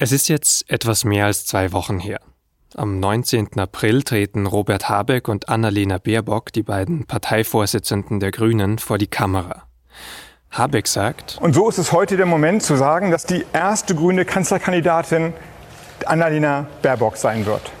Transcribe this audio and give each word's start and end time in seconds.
Es 0.00 0.12
ist 0.12 0.28
jetzt 0.28 0.70
etwas 0.70 1.02
mehr 1.02 1.26
als 1.26 1.44
zwei 1.44 1.72
Wochen 1.72 1.98
her. 1.98 2.20
Am 2.76 3.00
19. 3.00 3.58
April 3.58 4.04
treten 4.04 4.46
Robert 4.46 4.88
Habeck 4.88 5.26
und 5.26 5.48
Annalena 5.48 5.98
Baerbock, 5.98 6.52
die 6.52 6.62
beiden 6.62 7.04
Parteivorsitzenden 7.04 8.20
der 8.20 8.30
Grünen, 8.30 8.78
vor 8.78 8.96
die 8.96 9.08
Kamera. 9.08 9.64
Habeck 10.52 10.86
sagt, 10.86 11.38
Und 11.40 11.52
so 11.52 11.68
ist 11.68 11.78
es 11.78 11.90
heute 11.90 12.16
der 12.16 12.26
Moment 12.26 12.62
zu 12.62 12.76
sagen, 12.76 13.10
dass 13.10 13.26
die 13.26 13.44
erste 13.52 13.96
grüne 13.96 14.24
Kanzlerkandidatin 14.24 15.32
Annalena 16.06 16.68
Baerbock 16.80 17.16
sein 17.16 17.44
wird. 17.44 17.72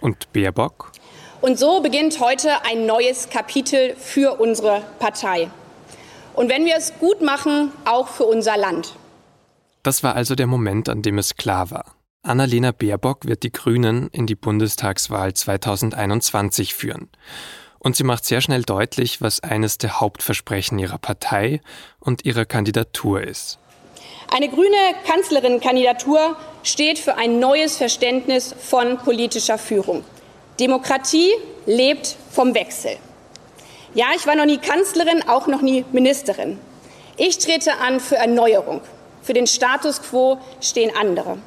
Und 0.00 0.32
Baerbock? 0.32 0.92
Und 1.40 1.58
so 1.58 1.80
beginnt 1.80 2.20
heute 2.20 2.50
ein 2.70 2.86
neues 2.86 3.30
Kapitel 3.30 3.96
für 3.96 4.38
unsere 4.38 4.84
Partei. 5.00 5.50
Und 6.34 6.48
wenn 6.48 6.64
wir 6.66 6.76
es 6.76 6.92
gut 7.00 7.20
machen, 7.20 7.72
auch 7.84 8.06
für 8.06 8.26
unser 8.26 8.56
Land. 8.56 8.94
Das 9.82 10.02
war 10.02 10.14
also 10.14 10.34
der 10.34 10.46
Moment, 10.46 10.88
an 10.88 11.02
dem 11.02 11.18
es 11.18 11.36
klar 11.36 11.70
war. 11.70 11.96
Annalena 12.22 12.70
Baerbock 12.70 13.26
wird 13.26 13.42
die 13.42 13.50
Grünen 13.50 14.08
in 14.12 14.28
die 14.28 14.36
Bundestagswahl 14.36 15.34
2021 15.34 16.74
führen. 16.74 17.10
Und 17.80 17.96
sie 17.96 18.04
macht 18.04 18.24
sehr 18.24 18.40
schnell 18.40 18.62
deutlich, 18.62 19.20
was 19.20 19.40
eines 19.40 19.78
der 19.78 20.00
Hauptversprechen 20.00 20.78
ihrer 20.78 20.98
Partei 20.98 21.60
und 21.98 22.24
ihrer 22.24 22.44
Kandidatur 22.44 23.22
ist. 23.22 23.58
Eine 24.30 24.48
grüne 24.48 24.76
Kanzlerin-Kandidatur 25.04 26.36
steht 26.62 27.00
für 27.00 27.16
ein 27.16 27.40
neues 27.40 27.76
Verständnis 27.76 28.54
von 28.56 28.98
politischer 28.98 29.58
Führung. 29.58 30.04
Demokratie 30.60 31.32
lebt 31.66 32.16
vom 32.30 32.54
Wechsel. 32.54 32.98
Ja, 33.94 34.06
ich 34.16 34.28
war 34.28 34.36
noch 34.36 34.46
nie 34.46 34.58
Kanzlerin, 34.58 35.28
auch 35.28 35.48
noch 35.48 35.60
nie 35.60 35.84
Ministerin. 35.90 36.58
Ich 37.16 37.38
trete 37.38 37.78
an 37.78 37.98
für 37.98 38.16
Erneuerung. 38.16 38.80
Für 39.22 39.32
den 39.32 39.46
Status 39.46 40.02
quo 40.02 40.40
stehen 40.60 40.90
andere. 40.94 41.38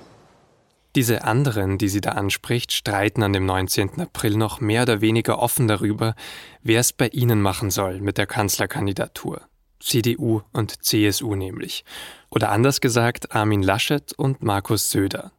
Diese 0.96 1.26
anderen, 1.26 1.78
die 1.78 1.90
sie 1.90 2.00
da 2.00 2.12
anspricht, 2.12 2.72
streiten 2.72 3.22
an 3.22 3.34
dem 3.34 3.46
19. 3.46 4.00
April 4.00 4.38
noch 4.38 4.62
mehr 4.62 4.84
oder 4.84 5.02
weniger 5.02 5.40
offen 5.40 5.68
darüber, 5.68 6.16
wer 6.64 6.80
es 6.80 6.94
bei 6.94 7.10
ihnen 7.10 7.42
machen 7.42 7.70
soll 7.70 8.00
mit 8.00 8.18
der 8.18 8.28
Kanzlerkandidatur. 8.28 9.42
CDU 9.82 10.42
und 10.54 10.84
CSU 10.84 11.36
nämlich. 11.36 11.84
Oder 12.30 12.50
anders 12.50 12.80
gesagt 12.80 13.36
Armin 13.36 13.62
Laschet 13.62 14.14
und 14.14 14.42
Markus 14.42 14.90
Söder. 14.90 15.32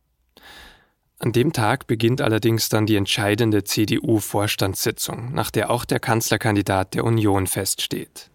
An 1.18 1.32
dem 1.32 1.54
Tag 1.54 1.86
beginnt 1.86 2.20
allerdings 2.20 2.68
dann 2.68 2.84
die 2.84 2.96
entscheidende 2.96 3.64
CDU-Vorstandssitzung, 3.64 5.32
nach 5.32 5.50
der 5.50 5.70
auch 5.70 5.86
der 5.86 5.98
Kanzlerkandidat 5.98 6.92
der 6.92 7.04
Union 7.04 7.46
feststeht. 7.46 8.28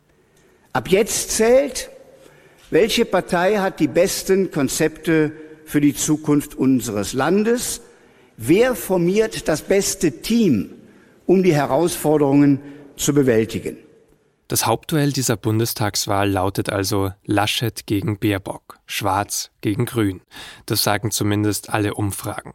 Ab 0.74 0.90
jetzt 0.90 1.32
zählt, 1.32 1.92
welche 2.72 3.06
Partei 3.06 3.58
hat 3.58 3.80
die 3.80 3.88
besten 3.88 4.50
Konzepte 4.50 5.32
für 5.66 5.82
die 5.82 5.94
Zukunft 5.94 6.56
unseres 6.56 7.14
Landes? 7.14 7.82
Wer 8.38 8.76
formiert 8.76 9.48
das 9.48 9.62
beste 9.62 10.22
Team, 10.22 10.72
um 11.26 11.44
die 11.44 11.54
Herausforderungen 11.54 12.60
zu 12.96 13.14
bewältigen? 13.14 13.78
Das 14.48 14.66
Hauptduell 14.66 15.12
dieser 15.12 15.38
Bundestagswahl 15.38 16.30
lautet 16.30 16.70
also 16.70 17.14
Laschet 17.24 17.86
gegen 17.86 18.20
Baerbock, 18.20 18.80
Schwarz 18.86 19.52
gegen 19.62 19.86
Grün. 19.86 20.22
Das 20.66 20.84
sagen 20.84 21.12
zumindest 21.12 21.70
alle 21.70 21.94
Umfragen. 21.94 22.54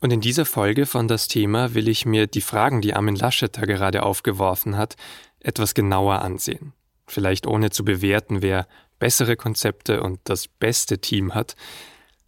Und 0.00 0.12
in 0.12 0.20
dieser 0.20 0.44
Folge 0.44 0.84
von 0.84 1.08
das 1.08 1.28
Thema 1.28 1.72
will 1.72 1.88
ich 1.88 2.04
mir 2.04 2.26
die 2.26 2.42
Fragen, 2.42 2.82
die 2.82 2.92
Armin 2.92 3.16
Laschet 3.16 3.56
da 3.56 3.62
gerade 3.64 4.02
aufgeworfen 4.02 4.76
hat, 4.76 4.96
etwas 5.40 5.72
genauer 5.72 6.20
ansehen. 6.20 6.74
Vielleicht 7.06 7.46
ohne 7.46 7.70
zu 7.70 7.84
bewerten, 7.84 8.42
wer 8.42 8.66
bessere 8.98 9.36
Konzepte 9.36 10.02
und 10.02 10.20
das 10.24 10.48
beste 10.48 10.98
Team 10.98 11.34
hat, 11.34 11.56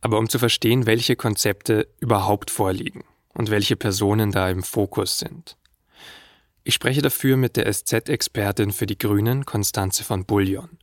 aber 0.00 0.18
um 0.18 0.28
zu 0.28 0.38
verstehen, 0.38 0.86
welche 0.86 1.16
Konzepte 1.16 1.88
überhaupt 2.00 2.50
vorliegen 2.50 3.04
und 3.34 3.50
welche 3.50 3.76
Personen 3.76 4.32
da 4.32 4.48
im 4.50 4.62
Fokus 4.62 5.18
sind. 5.18 5.56
Ich 6.64 6.74
spreche 6.74 7.02
dafür 7.02 7.36
mit 7.36 7.56
der 7.56 7.72
SZ-Expertin 7.72 8.72
für 8.72 8.86
die 8.86 8.98
Grünen, 8.98 9.44
Konstanze 9.44 10.02
von 10.02 10.24
Bullion, 10.24 10.78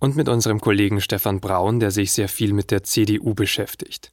und 0.00 0.16
mit 0.16 0.28
unserem 0.28 0.60
Kollegen 0.60 1.00
Stefan 1.00 1.40
Braun, 1.40 1.78
der 1.78 1.90
sich 1.90 2.12
sehr 2.12 2.28
viel 2.28 2.52
mit 2.52 2.70
der 2.70 2.82
CDU 2.82 3.34
beschäftigt. 3.34 4.12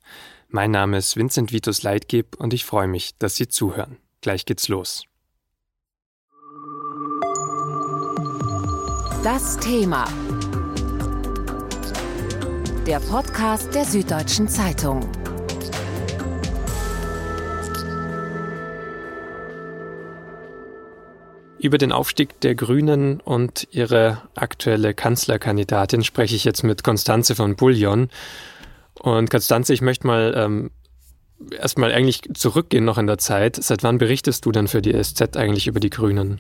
Mein 0.50 0.72
Name 0.72 0.98
ist 0.98 1.18
Vincent 1.18 1.52
Vitus 1.52 1.82
Leitgeb 1.82 2.36
und 2.36 2.54
ich 2.54 2.66
freue 2.66 2.88
mich, 2.88 3.18
dass 3.18 3.36
Sie 3.36 3.48
zuhören. 3.48 3.98
Gleich 4.22 4.46
geht's 4.46 4.68
los. 4.68 5.06
Das 9.24 9.58
Thema. 9.58 10.08
Der 12.88 13.02
Podcast 13.02 13.76
der 13.76 13.84
Süddeutschen 13.84 14.48
Zeitung. 14.48 15.02
Über 21.60 21.78
den 21.78 21.92
Aufstieg 21.92 22.40
der 22.40 22.56
Grünen 22.56 23.20
und 23.20 23.68
ihre 23.72 24.22
aktuelle 24.36 24.94
Kanzlerkandidatin 24.94 26.06
spreche 26.06 26.38
ich 26.38 26.46
jetzt 26.46 26.64
mit 26.64 26.86
Konstanze 26.86 27.36
von 27.36 27.58
Bullion. 27.58 28.08
Und 28.94 29.30
Konstanze, 29.30 29.74
ich 29.74 29.82
möchte 29.82 30.08
mal 30.08 30.34
ähm, 30.38 30.72
erstmal 31.60 31.92
eigentlich 31.92 32.22
zurückgehen 32.36 32.86
noch 32.86 32.98
in 32.98 33.08
der 33.08 33.18
Zeit. 33.18 33.58
Seit 33.58 33.84
wann 33.84 33.98
berichtest 33.98 34.46
du 34.46 34.54
denn 34.54 34.70
für 34.70 34.82
die 34.82 34.94
SZ 34.94 35.36
eigentlich 35.36 35.68
über 35.68 35.82
die 35.82 35.90
Grünen? 35.90 36.40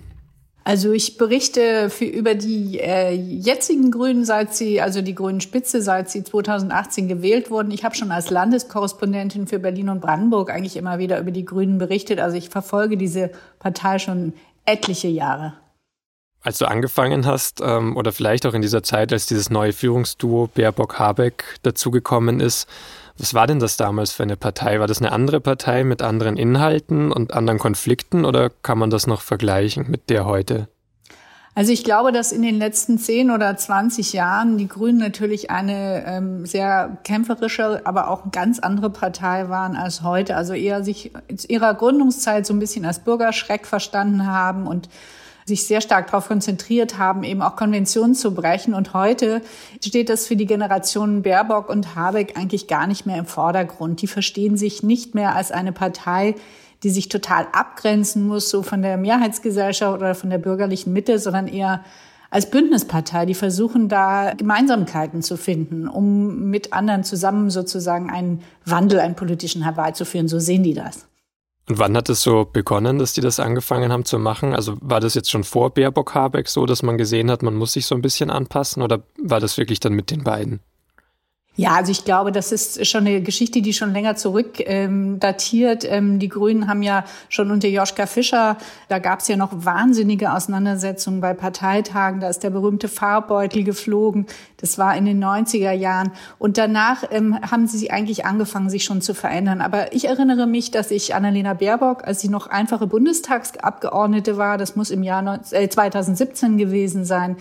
Also 0.67 0.91
ich 0.91 1.15
berichte 1.15 1.89
für, 1.89 2.03
über 2.03 2.35
die 2.35 2.77
äh, 2.77 3.13
jetzigen 3.13 3.89
Grünen, 3.89 4.25
seit 4.25 4.53
sie, 4.53 4.81
also 4.81 5.01
die 5.01 5.15
Grünen 5.15 5.39
Spitze, 5.39 5.81
seit 5.81 6.09
sie 6.09 6.25
2018 6.25 7.07
gewählt 7.07 7.49
wurden. 7.49 7.71
Ich 7.71 7.85
habe 7.85 7.95
schon 7.95 8.11
als 8.11 8.31
Landeskorrespondentin 8.31 9.47
für 9.47 9.59
Berlin 9.59 9.87
und 9.87 10.01
Brandenburg 10.01 10.51
eigentlich 10.51 10.75
immer 10.75 10.99
wieder 10.99 11.21
über 11.21 11.31
die 11.31 11.45
Grünen 11.45 11.77
berichtet. 11.77 12.19
Also 12.19 12.35
ich 12.35 12.49
verfolge 12.49 12.97
diese 12.97 13.31
Partei 13.59 13.97
schon 13.97 14.33
etliche 14.65 15.07
Jahre. 15.07 15.53
Als 16.41 16.57
du 16.57 16.65
angefangen 16.65 17.25
hast, 17.25 17.61
ähm, 17.61 17.95
oder 17.95 18.11
vielleicht 18.11 18.45
auch 18.45 18.53
in 18.53 18.61
dieser 18.61 18.83
Zeit, 18.83 19.13
als 19.13 19.25
dieses 19.25 19.49
neue 19.49 19.71
Führungsduo 19.71 20.49
Baerbock-Habeck 20.53 21.45
dazugekommen 21.63 22.41
ist, 22.41 22.67
was 23.17 23.33
war 23.33 23.47
denn 23.47 23.59
das 23.59 23.77
damals 23.77 24.11
für 24.11 24.23
eine 24.23 24.37
Partei? 24.37 24.79
War 24.79 24.87
das 24.87 24.99
eine 24.99 25.11
andere 25.11 25.39
Partei 25.39 25.83
mit 25.83 26.01
anderen 26.01 26.37
Inhalten 26.37 27.11
und 27.11 27.33
anderen 27.33 27.59
Konflikten 27.59 28.25
oder 28.25 28.49
kann 28.49 28.77
man 28.77 28.89
das 28.89 29.07
noch 29.07 29.21
vergleichen 29.21 29.89
mit 29.89 30.09
der 30.09 30.25
heute? 30.25 30.67
Also 31.55 31.71
ich 31.71 31.83
glaube, 31.83 32.11
dass 32.11 32.31
in 32.31 32.43
den 32.43 32.59
letzten 32.59 32.99
zehn 32.99 33.31
oder 33.31 33.57
zwanzig 33.57 34.13
Jahren 34.13 34.59
die 34.59 34.67
Grünen 34.67 34.99
natürlich 34.99 35.49
eine 35.49 36.03
ähm, 36.05 36.45
sehr 36.45 36.99
kämpferische, 37.03 37.81
aber 37.83 38.11
auch 38.11 38.31
ganz 38.31 38.59
andere 38.59 38.91
Partei 38.91 39.49
waren 39.49 39.75
als 39.75 40.03
heute. 40.03 40.35
Also 40.35 40.53
eher 40.53 40.83
sich 40.83 41.11
in 41.27 41.37
ihrer 41.47 41.73
Gründungszeit 41.73 42.45
so 42.45 42.53
ein 42.53 42.59
bisschen 42.59 42.85
als 42.85 42.99
Bürgerschreck 42.99 43.65
verstanden 43.65 44.27
haben 44.27 44.67
und 44.67 44.87
sich 45.47 45.65
sehr 45.65 45.79
stark 45.79 46.07
darauf 46.07 46.27
konzentriert 46.27 46.97
haben, 46.97 47.23
eben 47.23 47.41
auch 47.41 47.55
Konventionen 47.55 48.15
zu 48.15 48.33
brechen. 48.33 48.73
Und 48.73 48.93
heute 48.93 49.41
steht 49.83 50.09
das 50.09 50.27
für 50.27 50.35
die 50.35 50.45
Generationen 50.45 51.21
Baerbock 51.21 51.69
und 51.69 51.95
Habeck 51.95 52.37
eigentlich 52.37 52.67
gar 52.67 52.85
nicht 52.85 53.05
mehr 53.05 53.17
im 53.17 53.25
Vordergrund. 53.25 54.01
Die 54.01 54.07
verstehen 54.07 54.57
sich 54.57 54.83
nicht 54.83 55.15
mehr 55.15 55.35
als 55.35 55.51
eine 55.51 55.71
Partei, 55.71 56.35
die 56.83 56.89
sich 56.89 57.07
total 57.07 57.47
abgrenzen 57.53 58.27
muss, 58.27 58.49
so 58.49 58.61
von 58.61 58.81
der 58.81 58.97
Mehrheitsgesellschaft 58.97 59.97
oder 59.97 60.15
von 60.15 60.29
der 60.29 60.37
bürgerlichen 60.37 60.91
Mitte, 60.91 61.17
sondern 61.17 61.47
eher 61.47 61.83
als 62.29 62.49
Bündnispartei, 62.49 63.25
die 63.25 63.33
versuchen 63.33 63.87
da 63.87 64.33
Gemeinsamkeiten 64.33 65.21
zu 65.21 65.37
finden, 65.37 65.87
um 65.87 66.49
mit 66.49 66.73
anderen 66.73 67.05
zusammen 67.05 67.49
sozusagen 67.49 68.09
einen 68.09 68.43
Wandel, 68.65 68.99
einen 68.99 69.15
politischen 69.15 69.63
herbeizuführen. 69.63 70.27
So 70.27 70.39
sehen 70.39 70.63
die 70.63 70.73
das. 70.73 71.06
Und 71.69 71.79
wann 71.79 71.97
hat 71.97 72.07
es 72.09 72.21
so 72.21 72.45
begonnen, 72.45 72.97
dass 72.97 73.13
die 73.13 73.21
das 73.21 73.41
angefangen 73.41 73.91
haben 73.91 74.05
zu 74.05 74.19
machen? 74.19 74.55
Also 74.55 74.77
war 74.79 75.01
das 75.01 75.15
jetzt 75.15 75.29
schon 75.29 75.43
vor 75.43 75.73
Baerbock 75.73 76.15
Habeck 76.15 76.47
so, 76.47 76.65
dass 76.65 76.81
man 76.81 76.97
gesehen 76.97 77.29
hat, 77.29 77.43
man 77.43 77.55
muss 77.55 77.73
sich 77.73 77.85
so 77.85 77.95
ein 77.95 78.01
bisschen 78.01 78.29
anpassen 78.29 78.81
oder 78.81 79.03
war 79.21 79.41
das 79.41 79.57
wirklich 79.57 79.81
dann 79.81 79.93
mit 79.93 80.09
den 80.09 80.23
beiden? 80.23 80.61
Ja, 81.59 81.71
also 81.71 81.91
ich 81.91 82.05
glaube, 82.05 82.31
das 82.31 82.51
ist 82.51 82.85
schon 82.85 83.07
eine 83.07 83.19
Geschichte, 83.23 83.63
die 83.63 83.73
schon 83.73 83.91
länger 83.91 84.15
zurück 84.15 84.59
ähm, 84.59 85.19
datiert. 85.19 85.85
Ähm, 85.89 86.19
die 86.19 86.29
Grünen 86.29 86.67
haben 86.67 86.83
ja 86.83 87.03
schon 87.29 87.49
unter 87.49 87.67
Joschka 87.67 88.05
Fischer, 88.05 88.57
da 88.89 88.99
gab 88.99 89.21
es 89.21 89.27
ja 89.27 89.37
noch 89.37 89.65
wahnsinnige 89.65 90.31
Auseinandersetzungen 90.33 91.19
bei 91.19 91.33
Parteitagen. 91.33 92.19
Da 92.19 92.29
ist 92.29 92.43
der 92.43 92.51
berühmte 92.51 92.87
Farbbeutel 92.87 93.63
geflogen. 93.63 94.27
Das 94.57 94.77
war 94.77 94.95
in 94.95 95.05
den 95.05 95.23
90er 95.23 95.71
Jahren. 95.71 96.11
Und 96.37 96.59
danach 96.59 97.03
ähm, 97.09 97.35
haben 97.41 97.65
sie 97.65 97.89
eigentlich 97.89 98.23
angefangen, 98.23 98.69
sich 98.69 98.83
schon 98.83 99.01
zu 99.01 99.15
verändern. 99.15 99.59
Aber 99.59 99.93
ich 99.93 100.05
erinnere 100.05 100.45
mich, 100.45 100.69
dass 100.69 100.91
ich 100.91 101.15
Annalena 101.15 101.55
Baerbock, 101.55 102.03
als 102.03 102.21
sie 102.21 102.29
noch 102.29 102.45
einfache 102.45 102.85
Bundestagsabgeordnete 102.85 104.37
war, 104.37 104.59
das 104.59 104.75
muss 104.75 104.91
im 104.91 105.01
Jahr 105.01 105.41
2017 105.41 106.59
gewesen 106.59 107.03
sein, 107.03 107.35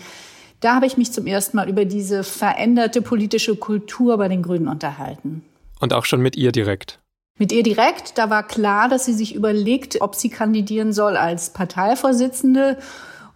da 0.59 0.75
habe 0.75 0.85
ich 0.85 0.97
mich 0.97 1.11
zum 1.11 1.27
ersten 1.27 1.57
Mal 1.57 1.69
über 1.69 1.85
diese 1.85 2.23
veränderte 2.23 3.01
politische 3.01 3.55
Kultur 3.55 4.17
bei 4.17 4.27
den 4.27 4.41
Grünen 4.41 4.67
unterhalten. 4.67 5.43
Und 5.79 5.93
auch 5.93 6.05
schon 6.05 6.21
mit 6.21 6.35
ihr 6.35 6.51
direkt? 6.51 6.99
Mit 7.37 7.51
ihr 7.51 7.61
direkt, 7.61 8.17
da 8.17 8.31
war 8.31 8.41
klar, 8.41 8.89
dass 8.89 9.05
sie 9.05 9.13
sich 9.13 9.35
überlegt, 9.35 10.01
ob 10.01 10.15
sie 10.15 10.29
kandidieren 10.29 10.91
soll 10.91 11.15
als 11.15 11.51
Parteivorsitzende. 11.51 12.77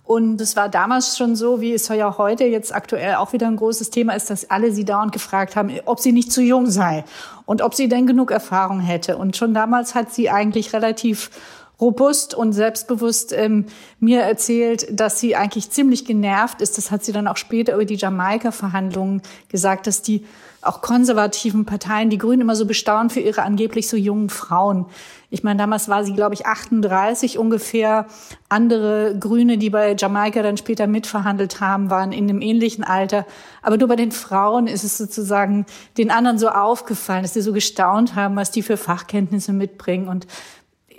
Und 0.03 0.41
es 0.41 0.55
war 0.55 0.67
damals 0.67 1.17
schon 1.17 1.35
so, 1.35 1.61
wie 1.61 1.73
es 1.73 1.87
ja 1.87 2.09
auch 2.09 2.17
heute 2.17 2.45
jetzt 2.45 2.73
aktuell 2.73 3.15
auch 3.15 3.31
wieder 3.31 3.47
ein 3.47 3.57
großes 3.57 3.91
Thema 3.91 4.13
ist, 4.13 4.31
dass 4.31 4.49
alle 4.49 4.71
sie 4.71 4.85
dauernd 4.85 5.11
gefragt 5.11 5.55
haben, 5.55 5.71
ob 5.85 5.99
sie 5.99 6.11
nicht 6.11 6.31
zu 6.31 6.41
jung 6.41 6.69
sei 6.71 7.05
und 7.45 7.61
ob 7.61 7.75
sie 7.75 7.87
denn 7.87 8.07
genug 8.07 8.31
Erfahrung 8.31 8.79
hätte. 8.79 9.17
Und 9.17 9.37
schon 9.37 9.53
damals 9.53 9.93
hat 9.93 10.11
sie 10.11 10.31
eigentlich 10.31 10.73
relativ 10.73 11.29
robust 11.81 12.35
und 12.35 12.53
selbstbewusst 12.53 13.33
ähm, 13.33 13.65
mir 13.99 14.21
erzählt, 14.21 14.87
dass 14.97 15.19
sie 15.19 15.35
eigentlich 15.35 15.71
ziemlich 15.71 16.05
genervt 16.05 16.61
ist. 16.61 16.77
Das 16.77 16.91
hat 16.91 17.03
sie 17.03 17.11
dann 17.11 17.27
auch 17.27 17.37
später 17.37 17.73
über 17.73 17.85
die 17.85 17.95
Jamaika-Verhandlungen 17.95 19.23
gesagt, 19.49 19.87
dass 19.87 20.03
die 20.03 20.23
auch 20.61 20.81
konservativen 20.81 21.65
Parteien, 21.65 22.11
die 22.11 22.19
Grünen 22.19 22.41
immer 22.41 22.55
so 22.55 22.67
bestaunt 22.67 23.11
für 23.11 23.19
ihre 23.19 23.41
angeblich 23.41 23.89
so 23.89 23.97
jungen 23.97 24.29
Frauen. 24.29 24.85
Ich 25.31 25.43
meine, 25.43 25.57
damals 25.57 25.89
war 25.89 26.03
sie, 26.03 26.13
glaube 26.13 26.35
ich, 26.35 26.45
38 26.45 27.39
ungefähr. 27.39 28.05
Andere 28.49 29.17
Grüne, 29.17 29.57
die 29.57 29.69
bei 29.69 29.95
Jamaika 29.97 30.43
dann 30.43 30.57
später 30.57 30.87
mitverhandelt 30.87 31.61
haben, 31.61 31.89
waren 31.89 32.11
in 32.11 32.29
einem 32.29 32.41
ähnlichen 32.41 32.83
Alter. 32.83 33.25
Aber 33.61 33.77
nur 33.77 33.87
bei 33.87 33.95
den 33.95 34.11
Frauen 34.11 34.67
ist 34.67 34.83
es 34.83 34.97
sozusagen 34.97 35.65
den 35.97 36.11
anderen 36.11 36.37
so 36.37 36.49
aufgefallen, 36.49 37.23
dass 37.23 37.33
sie 37.33 37.41
so 37.41 37.53
gestaunt 37.53 38.13
haben, 38.15 38.35
was 38.35 38.51
die 38.51 38.61
für 38.61 38.77
Fachkenntnisse 38.77 39.53
mitbringen. 39.53 40.07
Und 40.09 40.27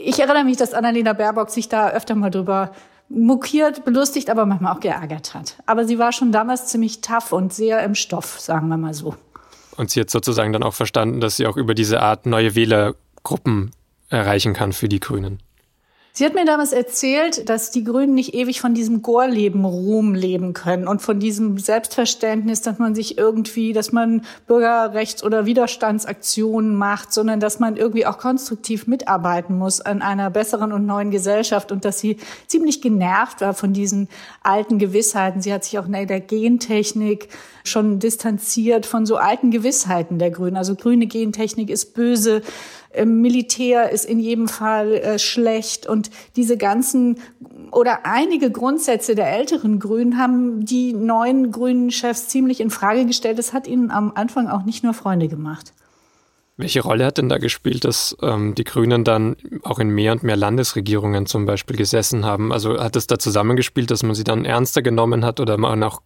ich 0.04 0.19
erinnere 0.19 0.44
mich, 0.44 0.56
dass 0.56 0.75
Annalena 0.75 1.12
Baerbock 1.12 1.50
sich 1.50 1.69
da 1.69 1.90
öfter 1.90 2.14
mal 2.14 2.31
drüber 2.31 2.72
mokiert, 3.08 3.84
belustigt, 3.84 4.31
aber 4.31 4.46
manchmal 4.46 4.75
auch 4.75 4.81
geärgert 4.81 5.34
hat. 5.34 5.56
Aber 5.66 5.84
sie 5.84 5.99
war 5.99 6.12
schon 6.12 6.32
damals 6.32 6.66
ziemlich 6.66 7.00
tough 7.00 7.32
und 7.32 7.52
sehr 7.52 7.82
im 7.82 7.94
Stoff, 7.94 8.40
sagen 8.40 8.69
wir 8.69 8.76
mal 8.76 8.94
so. 8.94 9.14
Und 9.76 9.90
sie 9.90 10.00
hat 10.00 10.10
sozusagen 10.10 10.52
dann 10.52 10.62
auch 10.62 10.75
verstanden, 10.75 11.20
dass 11.20 11.37
sie 11.37 11.46
auch 11.46 11.56
über 11.56 11.75
diese 11.75 12.00
Art 12.00 12.26
neue 12.26 12.54
Wählergruppen 12.54 13.72
erreichen 14.08 14.52
kann 14.52 14.72
für 14.72 14.88
die 14.88 15.00
Grünen. 15.00 15.38
Sie 16.14 16.26
hat 16.26 16.35
mir 16.35 16.44
damals 16.44 16.73
erzählt, 16.75 17.49
dass 17.49 17.70
die 17.70 17.85
Grünen 17.85 18.12
nicht 18.14 18.35
ewig 18.35 18.61
von 18.61 18.75
diesem 18.75 19.00
Gorleben 19.00 19.64
Ruhm 19.64 20.14
leben 20.14 20.53
können 20.53 20.87
und 20.87 21.00
von 21.00 21.19
diesem 21.19 21.56
Selbstverständnis, 21.56 22.61
dass 22.61 22.79
man 22.79 22.94
sich 22.94 23.17
irgendwie, 23.17 23.73
dass 23.73 23.93
man 23.93 24.20
Bürgerrechts- 24.47 25.25
oder 25.25 25.47
Widerstandsaktionen 25.47 26.76
macht, 26.76 27.14
sondern 27.14 27.41
dass 27.41 27.61
man 27.61 27.79
irgendwie 27.79 28.05
auch 28.05 28.19
konstruktiv 28.19 28.87
mitarbeiten 28.87 29.56
muss 29.56 29.81
an 29.81 30.03
einer 30.03 30.29
besseren 30.29 30.73
und 30.73 30.85
neuen 30.85 31.11
Gesellschaft 31.11 31.73
und 31.73 31.87
dass 31.87 31.99
sie 31.99 32.19
ziemlich 32.47 32.82
genervt 32.82 33.41
war 33.41 33.55
von 33.55 33.73
diesen 33.73 34.09
alten 34.43 34.79
Gewissheiten. 34.79 35.41
Sie 35.41 35.50
hat 35.50 35.64
sich 35.64 35.79
auch 35.79 35.87
in 35.87 35.93
der 35.93 36.20
Gentechnik 36.20 37.29
schon 37.64 38.00
distanziert 38.00 38.85
von 38.85 39.06
so 39.06 39.17
alten 39.17 39.50
Gewissheiten 39.50 40.19
der 40.19 40.31
Grünen. 40.31 40.59
Also 40.59 40.75
grüne 40.75 41.06
Gentechnik 41.06 41.70
ist 41.70 41.94
böse, 41.94 42.43
Militär 43.05 43.91
ist 43.91 44.05
in 44.05 44.21
jedem 44.21 44.49
Fall 44.49 44.94
äh, 44.94 45.19
schlecht 45.19 45.87
und 45.87 46.11
diese 46.37 46.56
ganzen 46.56 47.19
oder 47.71 48.05
einige 48.05 48.50
Grundsätze 48.50 49.15
der 49.15 49.33
älteren 49.33 49.79
Grünen 49.79 50.19
haben 50.19 50.65
die 50.65 50.93
neuen 50.93 51.50
grünen 51.53 51.91
Chefs 51.91 52.29
ziemlich 52.29 52.61
in 52.61 52.71
Frage 52.71 53.06
gestellt. 53.06 53.39
Das 53.39 53.53
hat 53.53 53.67
ihnen 53.67 53.91
am 53.91 54.12
Anfang 54.15 54.49
auch 54.49 54.65
nicht 54.65 54.85
nur 54.85 54.94
Freunde 54.94 55.29
gemacht. 55.29 55.73
Welche 56.58 56.82
Rolle 56.82 57.06
hat 57.06 57.19
denn 57.19 57.31
da 57.31 57.38
gespielt, 57.38 57.84
dass 57.84 58.16
ähm, 58.20 58.54
die 58.54 58.64
Grünen 58.64 59.04
dann 59.04 59.37
auch 59.62 59.78
in 59.78 59.88
mehr 59.88 60.12
und 60.12 60.22
mehr 60.22 60.37
Landesregierungen 60.37 61.26
zum 61.26 61.46
Beispiel 61.46 61.76
gesessen 61.76 62.26
haben? 62.26 62.52
Also 62.52 62.78
hat 62.78 62.94
es 62.94 63.06
da 63.06 63.19
zusammengespielt, 63.19 63.90
dass 63.90 64.02
man 64.02 64.14
sie 64.14 64.25
dann 64.25 64.44
ernster 64.44 64.82
genommen 64.82 65.25
hat 65.25 65.40
oder 65.40 65.56
man 65.56 65.82
auch 65.82 66.02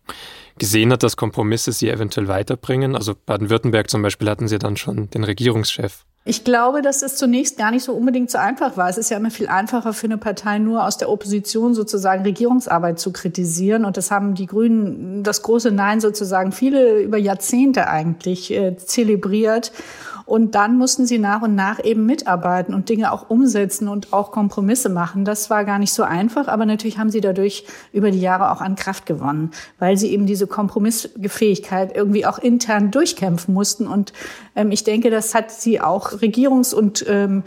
gesehen 0.58 0.93
hat, 0.93 1.02
dass 1.02 1.16
Kompromisse 1.16 1.72
sie 1.72 1.90
eventuell 1.90 2.28
weiterbringen? 2.28 2.94
Also 2.94 3.14
Baden-Württemberg 3.26 3.90
zum 3.90 4.02
Beispiel 4.02 4.31
hatten 4.31 4.46
sie 4.46 4.58
dann 4.58 4.76
schon 4.76 5.10
den 5.10 5.25
Regierungschef. 5.25 6.04
Ich 6.28 6.43
glaube, 6.43 6.82
dass 6.82 7.02
es 7.02 7.14
zunächst 7.14 7.56
gar 7.56 7.70
nicht 7.70 7.84
so 7.84 7.93
unbedingt 7.93 8.32
so 8.32 8.38
einfach 8.38 8.76
war. 8.76 8.88
Es 8.88 8.98
ist 8.98 9.10
ja 9.10 9.16
immer 9.16 9.31
viel 9.31 9.46
einfacher 9.46 9.93
für 9.93 10.06
eine 10.06 10.19
Partei, 10.19 10.58
nur 10.58 10.84
aus 10.84 10.96
der 10.96 11.08
Opposition 11.08 11.72
sozusagen 11.72 12.25
Regierungsarbeit 12.25 12.98
zu 12.98 13.12
kritisieren. 13.12 13.84
Und 13.84 13.96
das 13.96 14.10
haben 14.10 14.34
die 14.34 14.46
Grünen, 14.46 15.22
das 15.22 15.43
große 15.43 15.70
Nein 15.70 16.00
sozusagen, 16.00 16.50
viele 16.50 17.00
über 17.00 17.16
Jahrzehnte 17.16 17.87
eigentlich 17.88 18.52
äh, 18.52 18.76
zelebriert. 18.76 19.70
Und 20.26 20.56
dann 20.56 20.76
mussten 20.76 21.06
sie 21.06 21.19
nach 21.19 21.43
und 21.43 21.55
nach 21.55 21.82
eben 21.82 22.05
mitarbeiten 22.05 22.75
und 22.75 22.88
Dinge 22.88 23.12
auch 23.12 23.31
umsetzen 23.31 23.87
und 23.87 24.12
auch 24.12 24.32
Kompromisse 24.32 24.88
machen. 24.88 25.25
Das 25.25 25.50
war 25.50 25.64
gar 25.64 25.78
nicht 25.78 25.93
so 25.93 26.02
einfach, 26.02 26.49
aber 26.49 26.67
natürlich 26.67 26.99
haben 26.99 27.11
sie 27.11 27.20
dadurch 27.20 27.64
über 27.93 28.11
die 28.11 28.20
Jahre 28.20 28.50
auch 28.50 28.61
an 28.61 28.75
Kraft 28.75 29.06
gewonnen, 29.06 29.52
weil 29.78 29.96
sie 29.96 30.11
eben 30.11 30.26
diese 30.26 30.49
Kompromissfähigkeit 30.49 31.94
irgendwie 31.94 32.26
auch 32.26 32.38
intern 32.38 32.90
durchkämpfen 32.90 33.55
mussten. 33.55 33.87
Und 33.87 34.12
ähm, 34.56 34.73
ich 34.73 34.82
denke, 34.82 35.11
das 35.11 35.32
hat 35.32 35.52
sie 35.52 35.81
auch 35.81 36.11
regierungs- 36.11 36.75
und 36.75 37.05
ähm, 37.08 37.44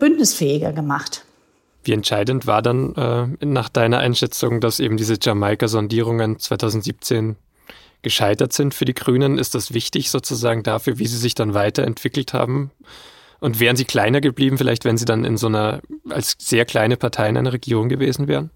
bündnisfähiger 0.00 0.72
gemacht. 0.72 1.24
Wie 1.84 1.92
entscheidend 1.92 2.48
war 2.48 2.62
dann 2.62 2.94
äh, 2.96 3.46
nach 3.46 3.68
deiner 3.68 3.98
Einschätzung, 3.98 4.60
dass 4.60 4.80
eben 4.80 4.96
diese 4.96 5.16
Jamaika-Sondierungen 5.20 6.38
2017 6.40 7.36
gescheitert 8.02 8.52
sind 8.52 8.74
für 8.74 8.84
die 8.84 8.94
Grünen? 8.94 9.38
Ist 9.38 9.54
das 9.54 9.74
wichtig 9.74 10.10
sozusagen 10.10 10.62
dafür, 10.62 10.98
wie 10.98 11.06
sie 11.06 11.18
sich 11.18 11.34
dann 11.34 11.54
weiterentwickelt 11.54 12.32
haben? 12.32 12.70
Und 13.40 13.60
wären 13.60 13.76
sie 13.76 13.84
kleiner 13.84 14.20
geblieben, 14.20 14.58
vielleicht 14.58 14.84
wenn 14.84 14.98
sie 14.98 15.04
dann 15.04 15.24
in 15.24 15.36
so 15.36 15.46
einer, 15.46 15.80
als 16.08 16.34
sehr 16.38 16.64
kleine 16.64 16.96
Partei 16.96 17.28
in 17.28 17.36
einer 17.36 17.52
Regierung 17.52 17.88
gewesen 17.88 18.26
wären? 18.26 18.50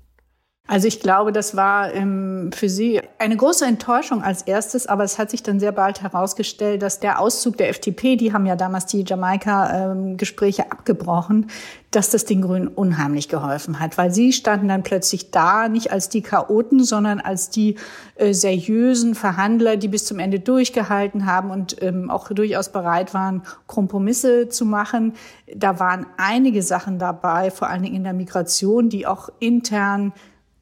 Also 0.68 0.86
ich 0.86 1.00
glaube, 1.00 1.32
das 1.32 1.56
war 1.56 1.92
ähm, 1.92 2.50
für 2.54 2.68
sie 2.68 3.00
eine 3.18 3.36
große 3.36 3.66
Enttäuschung 3.66 4.22
als 4.22 4.42
erstes, 4.42 4.86
aber 4.86 5.02
es 5.02 5.18
hat 5.18 5.28
sich 5.28 5.42
dann 5.42 5.58
sehr 5.58 5.72
bald 5.72 6.02
herausgestellt, 6.02 6.82
dass 6.82 7.00
der 7.00 7.18
Auszug 7.18 7.56
der 7.56 7.68
FDP, 7.68 8.14
die 8.14 8.32
haben 8.32 8.46
ja 8.46 8.54
damals 8.54 8.86
die 8.86 9.04
Jamaika-Gespräche 9.04 10.62
ähm, 10.62 10.70
abgebrochen, 10.70 11.48
dass 11.90 12.10
das 12.10 12.24
den 12.26 12.42
Grünen 12.42 12.68
unheimlich 12.68 13.28
geholfen 13.28 13.80
hat, 13.80 13.98
weil 13.98 14.12
sie 14.12 14.32
standen 14.32 14.68
dann 14.68 14.84
plötzlich 14.84 15.32
da, 15.32 15.68
nicht 15.68 15.90
als 15.90 16.08
die 16.08 16.22
Chaoten, 16.22 16.84
sondern 16.84 17.20
als 17.20 17.50
die 17.50 17.74
äh, 18.14 18.32
seriösen 18.32 19.16
Verhandler, 19.16 19.76
die 19.76 19.88
bis 19.88 20.06
zum 20.06 20.20
Ende 20.20 20.38
durchgehalten 20.38 21.26
haben 21.26 21.50
und 21.50 21.82
ähm, 21.82 22.08
auch 22.08 22.28
durchaus 22.28 22.70
bereit 22.70 23.14
waren, 23.14 23.42
Kompromisse 23.66 24.48
zu 24.48 24.64
machen. 24.64 25.14
Da 25.54 25.80
waren 25.80 26.06
einige 26.16 26.62
Sachen 26.62 27.00
dabei, 27.00 27.50
vor 27.50 27.68
allen 27.68 27.82
Dingen 27.82 27.96
in 27.96 28.04
der 28.04 28.14
Migration, 28.14 28.88
die 28.88 29.08
auch 29.08 29.28
intern 29.40 30.12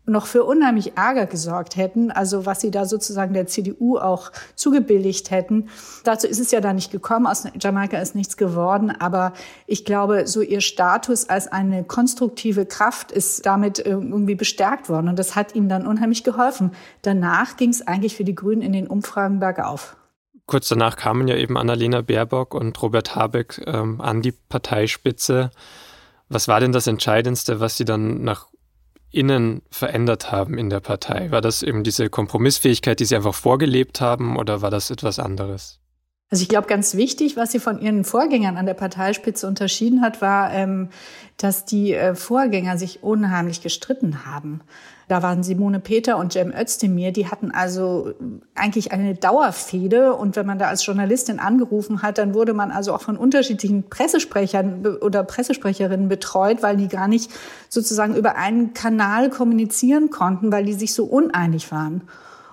noch 0.06 0.26
für 0.26 0.44
unheimlich 0.44 0.96
Ärger 0.96 1.26
gesorgt 1.26 1.76
hätten, 1.76 2.10
also 2.10 2.46
was 2.46 2.60
sie 2.60 2.70
da 2.70 2.84
sozusagen 2.84 3.32
der 3.32 3.46
CDU 3.46 3.98
auch 3.98 4.32
zugebilligt 4.54 5.30
hätten. 5.30 5.68
Dazu 6.04 6.26
ist 6.26 6.40
es 6.40 6.50
ja 6.50 6.60
da 6.60 6.72
nicht 6.72 6.90
gekommen, 6.90 7.26
aus 7.26 7.44
Jamaika 7.60 7.98
ist 7.98 8.14
nichts 8.14 8.36
geworden, 8.36 8.90
aber 8.90 9.32
ich 9.66 9.84
glaube, 9.84 10.26
so 10.26 10.40
ihr 10.40 10.60
Status 10.60 11.28
als 11.28 11.48
eine 11.48 11.84
konstruktive 11.84 12.66
Kraft 12.66 13.12
ist 13.12 13.46
damit 13.46 13.78
irgendwie 13.78 14.34
bestärkt 14.34 14.88
worden 14.88 15.08
und 15.08 15.18
das 15.18 15.36
hat 15.36 15.54
ihnen 15.54 15.68
dann 15.68 15.86
unheimlich 15.86 16.24
geholfen. 16.24 16.72
Danach 17.02 17.56
ging 17.56 17.70
es 17.70 17.86
eigentlich 17.86 18.16
für 18.16 18.24
die 18.24 18.34
Grünen 18.34 18.62
in 18.62 18.72
den 18.72 18.86
Umfragen 18.86 19.38
bergauf. 19.38 19.96
Kurz 20.46 20.66
danach 20.66 20.96
kamen 20.96 21.28
ja 21.28 21.36
eben 21.36 21.56
Annalena 21.56 22.00
Baerbock 22.00 22.54
und 22.54 22.82
Robert 22.82 23.14
Habeck 23.14 23.62
ähm, 23.66 24.00
an 24.00 24.20
die 24.20 24.32
Parteispitze. 24.32 25.52
Was 26.28 26.48
war 26.48 26.58
denn 26.58 26.72
das 26.72 26.88
Entscheidendste, 26.88 27.60
was 27.60 27.76
Sie 27.76 27.84
dann 27.84 28.24
nach 28.24 28.48
innen 29.10 29.62
verändert 29.70 30.32
haben 30.32 30.58
in 30.58 30.70
der 30.70 30.80
Partei? 30.80 31.30
War 31.30 31.40
das 31.40 31.62
eben 31.62 31.84
diese 31.84 32.10
Kompromissfähigkeit, 32.10 33.00
die 33.00 33.04
Sie 33.04 33.16
einfach 33.16 33.34
vorgelebt 33.34 34.00
haben 34.00 34.36
oder 34.36 34.62
war 34.62 34.70
das 34.70 34.90
etwas 34.90 35.18
anderes? 35.18 35.80
Also 36.30 36.42
ich 36.42 36.48
glaube, 36.48 36.68
ganz 36.68 36.94
wichtig, 36.94 37.36
was 37.36 37.50
sie 37.50 37.58
von 37.58 37.80
ihren 37.80 38.04
Vorgängern 38.04 38.56
an 38.56 38.64
der 38.64 38.74
Parteispitze 38.74 39.48
unterschieden 39.48 40.00
hat, 40.00 40.22
war, 40.22 40.52
ähm, 40.52 40.90
dass 41.36 41.64
die 41.64 41.92
äh, 41.92 42.14
Vorgänger 42.14 42.78
sich 42.78 43.02
unheimlich 43.02 43.62
gestritten 43.62 44.24
haben. 44.24 44.60
Da 45.10 45.24
waren 45.24 45.42
Simone 45.42 45.80
Peter 45.80 46.18
und 46.18 46.34
Cem 46.34 46.52
Özdemir, 46.56 47.10
die 47.10 47.26
hatten 47.26 47.50
also 47.50 48.14
eigentlich 48.54 48.92
eine 48.92 49.16
Dauerfehde. 49.16 50.14
Und 50.14 50.36
wenn 50.36 50.46
man 50.46 50.60
da 50.60 50.68
als 50.68 50.86
Journalistin 50.86 51.40
angerufen 51.40 52.02
hat, 52.02 52.18
dann 52.18 52.32
wurde 52.32 52.54
man 52.54 52.70
also 52.70 52.94
auch 52.94 53.00
von 53.00 53.16
unterschiedlichen 53.16 53.88
Pressesprechern 53.90 54.86
oder 55.00 55.24
Pressesprecherinnen 55.24 56.08
betreut, 56.08 56.62
weil 56.62 56.76
die 56.76 56.86
gar 56.86 57.08
nicht 57.08 57.28
sozusagen 57.68 58.14
über 58.14 58.36
einen 58.36 58.72
Kanal 58.72 59.30
kommunizieren 59.30 60.10
konnten, 60.10 60.52
weil 60.52 60.64
die 60.64 60.74
sich 60.74 60.94
so 60.94 61.06
uneinig 61.06 61.72
waren. 61.72 62.02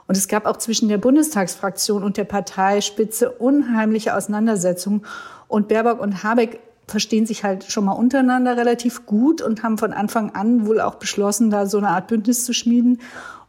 Und 0.07 0.17
es 0.17 0.27
gab 0.27 0.47
auch 0.47 0.57
zwischen 0.57 0.89
der 0.89 0.97
Bundestagsfraktion 0.97 2.03
und 2.03 2.17
der 2.17 2.23
Parteispitze 2.23 3.29
unheimliche 3.29 4.15
Auseinandersetzungen. 4.15 5.05
Und 5.47 5.67
Baerbock 5.67 6.01
und 6.01 6.23
Habeck 6.23 6.59
verstehen 6.87 7.25
sich 7.25 7.43
halt 7.43 7.65
schon 7.65 7.85
mal 7.85 7.93
untereinander 7.93 8.55
relativ 8.55 9.05
gut 9.05 9.41
und 9.41 9.63
haben 9.63 9.77
von 9.77 9.91
Anfang 9.93 10.31
an 10.31 10.65
wohl 10.65 10.79
auch 10.79 10.95
beschlossen, 10.95 11.49
da 11.49 11.65
so 11.65 11.77
eine 11.77 11.89
Art 11.89 12.07
Bündnis 12.07 12.45
zu 12.45 12.53
schmieden. 12.53 13.01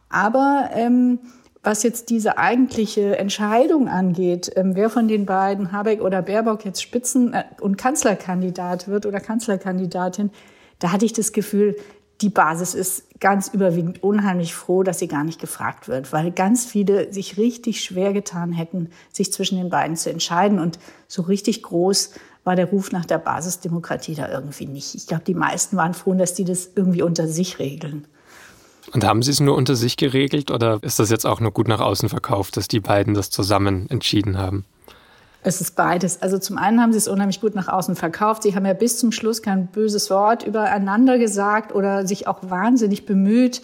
Aber 0.09 0.69
ähm, 0.73 1.19
was 1.63 1.83
jetzt 1.83 2.09
diese 2.09 2.37
eigentliche 2.37 3.17
Entscheidung 3.17 3.87
angeht, 3.87 4.51
ähm, 4.55 4.75
wer 4.75 4.89
von 4.89 5.07
den 5.07 5.25
beiden, 5.25 5.71
Habeck 5.71 6.01
oder 6.01 6.21
Baerbock, 6.21 6.65
jetzt 6.65 6.81
Spitzen- 6.81 7.33
äh, 7.33 7.43
und 7.61 7.77
Kanzlerkandidat 7.77 8.87
wird 8.87 9.05
oder 9.05 9.19
Kanzlerkandidatin, 9.19 10.31
da 10.79 10.91
hatte 10.91 11.05
ich 11.05 11.13
das 11.13 11.31
Gefühl, 11.33 11.75
die 12.21 12.29
Basis 12.29 12.73
ist 12.73 13.19
ganz 13.21 13.47
überwiegend 13.47 14.03
unheimlich 14.03 14.53
froh, 14.53 14.83
dass 14.83 14.99
sie 14.99 15.07
gar 15.07 15.23
nicht 15.23 15.39
gefragt 15.39 15.87
wird, 15.87 16.11
weil 16.11 16.31
ganz 16.31 16.65
viele 16.65 17.13
sich 17.13 17.37
richtig 17.37 17.81
schwer 17.81 18.11
getan 18.11 18.51
hätten, 18.51 18.89
sich 19.11 19.31
zwischen 19.31 19.57
den 19.57 19.69
beiden 19.69 19.95
zu 19.95 20.09
entscheiden. 20.09 20.59
Und 20.59 20.79
so 21.07 21.21
richtig 21.21 21.63
groß 21.63 22.11
war 22.43 22.55
der 22.55 22.65
Ruf 22.65 22.91
nach 22.91 23.05
der 23.05 23.17
Basisdemokratie 23.17 24.15
da 24.15 24.29
irgendwie 24.29 24.65
nicht. 24.65 24.95
Ich 24.95 25.07
glaube, 25.07 25.23
die 25.25 25.33
meisten 25.33 25.77
waren 25.77 25.93
froh, 25.93 26.13
dass 26.13 26.33
die 26.33 26.45
das 26.45 26.69
irgendwie 26.75 27.01
unter 27.01 27.27
sich 27.27 27.59
regeln. 27.59 28.05
Und 28.93 29.03
haben 29.03 29.21
Sie 29.21 29.31
es 29.31 29.39
nur 29.39 29.55
unter 29.55 29.75
sich 29.75 29.97
geregelt 29.97 30.49
oder 30.49 30.79
ist 30.81 30.99
das 30.99 31.11
jetzt 31.11 31.25
auch 31.25 31.39
nur 31.39 31.51
gut 31.51 31.67
nach 31.67 31.79
außen 31.79 32.09
verkauft, 32.09 32.57
dass 32.57 32.67
die 32.67 32.79
beiden 32.79 33.13
das 33.13 33.29
zusammen 33.29 33.87
entschieden 33.89 34.37
haben? 34.37 34.65
Es 35.41 35.61
ist 35.61 35.75
beides. 35.75 36.21
Also 36.21 36.37
zum 36.37 36.57
einen 36.57 36.81
haben 36.81 36.91
sie 36.91 36.97
es 36.97 37.07
unheimlich 37.07 37.39
gut 37.39 37.55
nach 37.55 37.69
außen 37.69 37.95
verkauft. 37.95 38.43
Sie 38.43 38.55
haben 38.55 38.65
ja 38.65 38.73
bis 38.73 38.97
zum 38.97 39.11
Schluss 39.11 39.41
kein 39.41 39.67
böses 39.67 40.09
Wort 40.09 40.43
übereinander 40.43 41.17
gesagt 41.17 41.73
oder 41.73 42.05
sich 42.05 42.27
auch 42.27 42.39
wahnsinnig 42.41 43.05
bemüht, 43.05 43.61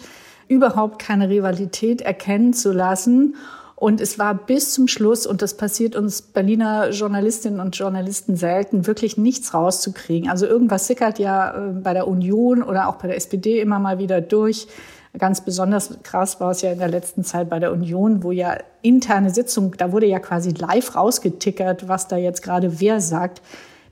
überhaupt 0.48 1.00
keine 1.00 1.28
Rivalität 1.28 2.00
erkennen 2.00 2.54
zu 2.54 2.72
lassen. 2.72 3.36
Und 3.78 4.00
es 4.00 4.18
war 4.18 4.34
bis 4.34 4.72
zum 4.72 4.88
Schluss, 4.88 5.26
und 5.26 5.42
das 5.42 5.54
passiert 5.54 5.96
uns 5.96 6.22
Berliner 6.22 6.90
Journalistinnen 6.90 7.60
und 7.60 7.76
Journalisten 7.76 8.34
selten, 8.34 8.86
wirklich 8.86 9.18
nichts 9.18 9.52
rauszukriegen. 9.52 10.30
Also 10.30 10.46
irgendwas 10.46 10.86
sickert 10.86 11.18
ja 11.18 11.54
äh, 11.54 11.72
bei 11.72 11.92
der 11.92 12.08
Union 12.08 12.62
oder 12.62 12.88
auch 12.88 12.96
bei 12.96 13.08
der 13.08 13.18
SPD 13.18 13.60
immer 13.60 13.78
mal 13.78 13.98
wieder 13.98 14.22
durch. 14.22 14.66
Ganz 15.18 15.42
besonders 15.42 15.90
krass 16.02 16.40
war 16.40 16.52
es 16.52 16.62
ja 16.62 16.72
in 16.72 16.78
der 16.78 16.88
letzten 16.88 17.22
Zeit 17.22 17.50
bei 17.50 17.58
der 17.58 17.70
Union, 17.70 18.22
wo 18.22 18.32
ja 18.32 18.56
interne 18.80 19.30
Sitzung, 19.30 19.74
da 19.76 19.92
wurde 19.92 20.06
ja 20.06 20.20
quasi 20.20 20.50
live 20.50 20.94
rausgetickert, 20.94 21.86
was 21.86 22.08
da 22.08 22.16
jetzt 22.16 22.42
gerade 22.42 22.80
wer 22.80 23.02
sagt. 23.02 23.42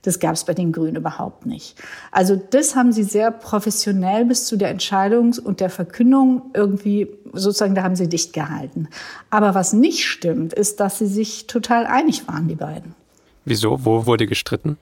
Das 0.05 0.19
gab 0.19 0.35
es 0.35 0.43
bei 0.43 0.53
den 0.53 0.71
Grünen 0.71 0.97
überhaupt 0.97 1.45
nicht. 1.45 1.75
Also 2.11 2.35
das 2.35 2.75
haben 2.75 2.91
sie 2.91 3.03
sehr 3.03 3.31
professionell 3.31 4.25
bis 4.25 4.45
zu 4.45 4.55
der 4.55 4.69
Entscheidung 4.69 5.35
und 5.43 5.59
der 5.59 5.71
Verkündung 5.71 6.51
irgendwie 6.53 7.07
sozusagen, 7.33 7.73
da 7.73 7.83
haben 7.83 7.95
sie 7.95 8.07
dicht 8.07 8.31
gehalten. 8.31 8.87
Aber 9.31 9.55
was 9.55 9.73
nicht 9.73 10.05
stimmt, 10.05 10.53
ist, 10.53 10.79
dass 10.79 10.99
sie 10.99 11.07
sich 11.07 11.47
total 11.47 11.87
einig 11.87 12.27
waren, 12.27 12.47
die 12.47 12.55
beiden. 12.55 12.93
Wieso? 13.45 13.83
Wo 13.83 14.05
wurde 14.05 14.27
gestritten? 14.27 14.77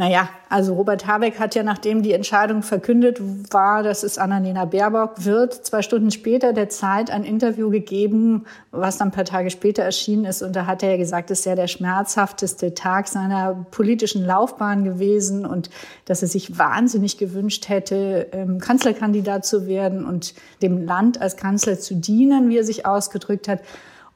Naja, 0.00 0.28
also 0.48 0.74
Robert 0.74 1.08
Habeck 1.08 1.40
hat 1.40 1.56
ja, 1.56 1.64
nachdem 1.64 2.04
die 2.04 2.12
Entscheidung 2.12 2.62
verkündet 2.62 3.18
war, 3.50 3.82
dass 3.82 4.04
es 4.04 4.16
Annalena 4.16 4.64
Baerbock 4.64 5.24
wird, 5.24 5.52
zwei 5.52 5.82
Stunden 5.82 6.12
später 6.12 6.52
der 6.52 6.68
Zeit 6.68 7.10
ein 7.10 7.24
Interview 7.24 7.68
gegeben, 7.68 8.44
was 8.70 8.98
dann 8.98 9.08
ein 9.08 9.10
paar 9.10 9.24
Tage 9.24 9.50
später 9.50 9.82
erschienen 9.82 10.24
ist. 10.24 10.40
Und 10.40 10.54
da 10.54 10.66
hat 10.66 10.84
er 10.84 10.92
ja 10.92 10.96
gesagt, 10.98 11.32
es 11.32 11.42
sei 11.42 11.56
der 11.56 11.66
schmerzhafteste 11.66 12.74
Tag 12.74 13.08
seiner 13.08 13.66
politischen 13.72 14.24
Laufbahn 14.24 14.84
gewesen 14.84 15.44
und 15.44 15.68
dass 16.04 16.22
er 16.22 16.28
sich 16.28 16.56
wahnsinnig 16.56 17.18
gewünscht 17.18 17.68
hätte, 17.68 18.28
ähm, 18.30 18.60
Kanzlerkandidat 18.60 19.46
zu 19.46 19.66
werden 19.66 20.06
und 20.06 20.34
dem 20.62 20.78
Land 20.78 21.20
als 21.20 21.36
Kanzler 21.36 21.80
zu 21.80 21.96
dienen, 21.96 22.50
wie 22.50 22.58
er 22.58 22.64
sich 22.64 22.86
ausgedrückt 22.86 23.48
hat. 23.48 23.62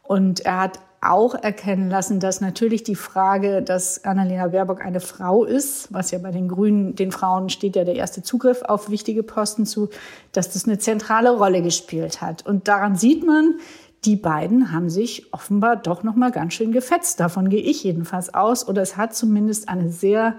Und 0.04 0.46
er 0.46 0.60
hat 0.60 0.78
auch 1.02 1.34
erkennen 1.34 1.90
lassen, 1.90 2.20
dass 2.20 2.40
natürlich 2.40 2.84
die 2.84 2.94
Frage, 2.94 3.60
dass 3.60 4.04
Annalena 4.04 4.48
Baerbock 4.48 4.84
eine 4.84 5.00
Frau 5.00 5.44
ist, 5.44 5.92
was 5.92 6.12
ja 6.12 6.18
bei 6.18 6.30
den 6.30 6.48
Grünen, 6.48 6.94
den 6.94 7.10
Frauen 7.10 7.48
steht 7.48 7.74
ja 7.74 7.84
der 7.84 7.96
erste 7.96 8.22
Zugriff 8.22 8.62
auf 8.62 8.88
wichtige 8.88 9.22
Posten 9.22 9.66
zu, 9.66 9.88
dass 10.30 10.52
das 10.52 10.64
eine 10.64 10.78
zentrale 10.78 11.36
Rolle 11.36 11.60
gespielt 11.60 12.20
hat. 12.20 12.46
Und 12.46 12.68
daran 12.68 12.94
sieht 12.94 13.26
man, 13.26 13.56
die 14.04 14.16
beiden 14.16 14.72
haben 14.72 14.90
sich 14.90 15.32
offenbar 15.32 15.76
doch 15.76 16.04
noch 16.04 16.14
mal 16.14 16.30
ganz 16.30 16.54
schön 16.54 16.72
gefetzt. 16.72 17.18
Davon 17.20 17.48
gehe 17.48 17.62
ich 17.62 17.82
jedenfalls 17.82 18.32
aus. 18.32 18.68
Oder 18.68 18.82
es 18.82 18.96
hat 18.96 19.14
zumindest 19.14 19.68
eine 19.68 19.90
sehr 19.90 20.36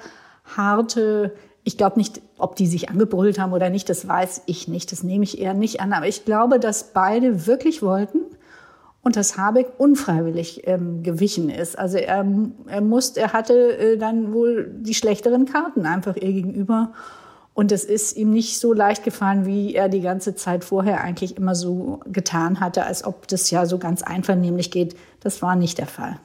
harte 0.56 1.34
ich 1.66 1.78
glaube 1.78 1.98
nicht, 1.98 2.22
ob 2.38 2.56
die 2.58 2.68
sich 2.68 2.90
angebrüllt 2.90 3.40
haben 3.40 3.54
oder 3.54 3.70
nicht, 3.70 3.90
das 3.90 4.06
weiß 4.06 4.44
ich 4.48 4.68
nicht. 4.68 4.92
Das 4.92 5.04
nehme 5.04 5.24
ich 5.24 5.40
eher 5.40 5.54
nicht 5.54 5.80
an. 5.80 5.94
Aber 5.94 6.08
ich 6.08 6.26
glaube, 6.26 6.60
dass 6.60 6.92
beide 6.92 7.48
wirklich 7.48 7.82
wollten, 7.82 8.20
und 9.04 9.18
dass 9.18 9.38
Habeck 9.38 9.68
unfreiwillig 9.78 10.62
ähm, 10.66 11.04
gewichen 11.04 11.50
ist. 11.50 11.78
Also 11.78 11.98
er, 11.98 12.26
er 12.68 12.82
musste, 12.82 13.20
er 13.20 13.34
hatte 13.34 13.78
äh, 13.78 13.98
dann 13.98 14.34
wohl 14.34 14.72
die 14.80 14.94
schlechteren 14.94 15.46
Karten 15.46 15.86
einfach 15.86 16.16
ihr 16.16 16.32
gegenüber. 16.32 16.94
Und 17.54 17.72
es 17.72 17.84
ist 17.84 18.16
ihm 18.16 18.32
nicht 18.32 18.60
so 18.60 18.74
leicht 18.74 19.04
gefallen, 19.04 19.46
wie 19.46 19.76
er 19.76 19.90
die 19.90 20.02
ganze 20.02 20.34
Zeit 20.36 20.64
vorher 20.64 21.02
eigentlich 21.02 21.38
immer 21.38 21.54
so 21.54 22.00
getan 22.08 22.62
hatte, 22.62 22.86
als 22.86 23.04
ob 23.04 23.28
das 23.28 23.52
ja 23.52 23.66
so 23.66 23.78
ganz 23.78 24.02
einvernehmlich 24.02 24.72
geht. 24.72 24.96
Das 25.20 25.42
war 25.42 25.56
nicht 25.56 25.78
der 25.78 25.88
Fall. 25.88 26.18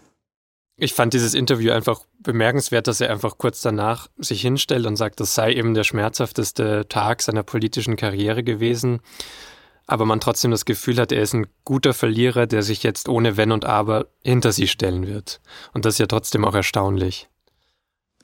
Ich 0.80 0.94
fand 0.94 1.12
dieses 1.12 1.35
Interview 1.35 1.73
einfach 1.73 2.02
bemerkenswert, 2.20 2.87
dass 2.87 3.00
er 3.00 3.11
einfach 3.11 3.37
kurz 3.37 3.61
danach 3.61 4.08
sich 4.16 4.40
hinstellt 4.40 4.87
und 4.87 4.94
sagt, 4.94 5.18
das 5.18 5.35
sei 5.35 5.52
eben 5.52 5.75
der 5.75 5.82
schmerzhafteste 5.82 6.87
Tag 6.88 7.20
seiner 7.23 7.42
politischen 7.42 7.97
Karriere 7.97 8.44
gewesen 8.44 9.00
aber 9.88 10.04
man 10.04 10.21
trotzdem 10.21 10.50
das 10.52 10.66
Gefühl 10.66 10.99
hat, 10.99 11.11
er 11.11 11.23
ist 11.23 11.33
ein 11.33 11.47
guter 11.64 11.95
Verlierer, 11.95 12.47
der 12.47 12.62
sich 12.62 12.83
jetzt 12.83 13.09
ohne 13.09 13.37
Wenn 13.37 13.50
und 13.50 13.64
Aber 13.64 14.07
hinter 14.23 14.52
sie 14.52 14.68
stellen 14.68 15.09
wird. 15.09 15.40
Und 15.73 15.85
das 15.85 15.95
ist 15.95 15.99
ja 15.99 16.07
trotzdem 16.07 16.45
auch 16.45 16.54
erstaunlich. 16.54 17.28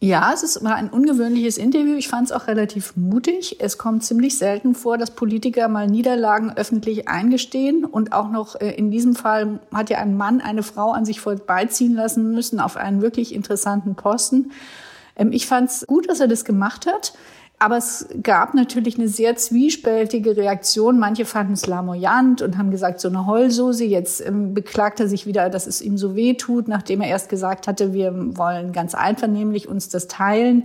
Ja, 0.00 0.30
es 0.34 0.42
ist, 0.42 0.62
war 0.62 0.74
ein 0.74 0.90
ungewöhnliches 0.90 1.56
Interview. 1.56 1.94
Ich 1.94 2.08
fand 2.08 2.26
es 2.26 2.32
auch 2.32 2.48
relativ 2.48 2.94
mutig. 2.96 3.56
Es 3.60 3.78
kommt 3.78 4.04
ziemlich 4.04 4.36
selten 4.36 4.74
vor, 4.74 4.98
dass 4.98 5.12
Politiker 5.12 5.68
mal 5.68 5.86
Niederlagen 5.86 6.52
öffentlich 6.54 7.08
eingestehen. 7.08 7.86
Und 7.86 8.12
auch 8.12 8.28
noch 8.28 8.60
äh, 8.60 8.72
in 8.72 8.90
diesem 8.90 9.14
Fall 9.14 9.60
hat 9.72 9.88
ja 9.88 9.98
ein 9.98 10.18
Mann 10.18 10.42
eine 10.42 10.62
Frau 10.62 10.92
an 10.92 11.06
sich 11.06 11.20
vorbeiziehen 11.20 11.94
lassen 11.94 12.34
müssen 12.34 12.60
auf 12.60 12.76
einen 12.76 13.00
wirklich 13.00 13.34
interessanten 13.34 13.94
Posten. 13.94 14.52
Ähm, 15.16 15.32
ich 15.32 15.46
fand 15.46 15.70
es 15.70 15.86
gut, 15.86 16.10
dass 16.10 16.20
er 16.20 16.28
das 16.28 16.44
gemacht 16.44 16.86
hat. 16.86 17.14
Aber 17.64 17.78
es 17.78 18.06
gab 18.22 18.52
natürlich 18.52 18.98
eine 18.98 19.08
sehr 19.08 19.36
zwiespältige 19.36 20.36
Reaktion. 20.36 20.98
Manche 20.98 21.24
fanden 21.24 21.54
es 21.54 21.66
lamoyant 21.66 22.42
und 22.42 22.58
haben 22.58 22.70
gesagt, 22.70 23.00
so 23.00 23.08
eine 23.08 23.24
Heulsoße. 23.24 23.84
Jetzt 23.84 24.20
ähm, 24.20 24.52
beklagt 24.52 25.00
er 25.00 25.08
sich 25.08 25.24
wieder, 25.24 25.48
dass 25.48 25.66
es 25.66 25.80
ihm 25.80 25.96
so 25.96 26.14
weh 26.14 26.34
tut, 26.34 26.68
nachdem 26.68 27.00
er 27.00 27.08
erst 27.08 27.30
gesagt 27.30 27.66
hatte, 27.66 27.94
wir 27.94 28.12
wollen 28.36 28.72
ganz 28.72 28.94
einvernehmlich 28.94 29.66
uns 29.66 29.88
das 29.88 30.08
teilen. 30.08 30.64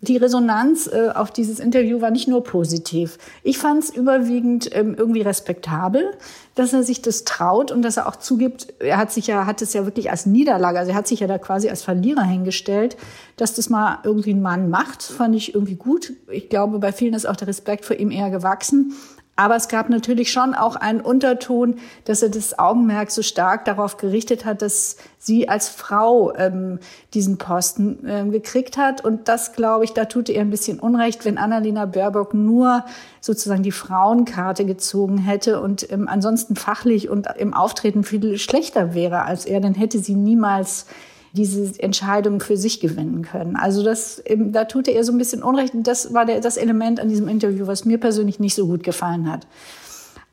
Die 0.00 0.16
Resonanz 0.16 0.86
äh, 0.86 1.10
auf 1.12 1.32
dieses 1.32 1.58
Interview 1.58 2.00
war 2.00 2.12
nicht 2.12 2.28
nur 2.28 2.44
positiv. 2.44 3.18
Ich 3.42 3.58
fand 3.58 3.82
es 3.82 3.90
überwiegend 3.90 4.70
ähm, 4.72 4.94
irgendwie 4.96 5.22
respektabel, 5.22 6.12
dass 6.54 6.72
er 6.72 6.84
sich 6.84 7.02
das 7.02 7.24
traut 7.24 7.72
und 7.72 7.82
dass 7.82 7.96
er 7.96 8.06
auch 8.06 8.14
zugibt, 8.14 8.74
er 8.78 8.96
hat 8.96 9.10
sich 9.10 9.26
ja, 9.26 9.44
hat 9.44 9.60
es 9.60 9.72
ja 9.72 9.84
wirklich 9.86 10.12
als 10.12 10.24
Niederlage, 10.24 10.78
also 10.78 10.92
er 10.92 10.96
hat 10.96 11.08
sich 11.08 11.18
ja 11.18 11.26
da 11.26 11.38
quasi 11.38 11.68
als 11.68 11.82
Verlierer 11.82 12.22
hingestellt, 12.22 12.96
dass 13.36 13.54
das 13.54 13.70
mal 13.70 13.98
irgendwie 14.04 14.34
ein 14.34 14.42
Mann 14.42 14.70
macht, 14.70 15.02
fand 15.02 15.34
ich 15.34 15.54
irgendwie 15.54 15.74
gut. 15.74 16.12
Ich 16.30 16.48
glaube, 16.48 16.78
bei 16.78 16.92
vielen 16.92 17.14
ist 17.14 17.26
auch 17.26 17.36
der 17.36 17.48
Respekt 17.48 17.84
vor 17.84 17.96
ihm 17.96 18.12
eher 18.12 18.30
gewachsen. 18.30 18.92
Aber 19.38 19.54
es 19.54 19.68
gab 19.68 19.88
natürlich 19.88 20.32
schon 20.32 20.52
auch 20.52 20.74
einen 20.74 21.00
Unterton, 21.00 21.76
dass 22.04 22.22
er 22.22 22.28
das 22.28 22.58
Augenmerk 22.58 23.12
so 23.12 23.22
stark 23.22 23.64
darauf 23.66 23.96
gerichtet 23.96 24.44
hat, 24.44 24.62
dass 24.62 24.96
sie 25.16 25.48
als 25.48 25.68
Frau 25.68 26.34
ähm, 26.34 26.80
diesen 27.14 27.38
Posten 27.38 28.04
ähm, 28.04 28.32
gekriegt 28.32 28.76
hat. 28.76 29.04
Und 29.04 29.28
das, 29.28 29.52
glaube 29.52 29.84
ich, 29.84 29.92
da 29.92 30.06
tut 30.06 30.28
er 30.28 30.40
ein 30.40 30.50
bisschen 30.50 30.80
Unrecht, 30.80 31.24
wenn 31.24 31.38
Annalena 31.38 31.86
Baerbock 31.86 32.34
nur 32.34 32.84
sozusagen 33.20 33.62
die 33.62 33.70
Frauenkarte 33.70 34.64
gezogen 34.64 35.18
hätte 35.18 35.60
und 35.60 35.88
ähm, 35.92 36.08
ansonsten 36.08 36.56
fachlich 36.56 37.08
und 37.08 37.28
im 37.36 37.54
Auftreten 37.54 38.02
viel 38.02 38.38
schlechter 38.38 38.92
wäre 38.92 39.22
als 39.22 39.44
er, 39.44 39.60
dann 39.60 39.74
hätte 39.74 40.00
sie 40.00 40.16
niemals 40.16 40.86
diese 41.32 41.80
Entscheidung 41.80 42.40
für 42.40 42.56
sich 42.56 42.80
gewinnen 42.80 43.22
können. 43.22 43.56
Also 43.56 43.82
das, 43.82 44.22
da 44.28 44.64
tut 44.64 44.88
er 44.88 45.04
so 45.04 45.12
ein 45.12 45.18
bisschen 45.18 45.42
Unrecht. 45.42 45.74
Und 45.74 45.86
das 45.86 46.14
war 46.14 46.24
der, 46.24 46.40
das 46.40 46.56
Element 46.56 47.00
an 47.00 47.08
diesem 47.08 47.28
Interview, 47.28 47.66
was 47.66 47.84
mir 47.84 47.98
persönlich 47.98 48.40
nicht 48.40 48.54
so 48.54 48.66
gut 48.66 48.82
gefallen 48.82 49.30
hat. 49.30 49.46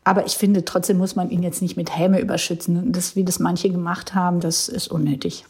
Aber 0.04 0.26
ich 0.26 0.34
finde, 0.34 0.64
trotzdem 0.64 0.98
muss 0.98 1.16
man 1.16 1.30
ihn 1.32 1.42
jetzt 1.42 1.62
nicht 1.62 1.78
mit 1.78 1.98
Häme 1.98 2.20
überschützen. 2.20 2.92
Das, 2.92 3.16
wie 3.16 3.24
das 3.24 3.40
manche 3.40 3.70
gemacht 3.70 4.14
haben, 4.14 4.40
das 4.40 4.70
ist 4.70 4.88
unnötig. 4.88 5.46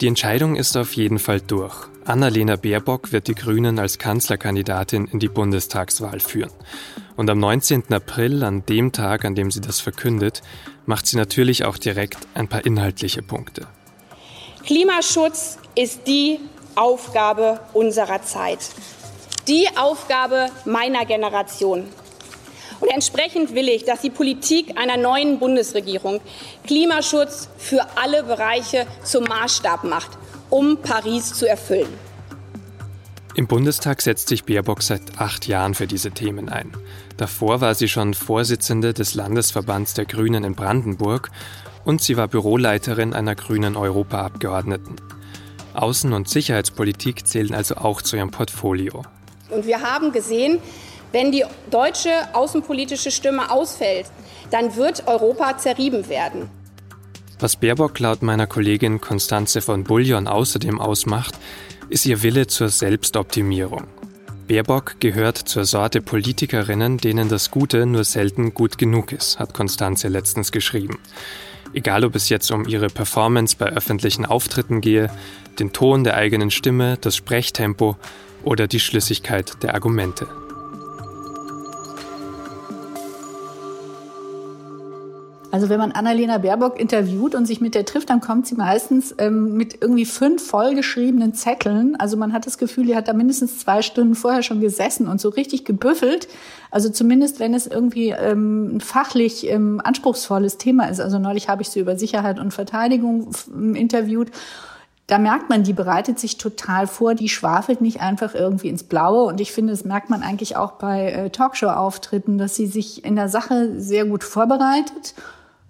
Die 0.00 0.08
Entscheidung 0.08 0.56
ist 0.56 0.76
auf 0.76 0.92
jeden 0.94 1.18
Fall 1.18 1.40
durch. 1.40 1.86
Annalena 2.04 2.56
Baerbock 2.56 3.12
wird 3.12 3.28
die 3.28 3.34
Grünen 3.34 3.78
als 3.78 3.98
Kanzlerkandidatin 3.98 5.06
in 5.06 5.20
die 5.20 5.28
Bundestagswahl 5.28 6.20
führen. 6.20 6.50
Und 7.16 7.30
am 7.30 7.38
19. 7.38 7.92
April, 7.92 8.42
an 8.42 8.66
dem 8.66 8.90
Tag, 8.92 9.24
an 9.24 9.34
dem 9.34 9.50
sie 9.50 9.60
das 9.60 9.80
verkündet, 9.80 10.42
macht 10.84 11.06
sie 11.06 11.16
natürlich 11.16 11.64
auch 11.64 11.78
direkt 11.78 12.18
ein 12.34 12.48
paar 12.48 12.66
inhaltliche 12.66 13.22
Punkte. 13.22 13.66
Klimaschutz 14.64 15.58
ist 15.76 16.06
die 16.06 16.40
Aufgabe 16.74 17.60
unserer 17.72 18.22
Zeit, 18.22 18.58
die 19.46 19.68
Aufgabe 19.76 20.48
meiner 20.64 21.04
Generation. 21.04 21.84
Und 22.80 22.88
entsprechend 22.88 23.54
will 23.54 23.68
ich, 23.68 23.84
dass 23.84 24.00
die 24.00 24.10
Politik 24.10 24.76
einer 24.76 24.96
neuen 24.96 25.38
Bundesregierung 25.38 26.20
Klimaschutz 26.66 27.48
für 27.58 27.86
alle 27.96 28.24
Bereiche 28.24 28.86
zum 29.04 29.24
Maßstab 29.24 29.84
macht, 29.84 30.10
um 30.50 30.78
Paris 30.78 31.32
zu 31.32 31.46
erfüllen. 31.46 31.92
Im 33.36 33.48
Bundestag 33.48 34.00
setzt 34.00 34.28
sich 34.28 34.44
Baerbock 34.44 34.80
seit 34.80 35.18
acht 35.18 35.48
Jahren 35.48 35.74
für 35.74 35.88
diese 35.88 36.12
Themen 36.12 36.48
ein. 36.48 36.70
Davor 37.16 37.60
war 37.60 37.74
sie 37.74 37.88
schon 37.88 38.14
Vorsitzende 38.14 38.94
des 38.94 39.14
Landesverbands 39.14 39.94
der 39.94 40.04
Grünen 40.04 40.44
in 40.44 40.54
Brandenburg 40.54 41.30
und 41.84 42.00
sie 42.00 42.16
war 42.16 42.28
Büroleiterin 42.28 43.12
einer 43.12 43.34
grünen 43.34 43.76
Europaabgeordneten. 43.76 44.96
Außen- 45.74 46.14
und 46.14 46.28
Sicherheitspolitik 46.28 47.26
zählen 47.26 47.54
also 47.54 47.74
auch 47.74 48.02
zu 48.02 48.16
ihrem 48.16 48.30
Portfolio. 48.30 49.02
Und 49.50 49.66
wir 49.66 49.80
haben 49.80 50.12
gesehen, 50.12 50.60
wenn 51.10 51.32
die 51.32 51.44
deutsche 51.72 52.10
außenpolitische 52.34 53.10
Stimme 53.10 53.50
ausfällt, 53.50 54.06
dann 54.52 54.76
wird 54.76 55.08
Europa 55.08 55.58
zerrieben 55.58 56.08
werden. 56.08 56.48
Was 57.40 57.56
Baerbock 57.56 57.98
laut 57.98 58.22
meiner 58.22 58.46
Kollegin 58.46 59.00
Constanze 59.00 59.60
von 59.60 59.82
Bullion 59.82 60.28
außerdem 60.28 60.80
ausmacht, 60.80 61.34
ist 61.88 62.06
ihr 62.06 62.22
Wille 62.22 62.46
zur 62.46 62.68
Selbstoptimierung. 62.68 63.84
Baerbock 64.46 64.96
gehört 65.00 65.38
zur 65.38 65.64
Sorte 65.64 66.02
Politikerinnen, 66.02 66.98
denen 66.98 67.28
das 67.28 67.50
Gute 67.50 67.86
nur 67.86 68.04
selten 68.04 68.52
gut 68.52 68.76
genug 68.76 69.12
ist, 69.12 69.38
hat 69.38 69.54
Konstanze 69.54 70.08
letztens 70.08 70.52
geschrieben. 70.52 70.98
Egal 71.72 72.04
ob 72.04 72.14
es 72.14 72.28
jetzt 72.28 72.50
um 72.50 72.66
ihre 72.66 72.88
Performance 72.88 73.56
bei 73.58 73.66
öffentlichen 73.66 74.26
Auftritten 74.26 74.80
gehe, 74.80 75.10
den 75.58 75.72
Ton 75.72 76.04
der 76.04 76.14
eigenen 76.16 76.50
Stimme, 76.50 76.98
das 77.00 77.16
Sprechtempo 77.16 77.96
oder 78.44 78.66
die 78.66 78.80
Schlüssigkeit 78.80 79.62
der 79.62 79.74
Argumente. 79.74 80.26
Also 85.54 85.68
wenn 85.68 85.78
man 85.78 85.92
Annalena 85.92 86.38
Baerbock 86.38 86.80
interviewt 86.80 87.36
und 87.36 87.46
sich 87.46 87.60
mit 87.60 87.76
der 87.76 87.84
trifft, 87.84 88.10
dann 88.10 88.20
kommt 88.20 88.48
sie 88.48 88.56
meistens 88.56 89.14
ähm, 89.18 89.54
mit 89.54 89.80
irgendwie 89.80 90.04
fünf 90.04 90.44
vollgeschriebenen 90.44 91.32
Zetteln. 91.32 91.94
Also 91.94 92.16
man 92.16 92.32
hat 92.32 92.44
das 92.44 92.58
Gefühl, 92.58 92.86
die 92.86 92.96
hat 92.96 93.06
da 93.06 93.12
mindestens 93.12 93.60
zwei 93.60 93.80
Stunden 93.80 94.16
vorher 94.16 94.42
schon 94.42 94.60
gesessen 94.60 95.06
und 95.06 95.20
so 95.20 95.28
richtig 95.28 95.64
gebüffelt. 95.64 96.26
Also 96.72 96.88
zumindest, 96.88 97.38
wenn 97.38 97.54
es 97.54 97.68
irgendwie 97.68 98.08
ähm, 98.08 98.78
ein 98.78 98.80
fachlich 98.80 99.48
ähm, 99.48 99.80
anspruchsvolles 99.84 100.58
Thema 100.58 100.86
ist. 100.86 100.98
Also 100.98 101.20
neulich 101.20 101.48
habe 101.48 101.62
ich 101.62 101.68
sie 101.68 101.78
über 101.78 101.96
Sicherheit 101.96 102.40
und 102.40 102.52
Verteidigung 102.52 103.28
interviewt. 103.74 104.32
Da 105.06 105.18
merkt 105.18 105.50
man, 105.50 105.62
die 105.62 105.72
bereitet 105.72 106.18
sich 106.18 106.36
total 106.36 106.88
vor, 106.88 107.14
die 107.14 107.28
schwafelt 107.28 107.80
nicht 107.80 108.00
einfach 108.00 108.34
irgendwie 108.34 108.70
ins 108.70 108.82
Blaue. 108.82 109.22
Und 109.26 109.40
ich 109.40 109.52
finde, 109.52 109.72
das 109.72 109.84
merkt 109.84 110.10
man 110.10 110.24
eigentlich 110.24 110.56
auch 110.56 110.72
bei 110.72 111.12
äh, 111.12 111.30
Talkshow-Auftritten, 111.30 112.38
dass 112.38 112.56
sie 112.56 112.66
sich 112.66 113.04
in 113.04 113.14
der 113.14 113.28
Sache 113.28 113.80
sehr 113.80 114.04
gut 114.04 114.24
vorbereitet 114.24 115.14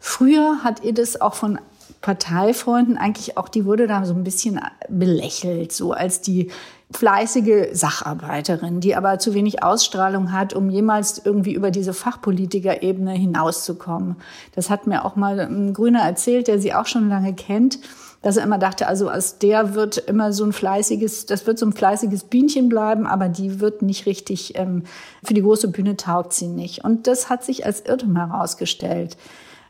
Früher 0.07 0.63
hat 0.63 0.85
ihr 0.85 0.93
das 0.93 1.19
auch 1.23 1.33
von 1.33 1.59
Parteifreunden 2.03 2.99
eigentlich 2.99 3.39
auch, 3.39 3.49
die 3.49 3.65
wurde 3.65 3.87
da 3.87 4.05
so 4.05 4.13
ein 4.13 4.23
bisschen 4.23 4.61
belächelt, 4.91 5.73
so 5.73 5.93
als 5.93 6.21
die 6.21 6.51
fleißige 6.93 7.69
Sacharbeiterin, 7.73 8.81
die 8.81 8.97
aber 8.97 9.19
zu 9.19 9.33
wenig 9.33 9.63
Ausstrahlung 9.63 10.31
hat, 10.31 10.53
um 10.53 10.69
jemals 10.69 11.23
irgendwie 11.25 11.55
über 11.55 11.71
diese 11.71 11.95
Fachpolitikerebene 11.95 13.13
hinauszukommen. 13.13 14.17
Das 14.55 14.69
hat 14.69 14.87
mir 14.87 15.07
auch 15.07 15.17
mal 15.17 15.41
ein 15.41 15.73
Grüner 15.73 16.01
erzählt, 16.01 16.49
der 16.49 16.61
sie 16.61 16.75
auch 16.75 16.87
schon 16.87 17.09
lange 17.09 17.33
kennt, 17.33 17.79
dass 18.21 18.37
er 18.37 18.45
immer 18.45 18.59
dachte, 18.59 18.87
also 18.87 19.11
aus 19.11 19.39
der 19.39 19.75
wird 19.75 19.97
immer 19.97 20.35
so 20.35 20.45
ein 20.45 20.53
fleißiges, 20.53 21.25
das 21.25 21.47
wird 21.47 21.59
so 21.59 21.65
ein 21.65 21.73
fleißiges 21.73 22.25
Bienchen 22.25 22.69
bleiben, 22.69 23.07
aber 23.07 23.31
die 23.31 23.59
wird 23.59 23.81
nicht 23.81 24.05
richtig, 24.05 24.59
ähm, 24.59 24.83
für 25.25 25.33
die 25.33 25.43
große 25.43 25.69
Bühne 25.69 25.97
taugt 25.97 26.35
sie 26.35 26.49
nicht. 26.49 26.85
Und 26.85 27.07
das 27.07 27.31
hat 27.31 27.43
sich 27.43 27.65
als 27.65 27.81
Irrtum 27.81 28.17
herausgestellt. 28.17 29.17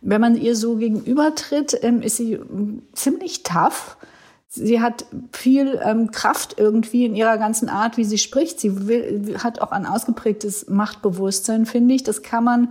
Wenn 0.06 0.20
man 0.20 0.36
ihr 0.36 0.54
so 0.54 0.76
gegenübertritt, 0.76 1.78
ähm, 1.82 2.02
ist 2.02 2.18
sie 2.18 2.38
ziemlich 2.92 3.42
tough. 3.42 3.96
Sie 4.48 4.80
hat 4.80 5.06
viel 5.32 5.80
ähm, 5.82 6.10
Kraft 6.10 6.56
irgendwie 6.58 7.06
in 7.06 7.16
ihrer 7.16 7.38
ganzen 7.38 7.70
Art, 7.70 7.96
wie 7.96 8.04
sie 8.04 8.18
spricht. 8.18 8.60
Sie 8.60 8.86
will, 8.86 9.36
hat 9.42 9.62
auch 9.62 9.72
ein 9.72 9.86
ausgeprägtes 9.86 10.68
Machtbewusstsein, 10.68 11.64
finde 11.64 11.94
ich. 11.94 12.02
Das 12.02 12.22
kann 12.22 12.44
man 12.44 12.68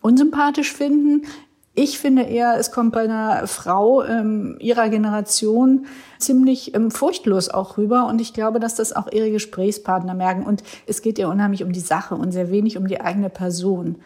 unsympathisch 0.00 0.72
finden. 0.72 1.26
Ich 1.74 1.98
finde 1.98 2.22
eher, 2.22 2.56
es 2.58 2.72
kommt 2.72 2.92
bei 2.92 3.02
einer 3.02 3.46
Frau 3.46 4.02
ähm, 4.02 4.56
ihrer 4.58 4.88
Generation 4.88 5.86
ziemlich 6.18 6.74
ähm, 6.74 6.90
furchtlos 6.90 7.50
auch 7.50 7.76
rüber. 7.76 8.06
Und 8.06 8.22
ich 8.22 8.32
glaube, 8.32 8.58
dass 8.58 8.74
das 8.74 8.94
auch 8.96 9.12
ihre 9.12 9.30
Gesprächspartner 9.30 10.14
merken. 10.14 10.44
Und 10.44 10.62
es 10.86 11.02
geht 11.02 11.18
ihr 11.18 11.28
unheimlich 11.28 11.62
um 11.62 11.72
die 11.72 11.80
Sache 11.80 12.14
und 12.14 12.32
sehr 12.32 12.50
wenig 12.50 12.78
um 12.78 12.88
die 12.88 13.02
eigene 13.02 13.28
Person. 13.28 13.96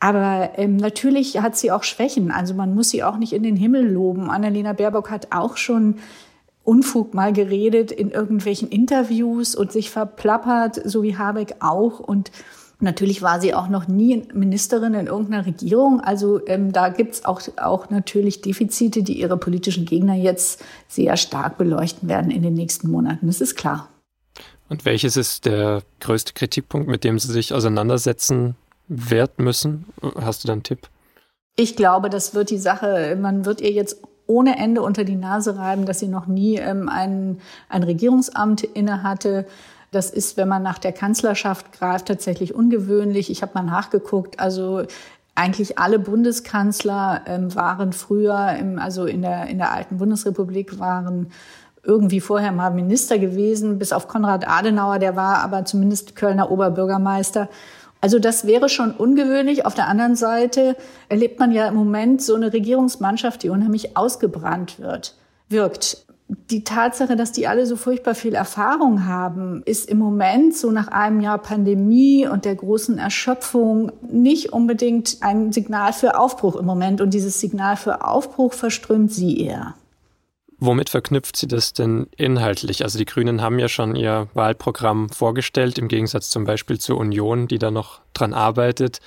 Aber 0.00 0.52
ähm, 0.56 0.76
natürlich 0.76 1.40
hat 1.40 1.56
sie 1.56 1.72
auch 1.72 1.82
Schwächen. 1.82 2.30
Also 2.30 2.54
man 2.54 2.74
muss 2.74 2.90
sie 2.90 3.02
auch 3.02 3.16
nicht 3.16 3.32
in 3.32 3.42
den 3.42 3.56
Himmel 3.56 3.90
loben. 3.90 4.30
Annalena 4.30 4.72
Baerbock 4.72 5.10
hat 5.10 5.28
auch 5.32 5.56
schon 5.56 5.96
Unfug 6.62 7.14
mal 7.14 7.32
geredet 7.32 7.90
in 7.90 8.10
irgendwelchen 8.10 8.68
Interviews 8.68 9.54
und 9.54 9.72
sich 9.72 9.90
verplappert, 9.90 10.80
so 10.84 11.02
wie 11.02 11.16
Habeck 11.16 11.56
auch. 11.60 11.98
Und 11.98 12.30
natürlich 12.78 13.22
war 13.22 13.40
sie 13.40 13.54
auch 13.54 13.68
noch 13.68 13.88
nie 13.88 14.22
Ministerin 14.34 14.94
in 14.94 15.06
irgendeiner 15.06 15.46
Regierung. 15.46 16.00
Also 16.00 16.46
ähm, 16.46 16.72
da 16.72 16.90
gibt's 16.90 17.24
auch, 17.24 17.40
auch 17.56 17.90
natürlich 17.90 18.40
Defizite, 18.42 19.02
die 19.02 19.18
ihre 19.18 19.36
politischen 19.36 19.84
Gegner 19.84 20.14
jetzt 20.14 20.62
sehr 20.86 21.16
stark 21.16 21.58
beleuchten 21.58 22.08
werden 22.08 22.30
in 22.30 22.42
den 22.42 22.54
nächsten 22.54 22.90
Monaten. 22.90 23.26
Das 23.26 23.40
ist 23.40 23.56
klar. 23.56 23.88
Und 24.68 24.84
welches 24.84 25.16
ist 25.16 25.46
der 25.46 25.82
größte 26.00 26.34
Kritikpunkt, 26.34 26.88
mit 26.88 27.02
dem 27.02 27.18
Sie 27.18 27.32
sich 27.32 27.54
auseinandersetzen 27.54 28.54
wert 28.88 29.38
müssen? 29.38 29.86
Hast 30.20 30.44
du 30.44 30.48
da 30.48 30.52
einen 30.52 30.62
Tipp? 30.62 30.88
Ich 31.56 31.76
glaube, 31.76 32.10
das 32.10 32.34
wird 32.34 32.50
die 32.50 32.58
Sache, 32.58 33.16
man 33.20 33.44
wird 33.44 33.60
ihr 33.60 33.72
jetzt 33.72 34.00
ohne 34.26 34.58
Ende 34.58 34.82
unter 34.82 35.04
die 35.04 35.16
Nase 35.16 35.56
reiben, 35.56 35.86
dass 35.86 35.98
sie 35.98 36.08
noch 36.08 36.26
nie 36.26 36.56
ähm, 36.56 36.88
ein, 36.88 37.40
ein 37.68 37.82
Regierungsamt 37.82 38.62
inne 38.62 39.02
hatte. 39.02 39.46
Das 39.90 40.10
ist, 40.10 40.36
wenn 40.36 40.48
man 40.48 40.62
nach 40.62 40.78
der 40.78 40.92
Kanzlerschaft 40.92 41.72
greift, 41.72 42.06
tatsächlich 42.06 42.54
ungewöhnlich. 42.54 43.30
Ich 43.30 43.42
habe 43.42 43.52
mal 43.54 43.62
nachgeguckt. 43.62 44.38
Also 44.38 44.82
eigentlich 45.34 45.78
alle 45.78 45.98
Bundeskanzler 45.98 47.22
ähm, 47.26 47.54
waren 47.54 47.92
früher, 47.92 48.56
im, 48.60 48.78
also 48.78 49.06
in 49.06 49.22
der, 49.22 49.46
in 49.46 49.58
der 49.58 49.72
alten 49.72 49.96
Bundesrepublik, 49.96 50.78
waren 50.78 51.32
irgendwie 51.82 52.20
vorher 52.20 52.52
mal 52.52 52.70
Minister 52.70 53.18
gewesen, 53.18 53.78
bis 53.78 53.92
auf 53.92 54.08
Konrad 54.08 54.46
Adenauer, 54.46 54.98
der 54.98 55.16
war 55.16 55.38
aber 55.38 55.64
zumindest 55.64 56.16
Kölner 56.16 56.50
Oberbürgermeister. 56.50 57.48
Also 58.00 58.18
das 58.18 58.46
wäre 58.46 58.68
schon 58.68 58.92
ungewöhnlich. 58.92 59.66
Auf 59.66 59.74
der 59.74 59.88
anderen 59.88 60.16
Seite 60.16 60.76
erlebt 61.08 61.40
man 61.40 61.50
ja 61.52 61.66
im 61.66 61.74
Moment 61.74 62.22
so 62.22 62.34
eine 62.34 62.52
Regierungsmannschaft, 62.52 63.42
die 63.42 63.50
unheimlich 63.50 63.96
ausgebrannt 63.96 64.78
wird, 64.78 65.16
wirkt. 65.48 66.04
Die 66.50 66.62
Tatsache, 66.62 67.16
dass 67.16 67.32
die 67.32 67.48
alle 67.48 67.64
so 67.64 67.76
furchtbar 67.76 68.14
viel 68.14 68.34
Erfahrung 68.34 69.06
haben, 69.06 69.62
ist 69.64 69.88
im 69.88 69.96
Moment 69.96 70.54
so 70.54 70.70
nach 70.70 70.88
einem 70.88 71.20
Jahr 71.20 71.38
Pandemie 71.38 72.28
und 72.28 72.44
der 72.44 72.54
großen 72.54 72.98
Erschöpfung 72.98 73.92
nicht 74.02 74.52
unbedingt 74.52 75.16
ein 75.22 75.52
Signal 75.52 75.94
für 75.94 76.18
Aufbruch 76.18 76.56
im 76.56 76.66
Moment. 76.66 77.00
Und 77.00 77.14
dieses 77.14 77.40
Signal 77.40 77.76
für 77.76 78.04
Aufbruch 78.04 78.52
verströmt 78.52 79.10
sie 79.10 79.40
eher. 79.40 79.74
Womit 80.60 80.90
verknüpft 80.90 81.36
sie 81.36 81.46
das 81.46 81.72
denn 81.72 82.08
inhaltlich? 82.16 82.82
Also 82.82 82.98
die 82.98 83.04
Grünen 83.04 83.42
haben 83.42 83.60
ja 83.60 83.68
schon 83.68 83.94
ihr 83.94 84.28
Wahlprogramm 84.34 85.08
vorgestellt, 85.08 85.78
im 85.78 85.86
Gegensatz 85.86 86.30
zum 86.30 86.44
Beispiel 86.44 86.78
zur 86.78 86.98
Union, 86.98 87.46
die 87.46 87.58
da 87.58 87.70
noch 87.70 88.00
dran 88.12 88.34
arbeitet. 88.34 88.98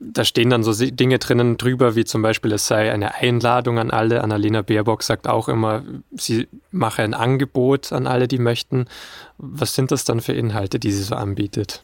Da 0.00 0.24
stehen 0.24 0.50
dann 0.50 0.62
so 0.62 0.72
Dinge 0.72 1.18
drinnen 1.18 1.56
drüber, 1.56 1.96
wie 1.96 2.04
zum 2.04 2.22
Beispiel, 2.22 2.52
es 2.52 2.68
sei 2.68 2.92
eine 2.92 3.16
Einladung 3.16 3.80
an 3.80 3.90
alle. 3.90 4.22
Annalena 4.22 4.62
Baerbock 4.62 5.02
sagt 5.02 5.26
auch 5.26 5.48
immer, 5.48 5.82
sie 6.12 6.46
mache 6.70 7.02
ein 7.02 7.14
Angebot 7.14 7.92
an 7.92 8.06
alle, 8.06 8.28
die 8.28 8.38
möchten. 8.38 8.86
Was 9.38 9.74
sind 9.74 9.90
das 9.90 10.04
dann 10.04 10.20
für 10.20 10.34
Inhalte, 10.34 10.78
die 10.78 10.92
sie 10.92 11.02
so 11.02 11.16
anbietet? 11.16 11.82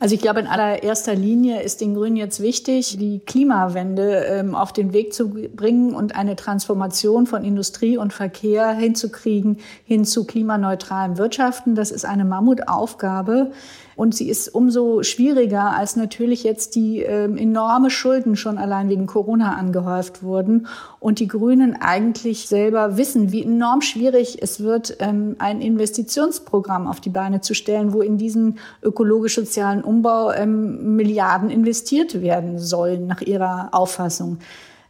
Also 0.00 0.16
ich 0.16 0.20
glaube, 0.20 0.40
in 0.40 0.48
allererster 0.48 1.14
Linie 1.14 1.62
ist 1.62 1.80
den 1.80 1.94
Grünen 1.94 2.16
jetzt 2.16 2.40
wichtig, 2.40 2.96
die 2.98 3.20
Klimawende 3.20 4.24
ähm, 4.24 4.54
auf 4.54 4.72
den 4.72 4.92
Weg 4.92 5.14
zu 5.14 5.30
bringen 5.30 5.94
und 5.94 6.16
eine 6.16 6.34
Transformation 6.34 7.26
von 7.26 7.44
Industrie 7.44 7.96
und 7.96 8.12
Verkehr 8.12 8.72
hinzukriegen 8.72 9.58
hin 9.84 10.04
zu 10.04 10.26
klimaneutralen 10.26 11.16
Wirtschaften. 11.16 11.76
Das 11.76 11.92
ist 11.92 12.04
eine 12.04 12.24
Mammutaufgabe. 12.24 13.52
Und 13.96 14.14
sie 14.14 14.28
ist 14.28 14.48
umso 14.48 15.02
schwieriger, 15.02 15.76
als 15.76 15.96
natürlich 15.96 16.44
jetzt 16.44 16.74
die 16.74 17.00
ähm, 17.00 17.36
enorme 17.36 17.90
Schulden 17.90 18.36
schon 18.36 18.58
allein 18.58 18.88
wegen 18.88 19.06
Corona 19.06 19.54
angehäuft 19.54 20.22
wurden 20.22 20.66
und 21.00 21.20
die 21.20 21.28
Grünen 21.28 21.76
eigentlich 21.80 22.48
selber 22.48 22.96
wissen, 22.96 23.32
wie 23.32 23.44
enorm 23.44 23.80
schwierig 23.80 24.42
es 24.42 24.60
wird, 24.60 24.96
ähm, 25.00 25.36
ein 25.38 25.60
Investitionsprogramm 25.60 26.86
auf 26.86 27.00
die 27.00 27.10
Beine 27.10 27.40
zu 27.40 27.54
stellen, 27.54 27.92
wo 27.92 28.00
in 28.02 28.18
diesen 28.18 28.58
ökologisch-sozialen 28.82 29.82
Umbau 29.82 30.32
ähm, 30.32 30.96
Milliarden 30.96 31.50
investiert 31.50 32.20
werden 32.20 32.58
sollen, 32.58 33.06
nach 33.06 33.20
ihrer 33.20 33.68
Auffassung. 33.72 34.38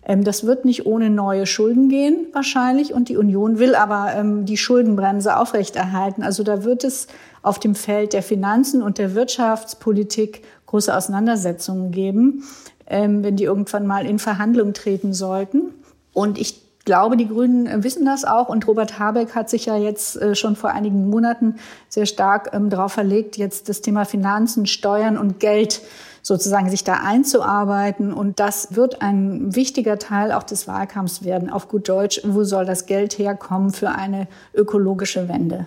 Ähm, 0.04 0.24
das 0.24 0.44
wird 0.44 0.64
nicht 0.64 0.86
ohne 0.86 1.10
neue 1.10 1.46
Schulden 1.46 1.88
gehen, 1.88 2.26
wahrscheinlich. 2.32 2.92
Und 2.92 3.08
die 3.08 3.16
Union 3.16 3.58
will 3.58 3.74
aber 3.74 4.12
ähm, 4.14 4.44
die 4.44 4.56
Schuldenbremse 4.56 5.36
aufrechterhalten. 5.36 6.22
Also 6.22 6.42
da 6.42 6.64
wird 6.64 6.84
es 6.84 7.06
auf 7.42 7.58
dem 7.58 7.74
Feld 7.74 8.12
der 8.12 8.22
Finanzen 8.22 8.82
und 8.82 8.98
der 8.98 9.14
Wirtschaftspolitik 9.14 10.42
große 10.66 10.94
Auseinandersetzungen 10.94 11.90
geben, 11.90 12.44
ähm, 12.86 13.22
wenn 13.22 13.36
die 13.36 13.44
irgendwann 13.44 13.86
mal 13.86 14.06
in 14.06 14.18
Verhandlungen 14.18 14.74
treten 14.74 15.12
sollten. 15.12 15.74
Und 16.12 16.38
ich 16.38 16.64
glaube, 16.84 17.16
die 17.16 17.28
Grünen 17.28 17.66
äh, 17.66 17.82
wissen 17.82 18.04
das 18.04 18.24
auch. 18.24 18.48
Und 18.48 18.66
Robert 18.66 18.98
Habeck 18.98 19.34
hat 19.34 19.48
sich 19.48 19.66
ja 19.66 19.76
jetzt 19.76 20.20
äh, 20.20 20.34
schon 20.34 20.56
vor 20.56 20.70
einigen 20.70 21.08
Monaten 21.08 21.56
sehr 21.88 22.06
stark 22.06 22.50
darauf 22.68 22.92
verlegt, 22.92 23.36
jetzt 23.36 23.68
das 23.68 23.80
Thema 23.80 24.04
Finanzen, 24.04 24.66
Steuern 24.66 25.16
und 25.16 25.40
Geld 25.40 25.80
sozusagen 26.24 26.70
sich 26.70 26.82
da 26.82 26.94
einzuarbeiten. 27.04 28.12
Und 28.12 28.40
das 28.40 28.74
wird 28.74 29.02
ein 29.02 29.54
wichtiger 29.54 29.98
Teil 29.98 30.32
auch 30.32 30.42
des 30.42 30.66
Wahlkampfs 30.66 31.22
werden. 31.22 31.50
Auf 31.50 31.68
gut 31.68 31.88
Deutsch, 31.88 32.20
wo 32.24 32.42
soll 32.44 32.64
das 32.64 32.86
Geld 32.86 33.18
herkommen 33.18 33.70
für 33.72 33.90
eine 33.90 34.26
ökologische 34.54 35.28
Wende? 35.28 35.66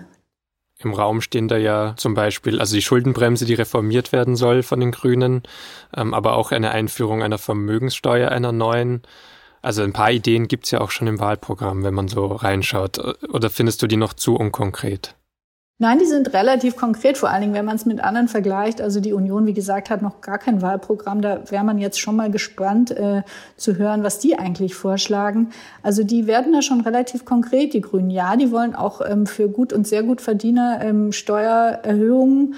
Im 0.80 0.94
Raum 0.94 1.20
stehen 1.20 1.48
da 1.48 1.56
ja 1.56 1.94
zum 1.96 2.14
Beispiel, 2.14 2.60
also 2.60 2.74
die 2.74 2.82
Schuldenbremse, 2.82 3.44
die 3.44 3.54
reformiert 3.54 4.12
werden 4.12 4.36
soll 4.36 4.62
von 4.62 4.78
den 4.78 4.92
Grünen, 4.92 5.42
ähm, 5.96 6.14
aber 6.14 6.36
auch 6.36 6.52
eine 6.52 6.70
Einführung 6.70 7.22
einer 7.22 7.38
Vermögenssteuer, 7.38 8.30
einer 8.30 8.52
neuen. 8.52 9.02
Also 9.60 9.82
ein 9.82 9.92
paar 9.92 10.12
Ideen 10.12 10.46
gibt's 10.46 10.70
ja 10.70 10.80
auch 10.80 10.92
schon 10.92 11.08
im 11.08 11.18
Wahlprogramm, 11.18 11.82
wenn 11.82 11.94
man 11.94 12.06
so 12.06 12.26
reinschaut. 12.26 12.98
Oder 13.32 13.50
findest 13.50 13.82
du 13.82 13.88
die 13.88 13.96
noch 13.96 14.12
zu 14.12 14.36
unkonkret? 14.36 15.17
Nein, 15.80 16.00
die 16.00 16.06
sind 16.06 16.32
relativ 16.32 16.74
konkret, 16.74 17.16
vor 17.16 17.30
allen 17.30 17.42
Dingen, 17.42 17.54
wenn 17.54 17.64
man 17.64 17.76
es 17.76 17.86
mit 17.86 18.00
anderen 18.00 18.26
vergleicht. 18.26 18.80
Also 18.80 18.98
die 18.98 19.12
Union, 19.12 19.46
wie 19.46 19.52
gesagt, 19.52 19.90
hat 19.90 20.02
noch 20.02 20.20
gar 20.20 20.38
kein 20.38 20.60
Wahlprogramm. 20.60 21.22
Da 21.22 21.48
wäre 21.52 21.62
man 21.62 21.78
jetzt 21.78 22.00
schon 22.00 22.16
mal 22.16 22.32
gespannt 22.32 22.90
äh, 22.90 23.22
zu 23.56 23.76
hören, 23.76 24.02
was 24.02 24.18
die 24.18 24.36
eigentlich 24.36 24.74
vorschlagen. 24.74 25.50
Also 25.84 26.02
die 26.02 26.26
werden 26.26 26.52
da 26.52 26.62
schon 26.62 26.80
relativ 26.80 27.24
konkret, 27.24 27.74
die 27.74 27.80
Grünen. 27.80 28.10
Ja, 28.10 28.34
die 28.34 28.50
wollen 28.50 28.74
auch 28.74 29.00
ähm, 29.08 29.24
für 29.26 29.48
gut 29.48 29.72
und 29.72 29.86
sehr 29.86 30.02
gut 30.02 30.20
Verdiener 30.20 30.80
ähm, 30.82 31.12
Steuererhöhungen 31.12 32.56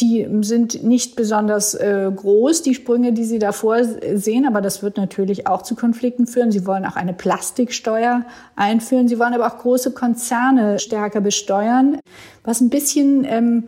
die 0.00 0.26
sind 0.42 0.84
nicht 0.84 1.16
besonders 1.16 1.74
äh, 1.74 2.10
groß, 2.14 2.62
die 2.62 2.74
Sprünge, 2.74 3.12
die 3.12 3.24
Sie 3.24 3.38
davor 3.38 3.82
sehen, 3.84 4.46
aber 4.46 4.60
das 4.60 4.82
wird 4.82 4.96
natürlich 4.96 5.46
auch 5.46 5.62
zu 5.62 5.74
Konflikten 5.74 6.26
führen. 6.26 6.52
Sie 6.52 6.66
wollen 6.66 6.84
auch 6.84 6.96
eine 6.96 7.12
Plastiksteuer 7.12 8.24
einführen. 8.56 9.08
Sie 9.08 9.18
wollen 9.18 9.34
aber 9.34 9.46
auch 9.46 9.58
große 9.58 9.92
Konzerne 9.92 10.78
stärker 10.78 11.20
besteuern. 11.20 11.98
Was 12.44 12.60
ein 12.60 12.70
bisschen 12.70 13.24
ähm, 13.24 13.64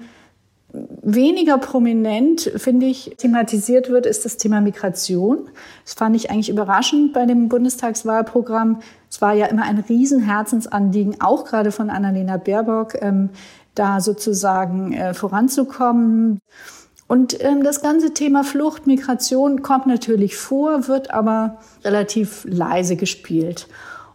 weniger 0.73 1.59
prominent, 1.59 2.53
finde 2.57 2.87
ich, 2.87 3.15
thematisiert 3.19 3.89
wird, 3.91 4.07
ist 4.07 4.25
das 4.25 4.37
Thema 4.37 4.61
Migration. 4.61 5.49
Das 5.85 5.95
fand 5.95 6.15
ich 6.15 6.31
eigentlich 6.31 6.49
überraschend 6.49 7.13
bei 7.13 7.27
dem 7.27 7.49
Bundestagswahlprogramm. 7.49 8.81
Es 9.11 9.21
war 9.21 9.35
ja 9.35 9.47
immer 9.47 9.65
ein 9.65 9.79
Riesenherzensanliegen, 9.79 11.21
auch 11.21 11.45
gerade 11.45 11.73
von 11.73 11.91
Annalena 11.91 12.37
Baerbock, 12.37 12.95
ähm, 13.01 13.31
da 13.75 14.01
sozusagen 14.01 14.93
äh, 14.93 15.15
voranzukommen. 15.15 16.41
Und 17.07 17.43
ähm, 17.43 17.65
das 17.65 17.83
ganze 17.83 18.15
Thema 18.15 18.45
Flucht, 18.45 18.87
Migration 18.87 19.63
kommt 19.63 19.87
natürlich 19.87 20.37
vor, 20.37 20.87
wird 20.87 21.13
aber 21.13 21.59
relativ 21.85 22.47
leise 22.49 22.97
gespielt. 22.97 23.67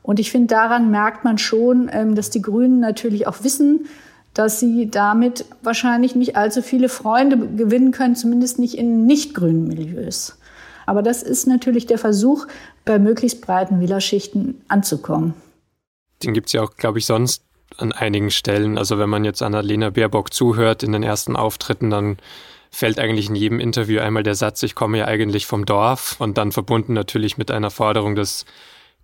Und 0.01 0.19
ich 0.19 0.31
finde, 0.31 0.53
daran 0.53 0.91
merkt 0.91 1.23
man 1.23 1.37
schon, 1.37 1.89
ähm, 1.91 2.15
dass 2.15 2.29
die 2.29 2.41
Grünen 2.41 2.79
natürlich 2.79 3.27
auch 3.27 3.43
wissen, 3.43 3.87
dass 4.35 4.59
sie 4.59 4.91
damit 4.91 5.45
wahrscheinlich 5.63 6.15
nicht 6.15 6.35
allzu 6.35 6.61
viele 6.61 6.89
Freunde 6.89 7.37
gewinnen 7.37 7.91
können, 7.91 8.15
zumindest 8.15 8.59
nicht 8.59 8.77
in 8.77 9.05
nicht 9.05 9.33
grünen 9.33 9.67
Milieus. 9.67 10.37
Aber 10.85 11.01
das 11.01 11.23
ist 11.23 11.47
natürlich 11.47 11.87
der 11.87 11.97
Versuch, 11.97 12.45
bei 12.83 12.99
möglichst 12.99 13.41
breiten 13.41 13.79
Wählerschichten 13.79 14.61
anzukommen. 14.67 15.33
Den 16.23 16.33
gibt 16.33 16.47
es 16.47 16.53
ja 16.53 16.61
auch, 16.61 16.75
glaube 16.75 16.99
ich, 16.99 17.05
sonst 17.05 17.44
an 17.77 17.91
einigen 17.91 18.31
Stellen. 18.31 18.77
Also 18.77 18.97
wenn 18.97 19.09
man 19.09 19.25
jetzt 19.25 19.41
Annalena 19.41 19.89
Baerbock 19.89 20.33
zuhört 20.33 20.83
in 20.83 20.91
den 20.91 21.03
ersten 21.03 21.35
Auftritten, 21.35 21.89
dann 21.89 22.17
fällt 22.71 22.99
eigentlich 22.99 23.29
in 23.29 23.35
jedem 23.35 23.59
Interview 23.59 23.99
einmal 24.01 24.23
der 24.23 24.35
Satz, 24.35 24.61
ich 24.63 24.75
komme 24.75 24.97
ja 24.97 25.05
eigentlich 25.05 25.45
vom 25.45 25.65
Dorf 25.65 26.15
und 26.19 26.37
dann 26.37 26.51
verbunden 26.51 26.93
natürlich 26.93 27.37
mit 27.37 27.49
einer 27.49 27.71
Forderung, 27.71 28.15
dass 28.15 28.45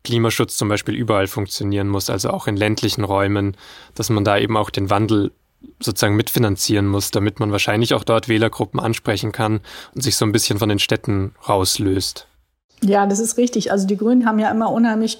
Klimaschutz 0.03 0.57
zum 0.57 0.67
Beispiel 0.67 0.95
überall 0.95 1.27
funktionieren 1.27 1.87
muss, 1.87 2.09
also 2.09 2.31
auch 2.31 2.47
in 2.47 2.57
ländlichen 2.57 3.03
Räumen, 3.03 3.55
dass 3.95 4.09
man 4.09 4.25
da 4.25 4.37
eben 4.37 4.57
auch 4.57 4.69
den 4.69 4.89
Wandel 4.89 5.31
sozusagen 5.79 6.15
mitfinanzieren 6.15 6.87
muss, 6.87 7.11
damit 7.11 7.39
man 7.39 7.51
wahrscheinlich 7.51 7.93
auch 7.93 8.03
dort 8.03 8.27
Wählergruppen 8.27 8.79
ansprechen 8.79 9.31
kann 9.31 9.61
und 9.93 10.01
sich 10.01 10.15
so 10.15 10.25
ein 10.25 10.31
bisschen 10.31 10.59
von 10.59 10.69
den 10.69 10.79
Städten 10.79 11.35
rauslöst. 11.47 12.27
Ja, 12.83 13.05
das 13.05 13.19
ist 13.19 13.37
richtig. 13.37 13.71
Also 13.71 13.85
die 13.85 13.95
Grünen 13.95 14.25
haben 14.25 14.39
ja 14.39 14.49
immer 14.49 14.71
unheimlich 14.71 15.19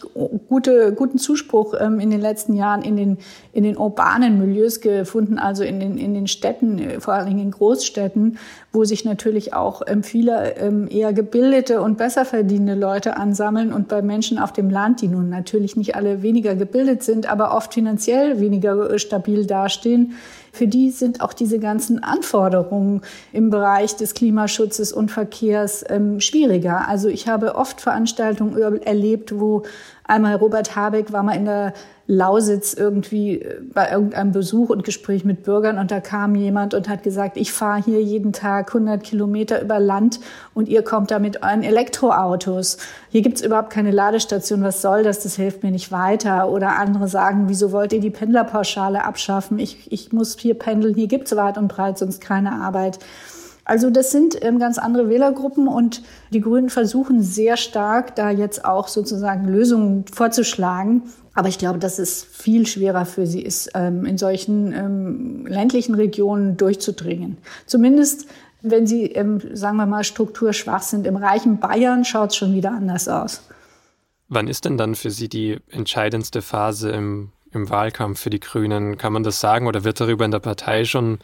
gute, 0.50 0.94
guten 0.94 1.20
Zuspruch 1.20 1.76
ähm, 1.80 2.00
in 2.00 2.10
den 2.10 2.20
letzten 2.20 2.56
Jahren 2.56 2.82
in 2.82 2.98
den, 2.98 3.18
in 3.54 3.64
den 3.64 3.78
urbanen 3.78 4.40
Milieus 4.40 4.82
gefunden, 4.82 5.38
also 5.38 5.64
in 5.64 5.80
den, 5.80 6.00
in 6.00 6.16
den 6.16 6.26
Städten, 6.26 6.80
äh, 6.80 7.00
vor 7.00 7.14
allen 7.14 7.28
Dingen 7.28 7.42
in 7.42 7.52
Großstädten, 7.52 8.40
wo 8.74 8.86
sich 8.86 9.04
natürlich 9.04 9.54
auch 9.54 9.82
ähm, 9.86 10.02
viele 10.02 10.56
ähm, 10.56 10.88
eher 10.90 11.12
gebildete 11.12 11.82
und 11.82 11.98
besser 11.98 12.24
verdienende 12.24 12.76
Leute 12.76 13.18
ansammeln 13.18 13.74
und 13.74 13.90
bei 13.90 14.02
Menschen 14.02 14.40
auf 14.40 14.54
dem 14.54 14.70
Land, 14.70 15.02
die 15.02 15.10
nun 15.10 15.30
natürlich 15.30 15.76
nicht 15.76 15.96
alle 15.96 16.22
weniger 16.22 16.56
gebildet 16.56 17.04
sind, 17.04 17.30
aber 17.30 17.54
oft 17.56 17.74
finanziell 17.74 18.40
weniger 18.40 18.90
äh, 18.90 18.98
stabil 19.00 19.46
dastehen, 19.46 20.14
für 20.54 20.68
die 20.68 20.90
sind 20.92 21.22
auch 21.22 21.34
diese 21.34 21.60
ganzen 21.60 22.04
Anforderungen 22.04 23.02
im 23.32 23.50
Bereich 23.50 23.96
des 23.96 24.14
Klimaschutzes 24.14 24.92
und 24.92 25.10
Verkehrs 25.10 25.84
ähm, 25.88 26.20
schwieriger. 26.20 26.88
Also 26.88 27.08
ich 27.08 27.28
habe 27.28 27.56
oft 27.56 27.80
Veranstaltungen 27.82 28.82
erlebt, 28.82 29.40
wo 29.40 29.64
einmal 30.04 30.36
Robert 30.36 30.76
Habeck 30.76 31.12
war 31.12 31.24
mal 31.24 31.36
in 31.36 31.46
der 31.46 31.74
Lausitz 32.08 32.74
irgendwie 32.74 33.42
äh, 33.42 33.62
bei 33.74 33.90
irgendeinem 33.90 34.34
Besuch 34.34 34.70
und 34.70 34.84
Gespräch 34.84 35.24
mit 35.24 35.44
Bürgern 35.44 35.78
und 35.78 35.92
da 35.92 36.02
kam 36.02 36.36
jemand 36.36 36.74
und 36.74 36.90
hat 36.90 37.04
gesagt, 37.04 37.38
ich 37.38 37.54
fahre 37.54 37.82
hier 37.82 38.02
jeden 38.02 38.34
Tag 38.34 38.68
100 38.68 39.02
Kilometer 39.02 39.62
über 39.62 39.80
Land 39.80 40.20
und 40.54 40.68
ihr 40.68 40.84
kommt 40.84 41.10
da 41.10 41.20
mit 41.20 41.42
euren 41.42 41.64
Elektroautos. 41.64 42.78
Hier 43.10 43.22
gibt's 43.22 43.42
überhaupt 43.42 43.70
keine 43.70 43.92
Ladestation, 43.92 44.62
was 44.62 44.82
soll 44.82 45.04
das, 45.04 45.24
das 45.24 45.36
hilft 45.36 45.64
mir 45.64 45.72
nicht 45.72 45.92
weiter. 45.92 46.50
Oder 46.50 46.78
andere 46.78 47.08
sagen, 47.08 47.46
wieso 47.48 47.72
wollt 47.72 47.94
ihr 47.94 48.02
die 48.02 48.10
Pendlerpauschale 48.10 49.06
abschaffen? 49.06 49.58
Ich, 49.58 49.90
ich 49.92 50.12
muss 50.12 50.38
hier 50.38 50.56
pendeln, 50.56 50.96
hier 50.96 51.08
gibt's 51.08 51.34
weit 51.36 51.58
und 51.58 51.70
breit 51.70 51.98
sonst 51.98 52.20
keine 52.20 52.52
Arbeit. 52.52 53.00
Also 53.72 53.90
das 53.90 54.12
sind 54.12 54.36
ähm, 54.44 54.60
ganz 54.60 54.78
andere 54.78 55.08
Wählergruppen 55.08 55.70
und 55.70 56.02
die 56.32 56.42
Grünen 56.42 56.70
versuchen 56.70 57.24
sehr 57.24 57.56
stark, 57.56 58.18
da 58.18 58.30
jetzt 58.30 58.66
auch 58.66 58.90
sozusagen 58.90 59.48
Lösungen 59.48 60.04
vorzuschlagen. 60.12 61.04
Aber 61.36 61.48
ich 61.48 61.58
glaube, 61.58 61.80
dass 61.80 61.98
es 61.98 62.22
viel 62.22 62.68
schwerer 62.68 63.06
für 63.06 63.26
sie 63.26 63.42
ist, 63.42 63.72
ähm, 63.74 64.04
in 64.04 64.18
solchen 64.18 64.74
ähm, 64.74 65.46
ländlichen 65.48 65.96
Regionen 65.96 66.58
durchzudringen. 66.58 67.38
Zumindest 67.66 68.28
wenn 68.62 68.86
sie, 68.86 69.16
sagen 69.54 69.78
wir 69.78 69.86
mal, 69.86 70.04
strukturschwach 70.04 70.84
sind. 70.84 71.08
Im 71.08 71.16
reichen 71.16 71.60
Bayern 71.60 72.04
schaut 72.04 72.32
es 72.32 72.36
schon 72.36 72.54
wieder 72.54 72.72
anders 72.74 73.08
aus. 73.08 73.42
Wann 74.28 74.50
ist 74.50 74.66
denn 74.66 74.78
dann 74.78 74.96
für 74.96 75.12
Sie 75.12 75.30
die 75.30 75.60
entscheidendste 75.70 76.42
Phase 76.42 76.92
im, 76.92 77.30
im 77.54 77.70
Wahlkampf 77.70 78.20
für 78.20 78.30
die 78.30 78.42
Grünen? 78.42 78.98
Kann 78.98 79.14
man 79.14 79.24
das 79.24 79.40
sagen 79.40 79.66
oder 79.66 79.86
wird 79.86 80.02
darüber 80.02 80.26
in 80.26 80.32
der 80.32 80.40
Partei 80.40 80.84
schon 80.84 81.20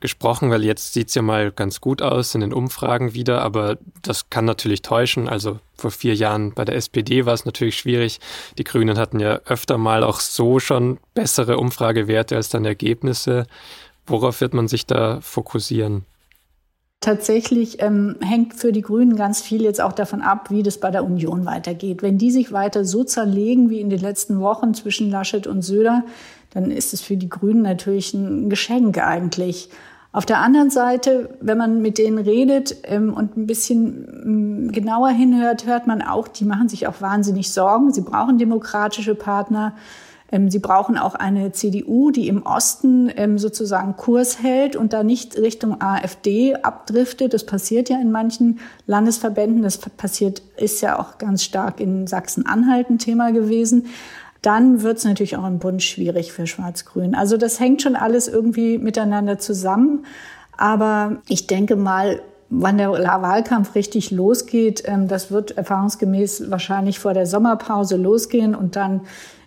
gesprochen, 0.00 0.50
weil 0.50 0.64
jetzt 0.64 0.92
sieht 0.94 1.08
es 1.08 1.14
ja 1.14 1.22
mal 1.22 1.50
ganz 1.50 1.80
gut 1.80 2.02
aus 2.02 2.34
in 2.34 2.40
den 2.40 2.52
Umfragen 2.52 3.14
wieder, 3.14 3.42
aber 3.42 3.78
das 4.02 4.30
kann 4.30 4.44
natürlich 4.44 4.82
täuschen. 4.82 5.28
Also 5.28 5.58
vor 5.76 5.90
vier 5.90 6.14
Jahren 6.14 6.52
bei 6.52 6.64
der 6.64 6.76
SPD 6.76 7.26
war 7.26 7.34
es 7.34 7.44
natürlich 7.44 7.76
schwierig. 7.76 8.20
Die 8.58 8.64
Grünen 8.64 8.98
hatten 8.98 9.20
ja 9.20 9.40
öfter 9.46 9.78
mal 9.78 10.04
auch 10.04 10.20
so 10.20 10.60
schon 10.60 10.98
bessere 11.14 11.58
Umfragewerte 11.58 12.36
als 12.36 12.48
dann 12.48 12.64
Ergebnisse. 12.64 13.46
Worauf 14.06 14.40
wird 14.40 14.54
man 14.54 14.68
sich 14.68 14.86
da 14.86 15.20
fokussieren? 15.20 16.04
Tatsächlich 17.00 17.80
ähm, 17.80 18.16
hängt 18.20 18.54
für 18.54 18.72
die 18.72 18.82
Grünen 18.82 19.14
ganz 19.14 19.40
viel 19.40 19.62
jetzt 19.62 19.80
auch 19.80 19.92
davon 19.92 20.20
ab, 20.20 20.50
wie 20.50 20.64
das 20.64 20.80
bei 20.80 20.90
der 20.90 21.04
Union 21.04 21.46
weitergeht. 21.46 22.02
Wenn 22.02 22.18
die 22.18 22.32
sich 22.32 22.50
weiter 22.50 22.84
so 22.84 23.04
zerlegen 23.04 23.70
wie 23.70 23.80
in 23.80 23.88
den 23.88 24.00
letzten 24.00 24.40
Wochen 24.40 24.74
zwischen 24.74 25.08
Laschet 25.08 25.46
und 25.46 25.62
Söder, 25.62 26.04
dann 26.50 26.70
ist 26.70 26.94
es 26.94 27.00
für 27.00 27.16
die 27.16 27.28
Grünen 27.28 27.62
natürlich 27.62 28.14
ein 28.14 28.48
Geschenk 28.48 28.98
eigentlich. 28.98 29.70
Auf 30.10 30.24
der 30.24 30.38
anderen 30.38 30.70
Seite, 30.70 31.36
wenn 31.40 31.58
man 31.58 31.82
mit 31.82 31.98
denen 31.98 32.18
redet 32.18 32.76
ähm, 32.84 33.12
und 33.12 33.36
ein 33.36 33.46
bisschen 33.46 34.08
ähm, 34.24 34.72
genauer 34.72 35.10
hinhört, 35.10 35.66
hört 35.66 35.86
man 35.86 36.00
auch, 36.00 36.28
die 36.28 36.44
machen 36.44 36.68
sich 36.68 36.86
auch 36.86 37.00
wahnsinnig 37.00 37.52
Sorgen. 37.52 37.92
Sie 37.92 38.00
brauchen 38.00 38.38
demokratische 38.38 39.14
Partner. 39.14 39.74
Ähm, 40.32 40.50
sie 40.50 40.60
brauchen 40.60 40.96
auch 40.96 41.14
eine 41.14 41.52
CDU, 41.52 42.10
die 42.10 42.26
im 42.26 42.42
Osten 42.42 43.12
ähm, 43.16 43.38
sozusagen 43.38 43.96
Kurs 43.96 44.42
hält 44.42 44.76
und 44.76 44.94
da 44.94 45.02
nicht 45.02 45.36
Richtung 45.36 45.80
AfD 45.80 46.56
abdriftet. 46.56 47.34
Das 47.34 47.44
passiert 47.44 47.90
ja 47.90 48.00
in 48.00 48.10
manchen 48.10 48.60
Landesverbänden. 48.86 49.62
Das 49.62 49.76
passiert, 49.76 50.40
ist 50.56 50.80
ja 50.80 50.98
auch 50.98 51.18
ganz 51.18 51.44
stark 51.44 51.80
in 51.80 52.06
Sachsen-Anhalt 52.06 52.88
ein 52.88 52.98
Thema 52.98 53.30
gewesen 53.30 53.86
dann 54.42 54.82
wird 54.82 54.98
es 54.98 55.04
natürlich 55.04 55.36
auch 55.36 55.46
im 55.46 55.58
Bund 55.58 55.82
schwierig 55.82 56.32
für 56.32 56.46
Schwarz-Grün. 56.46 57.14
Also 57.14 57.36
das 57.36 57.58
hängt 57.58 57.82
schon 57.82 57.96
alles 57.96 58.28
irgendwie 58.28 58.78
miteinander 58.78 59.38
zusammen. 59.38 60.04
Aber 60.56 61.18
ich 61.28 61.46
denke 61.46 61.76
mal, 61.76 62.20
wann 62.50 62.78
der 62.78 62.90
Wahlkampf 62.90 63.74
richtig 63.74 64.10
losgeht, 64.10 64.82
ähm, 64.86 65.08
das 65.08 65.30
wird 65.30 65.52
erfahrungsgemäß 65.56 66.50
wahrscheinlich 66.50 66.98
vor 66.98 67.14
der 67.14 67.26
Sommerpause 67.26 67.96
losgehen 67.96 68.54
und 68.54 68.76
dann 68.76 69.02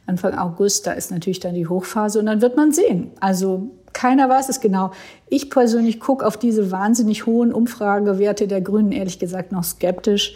Anfang 0.07 0.37
August, 0.37 0.87
da 0.87 0.93
ist 0.93 1.11
natürlich 1.11 1.39
dann 1.39 1.53
die 1.53 1.67
Hochphase 1.67 2.19
und 2.19 2.25
dann 2.25 2.41
wird 2.41 2.57
man 2.57 2.71
sehen. 2.71 3.11
Also 3.19 3.69
keiner 3.93 4.29
weiß 4.29 4.49
es 4.49 4.59
genau. 4.59 4.91
Ich 5.29 5.49
persönlich 5.49 5.99
gucke 5.99 6.25
auf 6.25 6.37
diese 6.37 6.71
wahnsinnig 6.71 7.25
hohen 7.25 7.53
Umfragewerte 7.53 8.47
der 8.47 8.61
Grünen 8.61 8.91
ehrlich 8.91 9.19
gesagt 9.19 9.51
noch 9.51 9.63
skeptisch. 9.63 10.35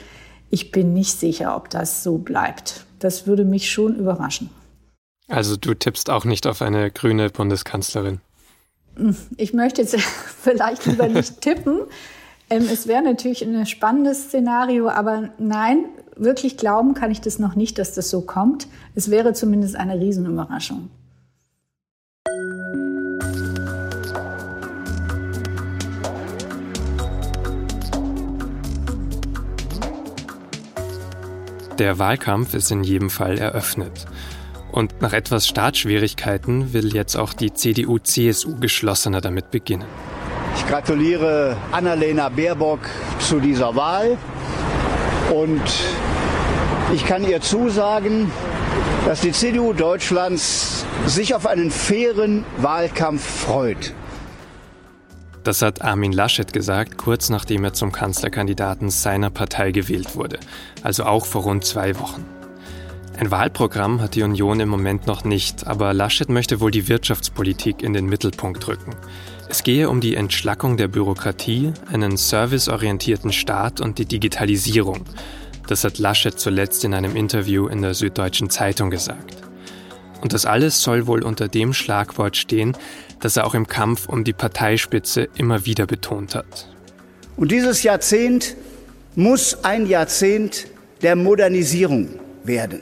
Ich 0.50 0.72
bin 0.72 0.94
nicht 0.94 1.20
sicher, 1.20 1.56
ob 1.56 1.70
das 1.70 2.04
so 2.04 2.18
bleibt. 2.18 2.85
Das 3.00 3.28
würde 3.28 3.46
mich 3.46 3.72
schon 3.72 3.96
überraschen. 3.96 4.50
Also 5.28 5.58
du 5.58 5.74
tippst 5.74 6.10
auch 6.10 6.26
nicht 6.26 6.48
auf 6.48 6.62
eine 6.62 6.92
grüne 6.92 7.30
Bundeskanzlerin? 7.30 8.22
Ich 9.38 9.54
möchte 9.54 9.82
jetzt 9.82 10.00
vielleicht 10.42 10.86
lieber 10.86 11.08
nicht 11.08 11.42
tippen. 11.42 11.82
Ähm, 12.50 12.68
es 12.72 12.88
wäre 12.88 13.02
natürlich 13.02 13.44
ein 13.44 13.66
spannendes 13.66 14.26
Szenario, 14.26 14.90
aber 14.90 15.30
nein, 15.40 15.86
wirklich 16.16 16.58
glauben 16.58 16.94
kann 16.94 17.12
ich 17.12 17.22
das 17.22 17.40
noch 17.40 17.56
nicht, 17.56 17.78
dass 17.80 17.94
das 17.94 18.10
so 18.10 18.22
kommt. 18.22 18.68
Es 18.94 19.10
wäre 19.10 19.34
zumindest 19.34 19.76
eine 19.76 20.00
Riesenüberraschung. 20.00 20.90
Der 31.80 32.00
Wahlkampf 32.00 32.54
ist 32.54 32.72
in 32.72 32.86
jedem 32.86 33.10
Fall 33.10 33.38
eröffnet. 33.38 34.06
Und 34.72 35.02
nach 35.02 35.12
etwas 35.12 35.46
Startschwierigkeiten 35.46 36.72
will 36.72 36.94
jetzt 36.94 37.18
auch 37.18 37.34
die 37.34 37.54
CDU-CSU 37.54 38.56
geschlossener 38.60 39.20
damit 39.20 39.52
beginnen. 39.52 39.88
Ich 40.56 40.66
gratuliere 40.68 41.58
Annalena 41.74 42.30
Baerbock 42.30 42.80
zu 43.20 43.42
dieser 43.42 43.76
Wahl 43.76 44.18
und 45.34 45.62
ich 46.94 47.06
kann 47.06 47.28
ihr 47.28 47.42
zusagen, 47.42 48.32
dass 49.06 49.20
die 49.20 49.34
CDU 49.34 49.74
Deutschlands 49.74 50.86
sich 51.06 51.36
auf 51.36 51.46
einen 51.46 51.72
fairen 51.72 52.46
Wahlkampf 52.58 53.22
freut. 53.24 53.94
Das 55.46 55.62
hat 55.62 55.84
Armin 55.84 56.12
Laschet 56.12 56.52
gesagt, 56.52 56.98
kurz 56.98 57.30
nachdem 57.30 57.64
er 57.64 57.74
zum 57.74 57.92
Kanzlerkandidaten 57.92 58.90
seiner 58.90 59.30
Partei 59.30 59.72
gewählt 59.72 60.16
wurde, 60.16 60.40
also 60.82 61.04
auch 61.04 61.28
vor 61.28 61.44
rund 61.44 61.64
zwei 61.64 62.00
Wochen. 62.00 62.26
Ein 63.20 63.30
Wahlprogramm 63.30 64.02
hat 64.02 64.16
die 64.16 64.24
Union 64.24 64.60
im 64.60 64.70
Moment 64.70 65.06
noch 65.06 65.24
nicht, 65.24 65.68
aber 65.68 65.94
Laschet 65.94 66.30
möchte 66.30 66.62
wohl 66.62 66.72
die 66.72 66.88
Wirtschaftspolitik 66.88 67.84
in 67.84 67.94
den 67.94 68.08
Mittelpunkt 68.08 68.68
rücken. 68.68 68.96
Es 69.48 69.62
gehe 69.62 69.88
um 69.88 70.02
die 70.02 70.16
Entschlackung 70.16 70.78
der 70.78 70.88
Bürokratie, 70.88 71.74
einen 71.94 72.18
serviceorientierten 72.18 73.32
Staat 73.32 73.82
und 73.82 74.00
die 74.00 74.08
Digitalisierung. 74.08 75.06
Das 75.68 75.84
hat 75.84 76.00
Laschet 76.00 76.40
zuletzt 76.40 76.84
in 76.84 76.96
einem 76.96 77.16
Interview 77.16 77.68
in 77.68 77.84
der 77.84 77.94
Süddeutschen 77.94 78.50
Zeitung 78.50 78.90
gesagt. 78.90 79.38
Und 80.22 80.34
das 80.34 80.48
alles 80.48 80.82
soll 80.82 81.06
wohl 81.06 81.24
unter 81.24 81.48
dem 81.48 81.72
Schlagwort 81.72 82.36
stehen, 82.36 82.76
das 83.20 83.38
er 83.38 83.46
auch 83.46 83.54
im 83.56 83.68
Kampf 83.68 84.08
um 84.08 84.24
die 84.24 84.34
Parteispitze 84.34 85.28
immer 85.36 85.66
wieder 85.66 85.86
betont 85.86 86.36
hat. 86.36 86.70
Und 87.38 87.52
dieses 87.52 87.84
Jahrzehnt 87.84 88.56
muss 89.16 89.64
ein 89.64 89.88
Jahrzehnt 89.88 90.68
der 91.02 91.16
Modernisierung 91.16 92.20
werden. 92.44 92.82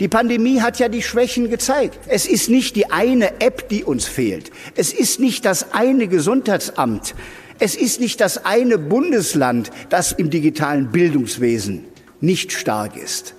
Die 0.00 0.08
Pandemie 0.08 0.60
hat 0.60 0.80
ja 0.80 0.88
die 0.88 1.02
Schwächen 1.02 1.48
gezeigt. 1.50 1.98
Es 2.08 2.26
ist 2.26 2.50
nicht 2.50 2.74
die 2.74 2.90
eine 2.90 3.40
App, 3.40 3.68
die 3.68 3.84
uns 3.84 4.06
fehlt. 4.06 4.50
Es 4.74 4.92
ist 4.92 5.20
nicht 5.20 5.44
das 5.44 5.72
eine 5.72 6.08
Gesundheitsamt. 6.08 7.14
Es 7.60 7.76
ist 7.76 8.00
nicht 8.00 8.20
das 8.20 8.44
eine 8.44 8.78
Bundesland, 8.78 9.70
das 9.90 10.10
im 10.10 10.30
digitalen 10.30 10.90
Bildungswesen 10.90 11.84
nicht 12.20 12.52
stark 12.52 12.96
ist. 12.96 13.34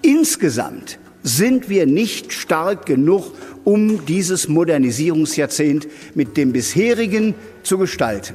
Insgesamt 0.00 0.98
sind 1.28 1.68
wir 1.68 1.86
nicht 1.86 2.32
stark 2.32 2.86
genug, 2.86 3.32
um 3.64 4.06
dieses 4.06 4.48
Modernisierungsjahrzehnt 4.48 5.86
mit 6.14 6.36
dem 6.36 6.52
bisherigen 6.52 7.34
zu 7.62 7.78
gestalten. 7.78 8.34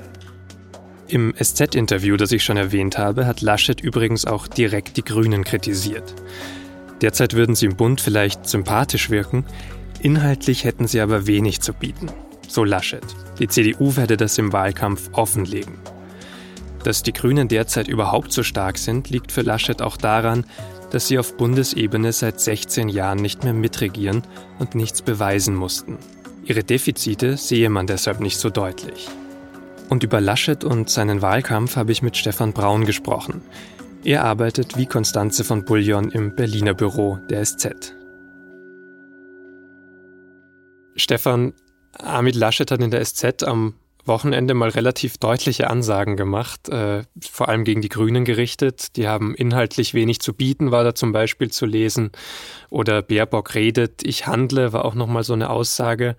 Im 1.07 1.33
SZ-Interview, 1.35 2.17
das 2.17 2.31
ich 2.31 2.43
schon 2.43 2.57
erwähnt 2.57 2.97
habe, 2.97 3.25
hat 3.25 3.41
Laschet 3.41 3.81
übrigens 3.81 4.25
auch 4.25 4.47
direkt 4.47 4.97
die 4.97 5.03
Grünen 5.03 5.43
kritisiert. 5.43 6.15
Derzeit 7.01 7.33
würden 7.33 7.55
sie 7.55 7.65
im 7.65 7.75
Bund 7.75 7.99
vielleicht 7.99 8.47
sympathisch 8.47 9.09
wirken, 9.09 9.43
inhaltlich 10.01 10.63
hätten 10.63 10.87
sie 10.87 11.01
aber 11.01 11.27
wenig 11.27 11.61
zu 11.61 11.73
bieten. 11.73 12.07
So 12.47 12.63
Laschet. 12.63 13.03
Die 13.39 13.47
CDU 13.47 13.95
werde 13.95 14.17
das 14.17 14.37
im 14.37 14.53
Wahlkampf 14.53 15.09
offenlegen. 15.13 15.79
Dass 16.83 17.01
die 17.01 17.13
Grünen 17.13 17.47
derzeit 17.47 17.87
überhaupt 17.87 18.31
so 18.31 18.43
stark 18.43 18.77
sind, 18.77 19.09
liegt 19.09 19.31
für 19.31 19.41
Laschet 19.41 19.81
auch 19.81 19.97
daran, 19.97 20.45
dass 20.93 21.07
sie 21.07 21.17
auf 21.17 21.35
Bundesebene 21.37 22.13
seit 22.13 22.39
16 22.39 22.87
Jahren 22.87 23.17
nicht 23.17 23.43
mehr 23.43 23.53
mitregieren 23.53 24.21
und 24.59 24.75
nichts 24.75 25.01
beweisen 25.01 25.55
mussten. 25.55 25.97
Ihre 26.45 26.63
Defizite 26.63 27.35
sehe 27.35 27.71
man 27.71 27.87
deshalb 27.87 28.19
nicht 28.19 28.37
so 28.37 28.51
deutlich. 28.51 29.09
Und 29.89 30.03
über 30.03 30.21
Laschet 30.21 30.63
und 30.63 30.91
seinen 30.91 31.23
Wahlkampf 31.23 31.77
habe 31.77 31.91
ich 31.91 32.03
mit 32.03 32.15
Stefan 32.15 32.53
Braun 32.53 32.85
gesprochen. 32.85 33.41
Er 34.03 34.23
arbeitet 34.23 34.77
wie 34.77 34.85
Konstanze 34.85 35.43
von 35.43 35.65
Bullion 35.65 36.11
im 36.11 36.35
Berliner 36.35 36.75
Büro 36.75 37.17
der 37.27 37.43
SZ. 37.43 37.95
Stefan, 40.95 41.53
Armin 41.97 42.35
Laschet 42.35 42.69
hat 42.69 42.81
in 42.81 42.91
der 42.91 43.03
SZ 43.03 43.41
am 43.43 43.73
Wochenende 44.05 44.53
mal 44.53 44.69
relativ 44.69 45.17
deutliche 45.17 45.69
Ansagen 45.69 46.17
gemacht, 46.17 46.69
äh, 46.69 47.03
vor 47.19 47.49
allem 47.49 47.63
gegen 47.63 47.81
die 47.81 47.89
Grünen 47.89 48.25
gerichtet. 48.25 48.95
Die 48.95 49.07
haben 49.07 49.33
inhaltlich 49.35 49.93
wenig 49.93 50.19
zu 50.19 50.33
bieten, 50.33 50.71
war 50.71 50.83
da 50.83 50.95
zum 50.95 51.11
Beispiel 51.11 51.51
zu 51.51 51.65
lesen. 51.65 52.11
Oder 52.69 53.01
Baerbock 53.01 53.55
redet, 53.55 54.03
ich 54.03 54.27
handle, 54.27 54.73
war 54.73 54.85
auch 54.85 54.95
nochmal 54.95 55.23
so 55.23 55.33
eine 55.33 55.49
Aussage. 55.49 56.15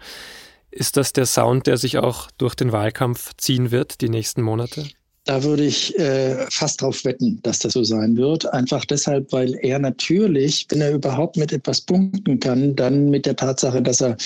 Ist 0.70 0.97
das 0.97 1.12
der 1.12 1.27
Sound, 1.27 1.66
der 1.66 1.77
sich 1.77 1.99
auch 1.99 2.31
durch 2.37 2.55
den 2.55 2.73
Wahlkampf 2.73 3.33
ziehen 3.37 3.70
wird, 3.70 4.01
die 4.01 4.09
nächsten 4.09 4.42
Monate? 4.42 4.85
Da 5.25 5.42
würde 5.42 5.64
ich 5.64 5.99
äh, 5.99 6.47
fast 6.51 6.83
drauf 6.83 7.05
wetten, 7.05 7.40
dass 7.42 7.59
das 7.61 7.73
so 7.73 7.83
sein 7.83 8.16
wird. 8.16 8.53
Einfach 8.53 8.85
deshalb, 8.85 9.33
weil 9.33 9.55
er 9.62 9.79
natürlich, 9.79 10.66
wenn 10.68 10.83
er 10.83 10.92
überhaupt 10.92 11.37
mit 11.38 11.51
etwas 11.51 11.81
punkten 11.81 12.40
kann, 12.40 12.77
dann 12.77 13.09
mit 13.09 13.25
der 13.25 13.37
Tatsache, 13.37 13.81
dass 13.81 14.03
er 14.03 14.16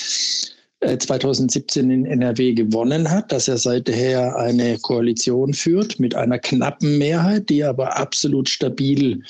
2017 0.81 1.91
äh, 1.91 1.95
in 1.95 2.07
NRW 2.07 2.55
gewonnen 2.55 3.11
hat, 3.11 3.33
dass 3.33 3.49
er 3.49 3.59
seither 3.59 4.37
eine 4.37 4.79
Koalition 4.79 5.53
führt 5.53 5.99
mit 5.99 6.15
einer 6.15 6.39
knappen 6.39 6.99
Mehrheit, 6.99 7.49
die 7.49 7.65
aber 7.65 7.97
absolut 7.97 8.49
stabil 8.49 9.21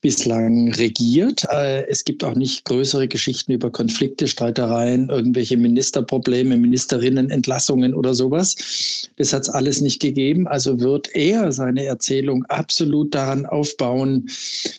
bislang 0.00 0.72
regiert. 0.72 1.44
Äh, 1.50 1.86
es 1.88 2.04
gibt 2.04 2.24
auch 2.24 2.34
nicht 2.34 2.64
größere 2.64 3.06
Geschichten 3.06 3.52
über 3.52 3.70
Konflikte, 3.70 4.26
Streitereien, 4.26 5.10
irgendwelche 5.10 5.58
Ministerprobleme, 5.58 6.56
Ministerinnenentlassungen 6.56 7.94
oder 7.94 8.14
sowas. 8.14 9.10
Das 9.16 9.32
hat 9.34 9.42
es 9.42 9.50
alles 9.50 9.82
nicht 9.82 10.00
gegeben. 10.00 10.48
Also 10.48 10.80
wird 10.80 11.14
er 11.14 11.52
seine 11.52 11.84
Erzählung 11.84 12.44
absolut 12.46 13.14
daran 13.14 13.44
aufbauen, 13.44 14.30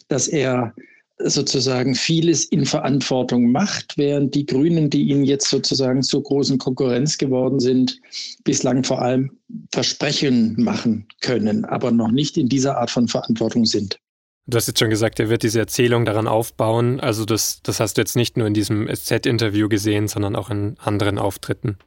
dass 0.07 0.27
er 0.27 0.73
sozusagen 1.17 1.95
vieles 1.95 2.45
in 2.45 2.65
Verantwortung 2.65 3.51
macht, 3.51 3.97
während 3.97 4.35
die 4.35 4.45
Grünen, 4.45 4.89
die 4.89 5.03
ihnen 5.03 5.23
jetzt 5.23 5.49
sozusagen 5.49 6.03
zur 6.03 6.23
großen 6.23 6.57
Konkurrenz 6.57 7.17
geworden 7.17 7.59
sind, 7.59 7.99
bislang 8.43 8.83
vor 8.83 9.01
allem 9.01 9.31
Versprechen 9.71 10.55
machen 10.57 11.07
können, 11.21 11.65
aber 11.65 11.91
noch 11.91 12.11
nicht 12.11 12.37
in 12.37 12.49
dieser 12.49 12.77
Art 12.77 12.91
von 12.91 13.07
Verantwortung 13.07 13.65
sind. 13.65 13.97
Du 14.47 14.57
hast 14.57 14.67
jetzt 14.67 14.79
schon 14.79 14.91
gesagt, 14.91 15.19
er 15.19 15.29
wird 15.29 15.41
diese 15.41 15.59
Erzählung 15.59 16.05
daran 16.05 16.27
aufbauen. 16.27 16.99
Also 16.99 17.25
das, 17.25 17.61
das 17.63 17.79
hast 17.79 17.97
du 17.97 18.01
jetzt 18.01 18.15
nicht 18.15 18.37
nur 18.37 18.45
in 18.45 18.53
diesem 18.53 18.87
SZ-Interview 18.87 19.69
gesehen, 19.69 20.07
sondern 20.07 20.35
auch 20.35 20.51
in 20.51 20.75
anderen 20.77 21.17
Auftritten. 21.17 21.77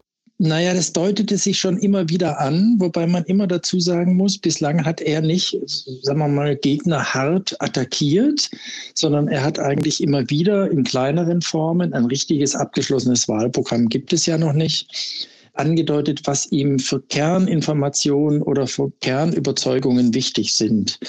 Naja, 0.40 0.72
das 0.72 0.92
deutete 0.92 1.36
sich 1.36 1.58
schon 1.58 1.78
immer 1.78 2.08
wieder 2.08 2.38
an, 2.38 2.76
wobei 2.78 3.08
man 3.08 3.24
immer 3.24 3.48
dazu 3.48 3.80
sagen 3.80 4.14
muss, 4.14 4.38
bislang 4.38 4.84
hat 4.84 5.00
er 5.00 5.20
nicht, 5.20 5.58
sagen 6.02 6.20
wir 6.20 6.28
mal, 6.28 6.54
Gegner 6.54 7.12
hart 7.12 7.60
attackiert, 7.60 8.48
sondern 8.94 9.26
er 9.26 9.42
hat 9.42 9.58
eigentlich 9.58 10.00
immer 10.00 10.30
wieder 10.30 10.70
in 10.70 10.84
kleineren 10.84 11.42
Formen, 11.42 11.92
ein 11.92 12.04
richtiges 12.04 12.54
abgeschlossenes 12.54 13.26
Wahlprogramm 13.28 13.88
gibt 13.88 14.12
es 14.12 14.26
ja 14.26 14.38
noch 14.38 14.52
nicht, 14.52 15.28
angedeutet, 15.54 16.20
was 16.24 16.52
ihm 16.52 16.78
für 16.78 17.00
Kerninformationen 17.00 18.40
oder 18.40 18.68
für 18.68 18.92
Kernüberzeugungen 19.00 20.14
wichtig 20.14 20.54
sind 20.54 21.00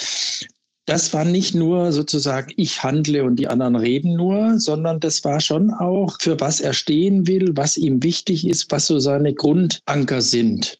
das 0.89 1.13
war 1.13 1.23
nicht 1.23 1.53
nur 1.53 1.91
sozusagen, 1.91 2.51
ich 2.57 2.81
handle 2.81 3.23
und 3.23 3.35
die 3.35 3.47
anderen 3.47 3.75
reden 3.75 4.15
nur, 4.15 4.59
sondern 4.59 4.99
das 4.99 5.23
war 5.23 5.39
schon 5.39 5.69
auch, 5.69 6.17
für 6.19 6.39
was 6.39 6.61
er 6.61 6.73
stehen 6.73 7.27
will, 7.27 7.51
was 7.55 7.77
ihm 7.77 8.01
wichtig 8.01 8.47
ist, 8.47 8.71
was 8.71 8.87
so 8.87 8.97
seine 8.97 9.35
Grundanker 9.35 10.21
sind. 10.21 10.79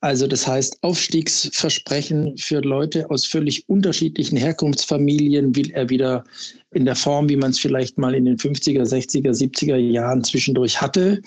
Also 0.00 0.26
das 0.26 0.46
heißt, 0.46 0.78
Aufstiegsversprechen 0.82 2.38
für 2.38 2.60
Leute 2.60 3.10
aus 3.10 3.26
völlig 3.26 3.68
unterschiedlichen 3.68 4.38
Herkunftsfamilien 4.38 5.54
will 5.54 5.70
er 5.72 5.90
wieder 5.90 6.24
in 6.72 6.86
der 6.86 6.96
Form, 6.96 7.28
wie 7.28 7.36
man 7.36 7.50
es 7.50 7.58
vielleicht 7.58 7.98
mal 7.98 8.14
in 8.14 8.24
den 8.24 8.38
50er, 8.38 8.82
60er, 8.82 9.32
70er 9.32 9.76
Jahren 9.76 10.24
zwischendurch 10.24 10.80
hatte, 10.80 11.20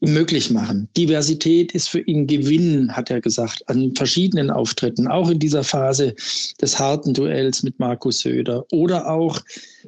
möglich 0.00 0.50
machen. 0.50 0.88
Diversität 0.96 1.72
ist 1.72 1.88
für 1.88 2.00
ihn 2.00 2.26
Gewinn, 2.26 2.94
hat 2.94 3.10
er 3.10 3.20
gesagt, 3.20 3.66
an 3.68 3.94
verschiedenen 3.94 4.50
Auftritten, 4.50 5.08
auch 5.08 5.30
in 5.30 5.38
dieser 5.38 5.64
Phase 5.64 6.14
des 6.60 6.78
harten 6.78 7.14
Duells 7.14 7.62
mit 7.62 7.78
Markus 7.78 8.20
Söder. 8.20 8.66
Oder 8.72 9.10
auch, 9.10 9.40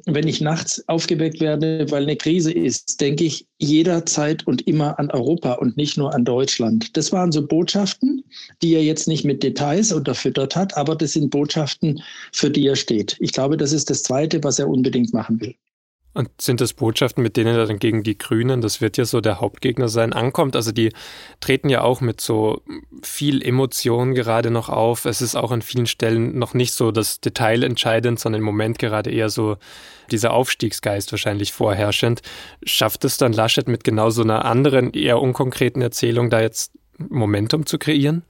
wenn 0.05 0.27
ich 0.27 0.41
nachts 0.41 0.83
aufgeweckt 0.87 1.39
werde, 1.41 1.85
weil 1.91 2.03
eine 2.03 2.15
Krise 2.15 2.51
ist, 2.51 2.99
denke 3.01 3.23
ich 3.23 3.45
jederzeit 3.59 4.47
und 4.47 4.65
immer 4.67 4.97
an 4.97 5.11
Europa 5.11 5.53
und 5.53 5.77
nicht 5.77 5.97
nur 5.97 6.13
an 6.13 6.25
Deutschland. 6.25 6.97
Das 6.97 7.11
waren 7.11 7.31
so 7.31 7.45
Botschaften, 7.45 8.23
die 8.63 8.73
er 8.73 8.83
jetzt 8.83 9.07
nicht 9.07 9.25
mit 9.25 9.43
Details 9.43 9.91
unterfüttert 9.91 10.55
hat, 10.55 10.75
aber 10.75 10.95
das 10.95 11.13
sind 11.13 11.29
Botschaften, 11.29 12.01
für 12.31 12.49
die 12.49 12.65
er 12.65 12.75
steht. 12.75 13.15
Ich 13.19 13.33
glaube, 13.33 13.57
das 13.57 13.73
ist 13.73 13.89
das 13.89 14.01
Zweite, 14.01 14.43
was 14.43 14.57
er 14.57 14.69
unbedingt 14.69 15.13
machen 15.13 15.39
will. 15.39 15.53
Und 16.13 16.29
sind 16.41 16.59
das 16.59 16.73
Botschaften, 16.73 17.21
mit 17.21 17.37
denen 17.37 17.55
er 17.55 17.67
dann 17.67 17.77
gegen 17.77 18.01
die 18.01 18.17
Grünen, 18.17 18.61
das 18.61 18.81
wird 18.81 18.97
ja 18.97 19.05
so 19.05 19.21
der 19.21 19.39
Hauptgegner 19.39 19.89
sein, 19.89 20.11
ankommt? 20.11 20.55
Also 20.55 20.71
die 20.71 20.91
treten 21.39 21.69
ja 21.69 21.81
auch 21.81 22.01
mit 22.01 22.19
so 22.19 22.63
viel 23.03 23.43
Emotion 23.43 24.15
gerade 24.15 24.49
noch 24.49 24.69
auf. 24.69 25.05
Es 25.05 25.21
ist 25.21 25.35
auch 25.35 25.51
an 25.51 25.61
vielen 25.61 25.85
Stellen 25.85 26.37
noch 26.37 26.55
nicht 26.55 26.73
so 26.73 26.91
das 26.91 27.21
Detail 27.21 27.63
entscheidend, 27.63 28.19
sondern 28.19 28.39
im 28.39 28.45
Moment 28.45 28.79
gerade 28.79 29.11
eher 29.11 29.29
so 29.29 29.57
dieser 30.09 30.33
Aufstiegsgeist 30.33 31.11
wahrscheinlich 31.11 31.53
vorherrschend. 31.53 32.21
Schafft 32.63 33.05
es 33.05 33.17
dann 33.17 33.31
Laschet 33.31 33.67
mit 33.67 33.83
genau 33.83 34.09
so 34.09 34.23
einer 34.23 34.45
anderen, 34.45 34.91
eher 34.93 35.21
unkonkreten 35.21 35.83
Erzählung 35.83 36.31
da 36.31 36.41
jetzt 36.41 36.71
Momentum 36.97 37.67
zu 37.67 37.77
kreieren? 37.77 38.23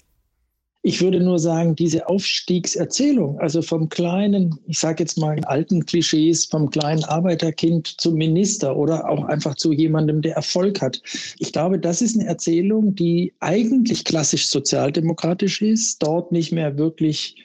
Ich 0.82 1.02
würde 1.02 1.20
nur 1.20 1.40
sagen, 1.40 1.76
diese 1.76 2.08
Aufstiegserzählung, 2.08 3.38
also 3.40 3.62
vom 3.62 3.90
kleinen, 3.90 4.58
ich 4.66 4.80
sage 4.80 5.04
jetzt 5.04 5.18
mal 5.18 5.38
alten 5.44 5.86
Klischees, 5.86 6.46
vom 6.46 6.70
kleinen 6.70 7.04
Arbeiterkind 7.04 8.00
zum 8.00 8.14
Minister 8.14 8.78
oder 8.78 9.10
auch 9.10 9.26
einfach 9.26 9.56
zu 9.56 9.74
jemandem, 9.74 10.22
der 10.22 10.36
Erfolg 10.36 10.82
hat. 10.82 11.02
Ich 11.38 11.52
glaube, 11.52 11.80
das 11.80 12.02
ist 12.02 12.18
eine 12.18 12.30
Erzählung, 12.30 12.96
die 12.96 13.34
eigentlich 13.42 14.06
klassisch 14.06 14.48
sozialdemokratisch 14.48 15.62
ist, 15.62 16.02
dort 16.02 16.32
nicht 16.32 16.54
mehr 16.54 16.78
wirklich 16.78 17.36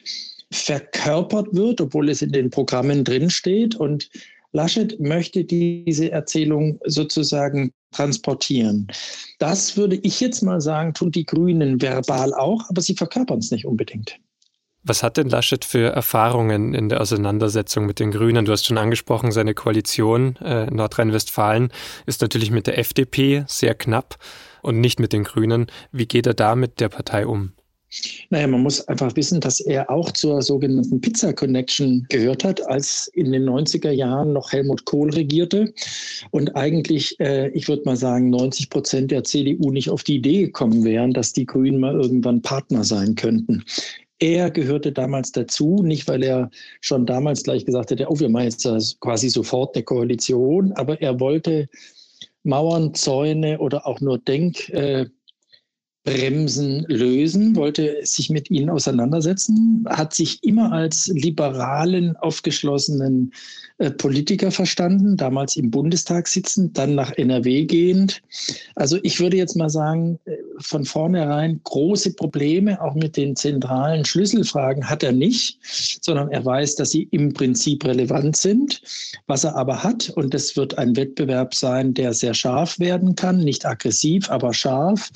verkörpert 0.52 1.48
wird, 1.50 1.80
obwohl 1.80 2.10
es 2.10 2.22
in 2.22 2.30
den 2.30 2.50
Programmen 2.50 3.02
drinsteht. 3.02 3.74
Und 3.74 4.10
Laschet 4.52 5.00
möchte 5.00 5.42
diese 5.44 6.12
Erzählung 6.12 6.78
sozusagen 6.84 7.72
transportieren. 7.94 8.88
Das 9.38 9.76
würde 9.76 9.96
ich 9.96 10.20
jetzt 10.20 10.42
mal 10.42 10.60
sagen, 10.60 10.94
tun 10.94 11.10
die 11.10 11.24
Grünen 11.24 11.80
verbal 11.80 12.34
auch, 12.34 12.68
aber 12.68 12.80
sie 12.80 12.94
verkörpern 12.94 13.38
es 13.38 13.50
nicht 13.50 13.66
unbedingt. 13.66 14.18
Was 14.86 15.02
hat 15.02 15.16
denn 15.16 15.30
Laschet 15.30 15.64
für 15.64 15.88
Erfahrungen 15.88 16.74
in 16.74 16.90
der 16.90 17.00
Auseinandersetzung 17.00 17.86
mit 17.86 18.00
den 18.00 18.10
Grünen? 18.10 18.44
Du 18.44 18.52
hast 18.52 18.66
schon 18.66 18.76
angesprochen, 18.76 19.32
seine 19.32 19.54
Koalition 19.54 20.36
äh, 20.36 20.66
Nordrhein-Westfalen 20.66 21.70
ist 22.04 22.20
natürlich 22.20 22.50
mit 22.50 22.66
der 22.66 22.78
FDP 22.78 23.44
sehr 23.46 23.74
knapp 23.74 24.18
und 24.60 24.80
nicht 24.80 25.00
mit 25.00 25.14
den 25.14 25.24
Grünen. 25.24 25.68
Wie 25.90 26.06
geht 26.06 26.26
er 26.26 26.34
da 26.34 26.54
mit 26.54 26.80
der 26.80 26.90
Partei 26.90 27.26
um? 27.26 27.52
Naja, 28.30 28.46
man 28.46 28.62
muss 28.62 28.86
einfach 28.88 29.14
wissen, 29.16 29.40
dass 29.40 29.60
er 29.60 29.90
auch 29.90 30.10
zur 30.10 30.42
sogenannten 30.42 31.00
Pizza 31.00 31.32
Connection 31.32 32.06
gehört 32.08 32.44
hat, 32.44 32.66
als 32.68 33.08
in 33.14 33.32
den 33.32 33.48
90er 33.48 33.90
Jahren 33.90 34.32
noch 34.32 34.52
Helmut 34.52 34.84
Kohl 34.84 35.10
regierte 35.10 35.72
und 36.30 36.54
eigentlich, 36.56 37.18
äh, 37.20 37.48
ich 37.50 37.68
würde 37.68 37.82
mal 37.84 37.96
sagen, 37.96 38.30
90 38.30 38.70
Prozent 38.70 39.10
der 39.10 39.24
CDU 39.24 39.70
nicht 39.70 39.90
auf 39.90 40.02
die 40.02 40.16
Idee 40.16 40.42
gekommen 40.42 40.84
wären, 40.84 41.12
dass 41.12 41.32
die 41.32 41.46
Grünen 41.46 41.80
mal 41.80 41.94
irgendwann 41.94 42.42
Partner 42.42 42.84
sein 42.84 43.14
könnten. 43.14 43.64
Er 44.18 44.50
gehörte 44.50 44.92
damals 44.92 45.32
dazu, 45.32 45.82
nicht 45.82 46.08
weil 46.08 46.22
er 46.22 46.50
schon 46.80 47.04
damals 47.04 47.42
gleich 47.42 47.64
gesagt 47.64 47.90
hätte, 47.90 48.06
oh, 48.08 48.18
wir 48.18 48.28
machen 48.28 48.44
jetzt 48.44 48.66
quasi 49.00 49.28
sofort 49.28 49.74
eine 49.74 49.84
Koalition, 49.84 50.72
aber 50.72 51.00
er 51.00 51.20
wollte 51.20 51.68
Mauern, 52.44 52.94
Zäune 52.94 53.58
oder 53.58 53.86
auch 53.86 54.00
nur 54.00 54.18
Denk, 54.18 54.68
äh, 54.68 55.06
Bremsen 56.04 56.84
lösen, 56.88 57.56
wollte 57.56 58.04
sich 58.04 58.28
mit 58.28 58.50
ihnen 58.50 58.68
auseinandersetzen, 58.68 59.84
hat 59.88 60.12
sich 60.12 60.44
immer 60.44 60.70
als 60.72 61.08
liberalen, 61.08 62.14
aufgeschlossenen 62.16 63.32
Politiker 63.98 64.52
verstanden, 64.52 65.16
damals 65.16 65.56
im 65.56 65.70
Bundestag 65.70 66.28
sitzend, 66.28 66.78
dann 66.78 66.94
nach 66.94 67.10
NRW 67.12 67.64
gehend. 67.64 68.22
Also 68.76 68.98
ich 69.02 69.18
würde 69.18 69.36
jetzt 69.36 69.56
mal 69.56 69.68
sagen, 69.68 70.20
äh, 70.26 70.36
von 70.60 70.84
vornherein 70.84 71.60
große 71.64 72.14
Probleme, 72.14 72.80
auch 72.80 72.94
mit 72.94 73.16
den 73.16 73.34
zentralen 73.34 74.04
Schlüsselfragen 74.04 74.88
hat 74.88 75.02
er 75.02 75.10
nicht, 75.10 75.58
sondern 76.00 76.30
er 76.30 76.44
weiß, 76.44 76.76
dass 76.76 76.92
sie 76.92 77.08
im 77.10 77.32
Prinzip 77.32 77.84
relevant 77.84 78.36
sind. 78.36 78.80
Was 79.26 79.42
er 79.42 79.56
aber 79.56 79.82
hat, 79.82 80.08
und 80.10 80.34
das 80.34 80.56
wird 80.56 80.78
ein 80.78 80.94
Wettbewerb 80.94 81.52
sein, 81.52 81.94
der 81.94 82.12
sehr 82.14 82.34
scharf 82.34 82.78
werden 82.78 83.16
kann, 83.16 83.40
nicht 83.40 83.66
aggressiv, 83.66 84.30
aber 84.30 84.54
scharf. 84.54 85.10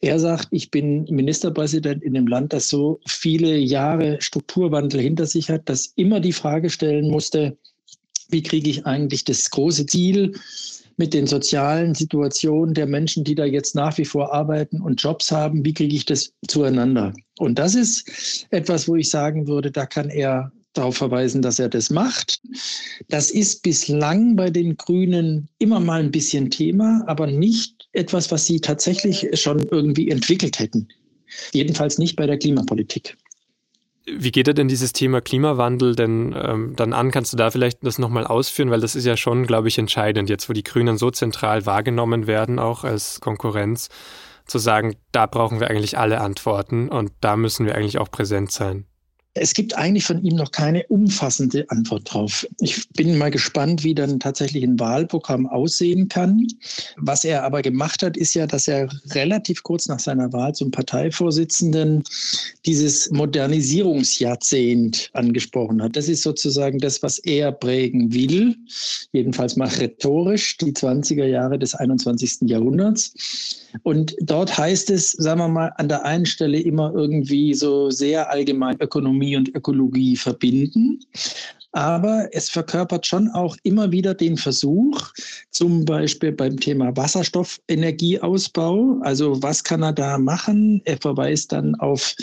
Er 0.00 0.18
sagt, 0.18 0.48
ich 0.52 0.70
bin 0.70 1.04
Ministerpräsident 1.04 2.02
in 2.02 2.16
einem 2.16 2.26
Land, 2.26 2.54
das 2.54 2.70
so 2.70 2.98
viele 3.06 3.58
Jahre 3.58 4.16
Strukturwandel 4.22 5.02
hinter 5.02 5.26
sich 5.26 5.50
hat, 5.50 5.68
das 5.68 5.92
immer 5.96 6.20
die 6.20 6.32
Frage 6.32 6.70
stellen 6.70 7.10
musste, 7.10 7.58
wie 8.30 8.42
kriege 8.42 8.70
ich 8.70 8.86
eigentlich 8.86 9.24
das 9.24 9.50
große 9.50 9.86
Ziel 9.86 10.34
mit 10.96 11.14
den 11.14 11.26
sozialen 11.26 11.94
Situationen 11.94 12.74
der 12.74 12.86
Menschen, 12.86 13.24
die 13.24 13.34
da 13.34 13.44
jetzt 13.44 13.74
nach 13.74 13.96
wie 13.96 14.04
vor 14.04 14.34
arbeiten 14.34 14.82
und 14.82 15.02
Jobs 15.02 15.32
haben, 15.32 15.64
wie 15.64 15.72
kriege 15.72 15.96
ich 15.96 16.04
das 16.04 16.32
zueinander? 16.46 17.14
Und 17.38 17.58
das 17.58 17.74
ist 17.74 18.46
etwas, 18.50 18.86
wo 18.86 18.96
ich 18.96 19.08
sagen 19.08 19.48
würde, 19.48 19.70
da 19.70 19.86
kann 19.86 20.10
er 20.10 20.52
darauf 20.74 20.98
verweisen, 20.98 21.42
dass 21.42 21.58
er 21.58 21.68
das 21.68 21.90
macht. 21.90 22.40
Das 23.08 23.30
ist 23.30 23.62
bislang 23.62 24.36
bei 24.36 24.50
den 24.50 24.76
Grünen 24.76 25.48
immer 25.58 25.80
mal 25.80 26.00
ein 26.00 26.10
bisschen 26.10 26.50
Thema, 26.50 27.02
aber 27.06 27.26
nicht 27.26 27.88
etwas, 27.92 28.30
was 28.30 28.46
sie 28.46 28.60
tatsächlich 28.60 29.26
schon 29.34 29.66
irgendwie 29.70 30.10
entwickelt 30.10 30.58
hätten. 30.58 30.86
Jedenfalls 31.52 31.98
nicht 31.98 32.16
bei 32.16 32.26
der 32.26 32.38
Klimapolitik. 32.38 33.16
Wie 34.16 34.32
geht 34.32 34.48
er 34.48 34.54
denn 34.54 34.68
dieses 34.68 34.92
Thema 34.92 35.20
Klimawandel 35.20 35.94
denn 35.94 36.34
ähm, 36.36 36.74
dann 36.76 36.92
an? 36.92 37.10
Kannst 37.10 37.32
du 37.32 37.36
da 37.36 37.50
vielleicht 37.50 37.84
das 37.84 37.98
nochmal 37.98 38.26
ausführen? 38.26 38.70
Weil 38.70 38.80
das 38.80 38.94
ist 38.94 39.04
ja 39.06 39.16
schon, 39.16 39.46
glaube 39.46 39.68
ich, 39.68 39.78
entscheidend, 39.78 40.28
jetzt 40.28 40.48
wo 40.48 40.52
die 40.52 40.62
Grünen 40.62 40.98
so 40.98 41.10
zentral 41.10 41.66
wahrgenommen 41.66 42.26
werden, 42.26 42.58
auch 42.58 42.84
als 42.84 43.20
Konkurrenz, 43.20 43.88
zu 44.46 44.58
sagen, 44.58 44.96
da 45.12 45.26
brauchen 45.26 45.60
wir 45.60 45.70
eigentlich 45.70 45.96
alle 45.96 46.20
Antworten 46.20 46.88
und 46.88 47.12
da 47.20 47.36
müssen 47.36 47.66
wir 47.66 47.76
eigentlich 47.76 47.98
auch 47.98 48.10
präsent 48.10 48.50
sein. 48.50 48.86
Es 49.34 49.54
gibt 49.54 49.76
eigentlich 49.76 50.04
von 50.04 50.24
ihm 50.24 50.34
noch 50.34 50.50
keine 50.50 50.84
umfassende 50.88 51.64
Antwort 51.68 52.12
drauf. 52.12 52.44
Ich 52.58 52.88
bin 52.90 53.16
mal 53.16 53.30
gespannt, 53.30 53.84
wie 53.84 53.94
dann 53.94 54.18
tatsächlich 54.18 54.64
ein 54.64 54.80
Wahlprogramm 54.80 55.46
aussehen 55.46 56.08
kann. 56.08 56.48
Was 56.96 57.24
er 57.24 57.44
aber 57.44 57.62
gemacht 57.62 58.02
hat, 58.02 58.16
ist 58.16 58.34
ja, 58.34 58.48
dass 58.48 58.66
er 58.66 58.88
relativ 59.10 59.62
kurz 59.62 59.86
nach 59.86 60.00
seiner 60.00 60.32
Wahl 60.32 60.54
zum 60.56 60.72
Parteivorsitzenden 60.72 62.02
dieses 62.66 63.08
Modernisierungsjahrzehnt 63.12 65.10
angesprochen 65.12 65.80
hat. 65.80 65.94
Das 65.94 66.08
ist 66.08 66.22
sozusagen 66.22 66.80
das, 66.80 67.00
was 67.02 67.18
er 67.20 67.52
prägen 67.52 68.12
will, 68.12 68.56
jedenfalls 69.12 69.54
mal 69.54 69.68
rhetorisch, 69.68 70.56
die 70.56 70.72
20er 70.72 71.26
Jahre 71.26 71.56
des 71.56 71.76
21. 71.76 72.48
Jahrhunderts. 72.48 73.59
Und 73.82 74.16
dort 74.20 74.56
heißt 74.56 74.90
es, 74.90 75.12
sagen 75.12 75.40
wir 75.40 75.48
mal, 75.48 75.72
an 75.76 75.88
der 75.88 76.04
einen 76.04 76.26
Stelle 76.26 76.60
immer 76.60 76.92
irgendwie 76.94 77.54
so 77.54 77.90
sehr 77.90 78.30
allgemein 78.30 78.80
Ökonomie 78.80 79.36
und 79.36 79.54
Ökologie 79.54 80.16
verbinden. 80.16 81.00
Aber 81.72 82.28
es 82.32 82.48
verkörpert 82.48 83.06
schon 83.06 83.28
auch 83.28 83.56
immer 83.62 83.92
wieder 83.92 84.14
den 84.14 84.36
Versuch, 84.36 85.12
zum 85.50 85.84
Beispiel 85.84 86.32
beim 86.32 86.58
Thema 86.58 86.96
Wasserstoffenergieausbau, 86.96 88.98
also 89.02 89.40
was 89.42 89.62
kann 89.62 89.82
er 89.82 89.92
da 89.92 90.18
machen? 90.18 90.82
Er 90.84 90.96
verweist 90.96 91.52
dann 91.52 91.76
auf 91.76 92.14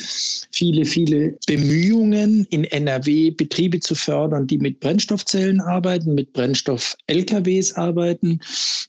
viele, 0.52 0.86
viele 0.86 1.38
Bemühungen 1.48 2.46
in 2.50 2.66
NRW, 2.66 3.32
Betriebe 3.32 3.80
zu 3.80 3.96
fördern, 3.96 4.48
die 4.48 4.58
mit 4.58 4.82
Brennstoffzellen 4.82 5.62
arbeiten, 5.62 6.14
mit 6.14 6.34
Brennstoff-LKWs 6.34 7.74
arbeiten, 7.74 8.42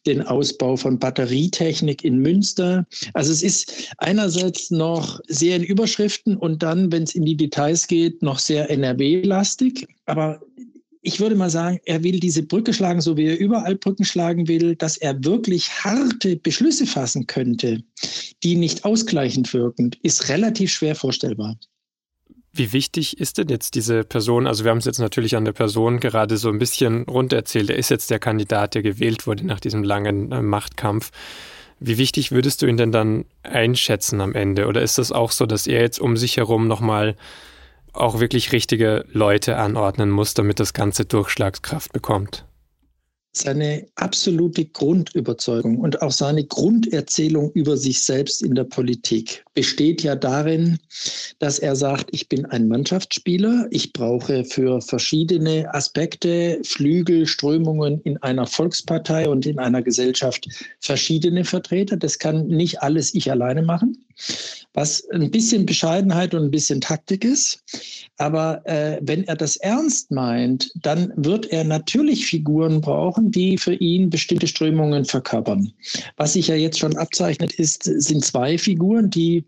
den 0.07 0.23
Ausbau 0.23 0.77
von 0.77 0.99
Batterietechnik 0.99 2.05
in 2.05 2.18
Münster. 2.18 2.85
Also 3.14 3.33
es 3.33 3.42
ist 3.42 3.92
einerseits 3.99 4.73
noch 4.73 5.21
sehr 5.29 5.57
in 5.57 5.62
Überschriften 5.62 6.37
und 6.37 6.62
dann, 6.62 6.90
wenn 6.90 7.05
es 7.05 7.14
in 7.14 7.25
die 7.25 7.37
Details 7.37 7.87
geht, 7.87 8.23
noch 8.23 8.40
sehr 8.40 8.68
NRW-lastig. 8.71 9.87
Aber 10.09 10.40
ich 11.03 11.21
würde 11.21 11.37
mal 11.37 11.51
sagen, 11.51 11.79
er 11.85 12.03
will 12.03 12.18
diese 12.18 12.42
Brücke 12.42 12.73
schlagen, 12.73 13.01
so 13.01 13.16
wie 13.16 13.27
er 13.27 13.38
überall 13.38 13.77
Brücken 13.77 14.05
schlagen 14.05 14.49
will, 14.49 14.75
dass 14.75 14.97
er 14.97 15.23
wirklich 15.25 15.71
harte 15.85 16.37
Beschlüsse 16.37 16.87
fassen 16.87 17.27
könnte, 17.27 17.83
die 18.42 18.57
nicht 18.57 18.85
ausgleichend 18.85 19.53
wirken, 19.53 19.90
ist 20.03 20.29
relativ 20.29 20.73
schwer 20.73 20.94
vorstellbar. 20.94 21.57
Wie 22.53 22.73
wichtig 22.73 23.21
ist 23.21 23.38
denn 23.38 23.49
jetzt 23.49 23.75
diese 23.75 24.03
Person? 24.03 24.47
Also 24.47 24.64
wir 24.64 24.71
haben 24.71 24.79
es 24.79 24.87
jetzt 24.87 24.99
natürlich 24.99 25.37
an 25.37 25.44
der 25.44 25.53
Person 25.53 26.01
gerade 26.01 26.38
so 26.38 26.49
ein 26.49 26.59
bisschen 26.59 27.03
runtererzählt. 27.03 27.71
Er 27.71 27.77
ist 27.77 27.90
jetzt 27.90 28.11
der 28.11 28.18
Kandidat, 28.18 28.75
der 28.75 28.83
gewählt 28.83 29.27
wurde 29.27 29.47
nach 29.47 29.61
diesem 29.61 29.85
langen 29.85 30.33
äh, 30.33 30.42
Machtkampf. 30.42 31.11
Wie 31.79 31.99
wichtig 31.99 32.33
würdest 32.33 32.62
du 32.62 32.66
ihn 32.66 32.77
denn 32.77 32.90
dann 32.90 33.27
einschätzen 33.44 34.21
am 34.21 34.35
Ende? 34.35 34.66
Oder 34.66 34.83
ist 34.83 34.99
das 34.99 35.12
auch 35.12 35.31
so, 35.31 35.47
dass 35.47 35.66
er 35.68 35.81
jetzt 35.81 36.01
um 36.01 36.16
sich 36.16 36.38
herum 36.38 36.66
nochmal 36.66 37.14
auch 37.98 38.20
wirklich 38.20 38.52
richtige 38.52 39.04
Leute 39.12 39.56
anordnen 39.56 40.11
muss, 40.11 40.34
damit 40.34 40.61
das 40.61 40.72
Ganze 40.72 41.04
Durchschlagskraft 41.04 41.92
bekommt. 41.92 42.44
Seine 43.32 43.87
absolute 43.94 44.64
Grundüberzeugung 44.64 45.78
und 45.78 46.02
auch 46.02 46.11
seine 46.11 46.44
Grunderzählung 46.44 47.52
über 47.52 47.76
sich 47.76 48.02
selbst 48.02 48.42
in 48.42 48.54
der 48.54 48.64
Politik 48.64 49.44
besteht 49.54 50.02
ja 50.02 50.16
darin, 50.16 50.78
dass 51.38 51.58
er 51.58 51.76
sagt, 51.76 52.08
ich 52.11 52.28
bin 52.28 52.46
ein 52.46 52.66
Mannschaftsspieler, 52.66 53.68
ich 53.70 53.92
brauche 53.92 54.44
für 54.44 54.80
verschiedene 54.80 55.72
Aspekte, 55.72 56.58
Flügel, 56.64 57.26
Strömungen 57.26 58.00
in 58.00 58.16
einer 58.22 58.46
Volkspartei 58.46 59.28
und 59.28 59.46
in 59.46 59.58
einer 59.58 59.82
Gesellschaft 59.82 60.48
verschiedene 60.80 61.44
Vertreter. 61.44 61.96
Das 61.96 62.18
kann 62.18 62.46
nicht 62.46 62.82
alles 62.82 63.14
ich 63.14 63.30
alleine 63.30 63.62
machen 63.62 64.04
was 64.75 65.08
ein 65.10 65.31
bisschen 65.31 65.66
Bescheidenheit 65.66 66.35
und 66.35 66.44
ein 66.44 66.50
bisschen 66.50 66.81
Taktik 66.81 67.25
ist. 67.25 67.62
Aber 68.19 68.64
äh, 68.66 68.98
wenn 69.02 69.25
er 69.25 69.37
das 69.37 69.56
ernst 69.56 70.10
meint, 70.10 70.71
dann 70.83 71.12
wird 71.16 71.46
er 71.46 71.64
natürlich 71.64 72.27
Figuren 72.27 72.81
brauchen, 72.81 73.31
die 73.31 73.58
für 73.58 73.75
ihn 73.75 74.10
bestimmte 74.10 74.46
Strömungen 74.46 75.04
verkörpern. 75.04 75.73
Was 76.16 76.35
sich 76.35 76.48
ja 76.48 76.54
jetzt 76.54 76.79
schon 76.79 76.96
abzeichnet, 76.96 77.54
ist, 77.54 77.85
sind 77.85 78.25
zwei 78.25 78.58
Figuren, 78.58 79.10
die 79.10 79.44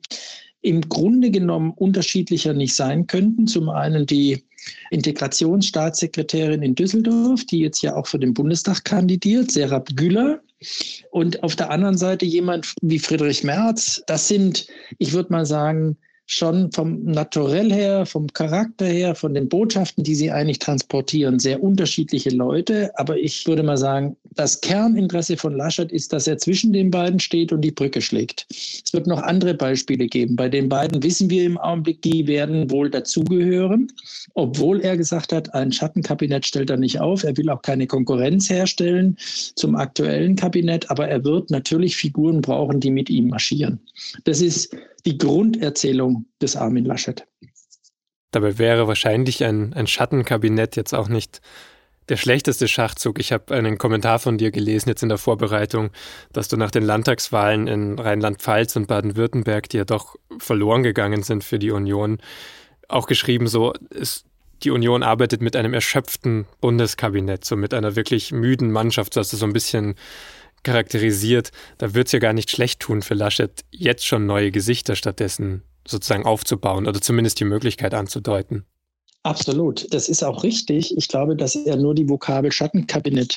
im 0.63 0.83
Grunde 0.89 1.31
genommen 1.31 1.73
unterschiedlicher 1.77 2.53
nicht 2.53 2.75
sein 2.75 3.07
könnten. 3.07 3.47
Zum 3.47 3.69
einen 3.71 4.07
die 4.07 4.45
Integrationsstaatssekretärin 4.91 6.63
in 6.63 6.75
Düsseldorf, 6.75 7.45
die 7.47 7.61
jetzt 7.61 7.83
ja 7.83 7.97
auch 7.97 8.07
für 8.07 8.19
den 8.19 8.35
Bundestag 8.35 8.85
kandidiert, 8.85 9.51
Serap 9.51 9.89
Güller. 9.97 10.41
Und 11.11 11.43
auf 11.43 11.57
der 11.57 11.71
anderen 11.71 11.97
Seite 11.97 12.27
jemand 12.27 12.75
wie 12.83 12.99
Friedrich 12.99 13.45
Merz. 13.45 14.03
Das 14.07 14.29
sind, 14.29 14.67
ich 14.99 15.13
würde 15.13 15.33
mal 15.33 15.47
sagen, 15.47 15.97
schon 16.33 16.71
vom 16.71 17.03
Naturell 17.03 17.73
her, 17.73 18.07
vom 18.07 18.29
Charakter 18.29 18.87
her, 18.87 19.17
von 19.17 19.35
den 19.35 19.49
Botschaften, 19.49 20.05
die 20.05 20.15
sie 20.15 20.31
eigentlich 20.31 20.61
transportieren, 20.61 21.41
sehr 21.41 21.61
unterschiedliche 21.61 22.31
Leute. 22.31 22.93
Aber 22.95 23.19
ich 23.19 23.49
würde 23.49 23.65
mal 23.65 23.77
sagen, 23.77 24.17
das 24.37 24.61
Kerninteresse 24.61 25.37
von 25.37 25.57
Laschet 25.57 25.91
ist, 25.91 26.13
dass 26.13 26.29
er 26.29 26.39
zwischen 26.39 26.73
den 26.73 26.93
beiden 26.93 27.19
steht 27.19 27.53
und 27.53 27.63
die 27.63 27.73
Brücke 27.73 28.01
schlägt. 28.01 28.47
Es 28.49 28.93
wird 28.93 29.09
noch 29.09 29.21
andere 29.21 29.55
Beispiele 29.55 30.07
geben. 30.07 30.37
Bei 30.37 30.49
den 30.49 30.69
beiden 30.69 31.03
wissen 31.03 31.29
wir 31.31 31.45
im 31.45 31.59
Augenblick, 31.59 32.01
die 32.03 32.29
werden 32.29 32.71
wohl 32.71 32.89
dazugehören, 32.89 33.91
obwohl 34.35 34.81
er 34.83 34.97
gesagt 34.97 35.33
hat, 35.33 35.53
ein 35.53 35.73
Schattenkabinett 35.73 36.47
stellt 36.47 36.71
er 36.71 36.77
nicht 36.77 37.01
auf. 37.01 37.25
Er 37.25 37.37
will 37.37 37.51
auch 37.51 37.63
keine 37.63 37.89
Konkurrenz 37.89 38.49
herstellen 38.49 39.17
zum 39.57 39.75
aktuellen 39.75 40.37
Kabinett, 40.37 40.89
aber 40.93 41.09
er 41.09 41.25
wird 41.25 41.51
natürlich 41.51 41.97
Figuren 41.97 42.41
brauchen, 42.41 42.79
die 42.79 42.93
mit 42.93 43.11
ihm 43.11 43.31
marschieren. 43.31 43.81
Das 44.23 44.41
ist 44.41 44.77
die 45.07 45.19
Grunderzählung 45.19 46.20
des 46.41 46.57
Armin 46.57 46.85
Laschet. 46.85 47.27
Dabei 48.31 48.59
wäre 48.59 48.87
wahrscheinlich 48.87 49.43
ein, 49.45 49.73
ein 49.75 49.87
Schattenkabinett 49.87 50.77
jetzt 50.77 50.95
auch 50.95 51.09
nicht 51.09 51.41
der 52.09 52.17
schlechteste 52.17 52.69
Schachzug. 52.69 53.19
Ich 53.19 53.33
habe 53.33 53.55
einen 53.55 53.79
Kommentar 53.79 54.19
von 54.19 54.37
dir 54.37 54.51
gelesen 54.51 54.89
jetzt 54.89 55.03
in 55.03 55.09
der 55.09 55.19
Vorbereitung, 55.19 55.91
dass 56.33 56.49
du 56.49 56.57
nach 56.57 56.71
den 56.71 56.83
Landtagswahlen 56.83 57.69
in 57.69 57.99
Rheinland-Pfalz 57.99 58.77
und 58.77 58.89
Baden-Württemberg, 58.89 59.69
die 59.69 59.79
ja 59.79 59.85
doch 59.85 60.17
verloren 60.39 60.83
gegangen 60.83 61.23
sind 61.23 61.45
für 61.45 61.59
die 61.59 61.71
Union, 61.71 62.19
auch 62.89 63.07
geschrieben 63.07 63.47
so, 63.47 63.73
ist, 63.91 64.25
die 64.63 64.71
Union 64.71 65.03
arbeitet 65.03 65.41
mit 65.41 65.57
einem 65.57 65.73
erschöpften 65.73 66.47
Bundeskabinett, 66.61 67.45
so 67.45 67.57
mit 67.57 67.73
einer 67.73 67.97
wirklich 67.97 68.33
müden 68.33 68.73
Mannschaft, 68.73 69.15
so 69.15 69.21
hast 69.21 69.33
du 69.33 69.37
so 69.37 69.47
ein 69.47 69.53
bisschen 69.53 69.95
charakterisiert, 70.63 71.53
da 71.79 71.95
wird 71.95 72.09
es 72.09 72.13
ja 72.13 72.19
gar 72.19 72.35
nicht 72.35 72.51
schlecht 72.51 72.81
tun 72.81 73.03
für 73.03 73.15
Laschet, 73.15 73.65
jetzt 73.71 74.05
schon 74.05 74.27
neue 74.27 74.51
Gesichter 74.51 74.97
stattdessen 74.97 75.63
sozusagen 75.87 76.25
aufzubauen 76.25 76.87
oder 76.87 77.01
zumindest 77.01 77.41
die 77.41 77.45
Möglichkeit 77.45 77.95
anzudeuten. 77.95 78.65
Absolut, 79.23 79.93
das 79.93 80.09
ist 80.09 80.23
auch 80.23 80.43
richtig. 80.45 80.97
Ich 80.97 81.09
glaube, 81.09 81.37
dass 81.37 81.55
er 81.55 81.77
nur 81.77 81.95
die 81.95 82.09
Vokabel 82.09 82.53
Schattenkabinett 82.53 83.37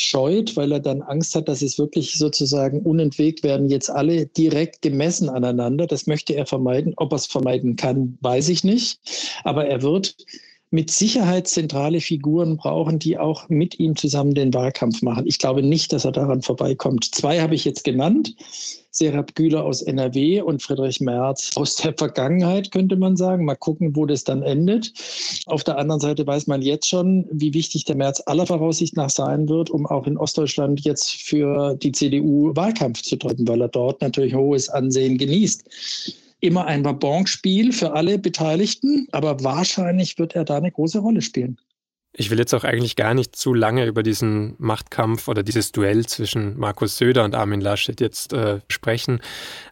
scheut, 0.00 0.56
weil 0.56 0.70
er 0.70 0.80
dann 0.80 1.02
Angst 1.02 1.34
hat, 1.34 1.48
dass 1.48 1.60
es 1.60 1.78
wirklich 1.78 2.16
sozusagen 2.16 2.82
unentwegt 2.82 3.42
werden, 3.42 3.68
jetzt 3.68 3.90
alle 3.90 4.26
direkt 4.26 4.80
gemessen 4.82 5.28
aneinander. 5.28 5.86
Das 5.86 6.06
möchte 6.06 6.34
er 6.34 6.46
vermeiden. 6.46 6.94
Ob 6.96 7.12
er 7.12 7.16
es 7.16 7.26
vermeiden 7.26 7.74
kann, 7.74 8.16
weiß 8.20 8.48
ich 8.48 8.62
nicht. 8.62 9.00
Aber 9.42 9.66
er 9.66 9.82
wird 9.82 10.16
mit 10.70 10.90
Sicherheit 10.90 11.48
zentrale 11.48 12.00
Figuren 12.00 12.58
brauchen, 12.58 12.98
die 12.98 13.18
auch 13.18 13.48
mit 13.48 13.80
ihm 13.80 13.96
zusammen 13.96 14.34
den 14.34 14.52
Wahlkampf 14.54 15.02
machen. 15.02 15.26
Ich 15.26 15.38
glaube 15.38 15.62
nicht, 15.62 15.92
dass 15.92 16.04
er 16.04 16.12
daran 16.12 16.42
vorbeikommt. 16.42 17.12
Zwei 17.14 17.40
habe 17.40 17.54
ich 17.54 17.64
jetzt 17.64 17.84
genannt. 17.84 18.36
Serap 18.90 19.34
Güler 19.34 19.64
aus 19.64 19.82
NRW 19.82 20.40
und 20.40 20.62
Friedrich 20.62 21.00
Merz 21.00 21.50
aus 21.56 21.76
der 21.76 21.94
Vergangenheit, 21.96 22.70
könnte 22.70 22.96
man 22.96 23.16
sagen. 23.16 23.44
Mal 23.44 23.56
gucken, 23.56 23.94
wo 23.94 24.06
das 24.06 24.24
dann 24.24 24.42
endet. 24.42 24.92
Auf 25.46 25.64
der 25.64 25.78
anderen 25.78 26.00
Seite 26.00 26.26
weiß 26.26 26.46
man 26.46 26.62
jetzt 26.62 26.88
schon, 26.88 27.26
wie 27.30 27.54
wichtig 27.54 27.84
der 27.84 27.96
Merz 27.96 28.22
aller 28.26 28.46
Voraussicht 28.46 28.96
nach 28.96 29.10
sein 29.10 29.48
wird, 29.48 29.70
um 29.70 29.86
auch 29.86 30.06
in 30.06 30.16
Ostdeutschland 30.16 30.80
jetzt 30.80 31.22
für 31.22 31.74
die 31.76 31.92
CDU 31.92 32.54
Wahlkampf 32.54 33.02
zu 33.02 33.16
drücken, 33.16 33.46
weil 33.46 33.60
er 33.60 33.68
dort 33.68 34.00
natürlich 34.00 34.34
hohes 34.34 34.68
Ansehen 34.68 35.18
genießt 35.18 35.64
immer 36.40 36.66
ein 36.66 36.84
Wabonspiel 36.84 37.72
für 37.72 37.92
alle 37.92 38.18
Beteiligten, 38.18 39.08
aber 39.12 39.42
wahrscheinlich 39.42 40.18
wird 40.18 40.36
er 40.36 40.44
da 40.44 40.56
eine 40.56 40.70
große 40.70 41.00
Rolle 41.00 41.22
spielen. 41.22 41.58
Ich 42.12 42.30
will 42.30 42.38
jetzt 42.38 42.54
auch 42.54 42.64
eigentlich 42.64 42.96
gar 42.96 43.14
nicht 43.14 43.36
zu 43.36 43.54
lange 43.54 43.86
über 43.86 44.02
diesen 44.02 44.54
Machtkampf 44.58 45.28
oder 45.28 45.42
dieses 45.42 45.72
Duell 45.72 46.06
zwischen 46.06 46.58
Markus 46.58 46.96
Söder 46.96 47.24
und 47.24 47.34
Armin 47.34 47.60
Laschet 47.60 48.00
jetzt 48.00 48.32
äh, 48.32 48.60
sprechen. 48.68 49.20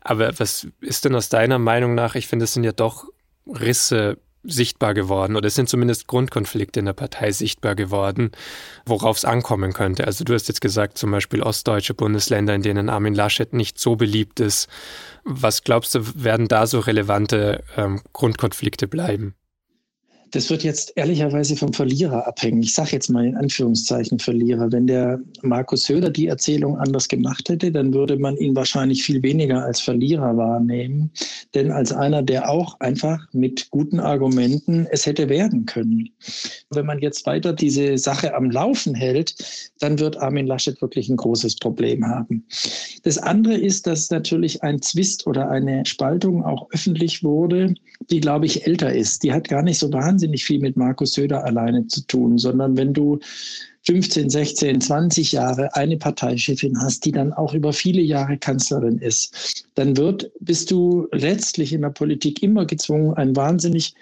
Aber 0.02 0.38
was 0.38 0.68
ist 0.80 1.04
denn 1.04 1.14
aus 1.14 1.28
deiner 1.28 1.58
Meinung 1.58 1.94
nach? 1.94 2.14
Ich 2.14 2.28
finde, 2.28 2.44
es 2.44 2.52
sind 2.52 2.64
ja 2.64 2.72
doch 2.72 3.06
Risse 3.46 4.18
sichtbar 4.48 4.94
geworden 4.94 5.36
oder 5.36 5.48
es 5.48 5.54
sind 5.54 5.68
zumindest 5.68 6.06
Grundkonflikte 6.06 6.80
in 6.80 6.86
der 6.86 6.92
Partei 6.92 7.32
sichtbar 7.32 7.74
geworden, 7.74 8.30
worauf 8.84 9.16
es 9.16 9.24
ankommen 9.24 9.72
könnte. 9.72 10.06
Also 10.06 10.24
du 10.24 10.34
hast 10.34 10.48
jetzt 10.48 10.60
gesagt, 10.60 10.98
zum 10.98 11.10
Beispiel 11.10 11.42
ostdeutsche 11.42 11.94
Bundesländer, 11.94 12.54
in 12.54 12.62
denen 12.62 12.88
Armin 12.88 13.14
Laschet 13.14 13.52
nicht 13.52 13.78
so 13.78 13.96
beliebt 13.96 14.40
ist. 14.40 14.68
Was 15.24 15.64
glaubst 15.64 15.94
du, 15.94 16.00
werden 16.14 16.48
da 16.48 16.66
so 16.66 16.80
relevante 16.80 17.64
ähm, 17.76 18.02
Grundkonflikte 18.12 18.88
bleiben? 18.88 19.34
Das 20.32 20.50
wird 20.50 20.64
jetzt 20.64 20.92
ehrlicherweise 20.96 21.56
vom 21.56 21.72
Verlierer 21.72 22.26
abhängen. 22.26 22.62
Ich 22.62 22.74
sage 22.74 22.90
jetzt 22.92 23.08
mal 23.08 23.24
in 23.24 23.36
Anführungszeichen 23.36 24.18
Verlierer. 24.18 24.72
Wenn 24.72 24.86
der 24.86 25.20
Markus 25.42 25.84
Söder 25.84 26.10
die 26.10 26.26
Erzählung 26.26 26.76
anders 26.78 27.08
gemacht 27.08 27.48
hätte, 27.48 27.70
dann 27.70 27.94
würde 27.94 28.18
man 28.18 28.36
ihn 28.36 28.56
wahrscheinlich 28.56 29.04
viel 29.04 29.22
weniger 29.22 29.64
als 29.64 29.80
Verlierer 29.80 30.36
wahrnehmen, 30.36 31.10
denn 31.54 31.70
als 31.70 31.92
einer, 31.92 32.22
der 32.22 32.50
auch 32.50 32.78
einfach 32.80 33.26
mit 33.32 33.70
guten 33.70 34.00
Argumenten 34.00 34.86
es 34.90 35.06
hätte 35.06 35.28
werden 35.28 35.64
können. 35.64 36.10
Wenn 36.70 36.86
man 36.86 36.98
jetzt 36.98 37.24
weiter 37.26 37.52
diese 37.52 37.96
Sache 37.96 38.34
am 38.34 38.50
Laufen 38.50 38.94
hält, 38.94 39.34
dann 39.78 39.98
wird 39.98 40.16
Armin 40.16 40.46
Laschet 40.46 40.80
wirklich 40.82 41.08
ein 41.08 41.16
großes 41.16 41.56
Problem 41.56 42.04
haben. 42.04 42.44
Das 43.04 43.18
andere 43.18 43.54
ist, 43.54 43.86
dass 43.86 44.10
natürlich 44.10 44.62
ein 44.62 44.82
Zwist 44.82 45.26
oder 45.26 45.48
eine 45.48 45.86
Spaltung 45.86 46.44
auch 46.44 46.68
öffentlich 46.72 47.22
wurde, 47.22 47.74
die, 48.10 48.20
glaube 48.20 48.46
ich, 48.46 48.66
älter 48.66 48.92
ist. 48.92 49.22
Die 49.22 49.32
hat 49.32 49.48
gar 49.48 49.62
nicht 49.62 49.78
so 49.78 49.92
wahnsinnig 49.92 50.15
wahnsinnig 50.16 50.46
viel 50.46 50.60
mit 50.60 50.78
Markus 50.78 51.12
Söder 51.12 51.44
alleine 51.44 51.86
zu 51.88 52.00
tun, 52.06 52.38
sondern 52.38 52.74
wenn 52.78 52.94
du 52.94 53.18
15, 53.82 54.30
16, 54.30 54.80
20 54.80 55.32
Jahre 55.32 55.76
eine 55.76 55.98
Parteichefin 55.98 56.80
hast, 56.80 57.04
die 57.04 57.12
dann 57.12 57.34
auch 57.34 57.52
über 57.52 57.74
viele 57.74 58.00
Jahre 58.00 58.38
Kanzlerin 58.38 58.98
ist, 58.98 59.66
dann 59.74 59.94
wird, 59.98 60.30
bist 60.40 60.70
du 60.70 61.06
letztlich 61.12 61.74
in 61.74 61.82
der 61.82 61.90
Politik 61.90 62.42
immer 62.42 62.64
gezwungen, 62.64 63.12
einen 63.12 63.36
wahnsinnig 63.36 63.94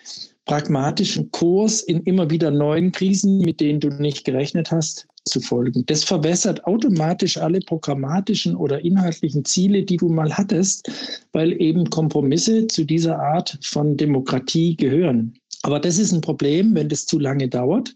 pragmatischen 0.44 1.32
Kurs 1.32 1.80
in 1.82 2.04
immer 2.04 2.30
wieder 2.30 2.52
neuen 2.52 2.92
Krisen, 2.92 3.38
mit 3.38 3.60
denen 3.60 3.80
du 3.80 3.88
nicht 3.88 4.24
gerechnet 4.24 4.70
hast, 4.70 5.08
zu 5.24 5.40
folgen. 5.40 5.84
Das 5.86 6.04
verbessert 6.04 6.64
automatisch 6.66 7.36
alle 7.36 7.60
programmatischen 7.60 8.54
oder 8.54 8.84
inhaltlichen 8.84 9.44
Ziele, 9.44 9.82
die 9.82 9.96
du 9.96 10.08
mal 10.08 10.32
hattest, 10.32 10.90
weil 11.32 11.60
eben 11.60 11.88
Kompromisse 11.90 12.66
zu 12.66 12.84
dieser 12.84 13.18
Art 13.18 13.58
von 13.62 13.96
Demokratie 13.96 14.76
gehören. 14.76 15.34
Aber 15.62 15.80
das 15.80 15.98
ist 15.98 16.12
ein 16.12 16.20
Problem, 16.20 16.74
wenn 16.74 16.90
das 16.90 17.06
zu 17.06 17.18
lange 17.18 17.48
dauert, 17.48 17.94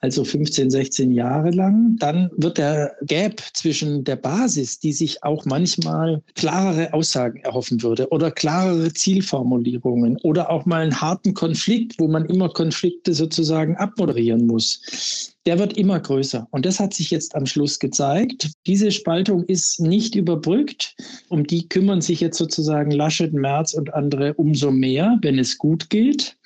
also 0.00 0.24
15, 0.24 0.70
16 0.70 1.12
Jahre 1.12 1.50
lang, 1.50 1.96
dann 1.98 2.30
wird 2.36 2.58
der 2.58 2.94
Gap 3.02 3.42
zwischen 3.54 4.04
der 4.04 4.16
Basis, 4.16 4.78
die 4.78 4.92
sich 4.92 5.22
auch 5.22 5.44
manchmal 5.46 6.22
klarere 6.34 6.92
Aussagen 6.92 7.40
erhoffen 7.40 7.82
würde 7.82 8.08
oder 8.10 8.30
klarere 8.30 8.92
Zielformulierungen 8.92 10.18
oder 10.22 10.50
auch 10.50 10.64
mal 10.64 10.82
einen 10.82 11.00
harten 11.00 11.34
Konflikt, 11.34 11.98
wo 11.98 12.08
man 12.08 12.26
immer 12.26 12.48
Konflikte 12.50 13.14
sozusagen 13.14 13.76
abmoderieren 13.76 14.46
muss 14.46 15.35
der 15.46 15.58
wird 15.60 15.78
immer 15.78 16.00
größer. 16.00 16.46
Und 16.50 16.66
das 16.66 16.80
hat 16.80 16.92
sich 16.92 17.10
jetzt 17.10 17.34
am 17.36 17.46
Schluss 17.46 17.78
gezeigt. 17.78 18.50
Diese 18.66 18.90
Spaltung 18.90 19.44
ist 19.44 19.80
nicht 19.80 20.16
überbrückt. 20.16 20.96
Um 21.28 21.46
die 21.46 21.68
kümmern 21.68 22.00
sich 22.00 22.20
jetzt 22.20 22.36
sozusagen 22.36 22.90
Laschet, 22.90 23.32
Merz 23.32 23.72
und 23.72 23.94
andere 23.94 24.34
umso 24.34 24.72
mehr, 24.72 25.18
wenn 25.22 25.38
es 25.38 25.56
gut 25.56 25.88
geht. 25.88 26.36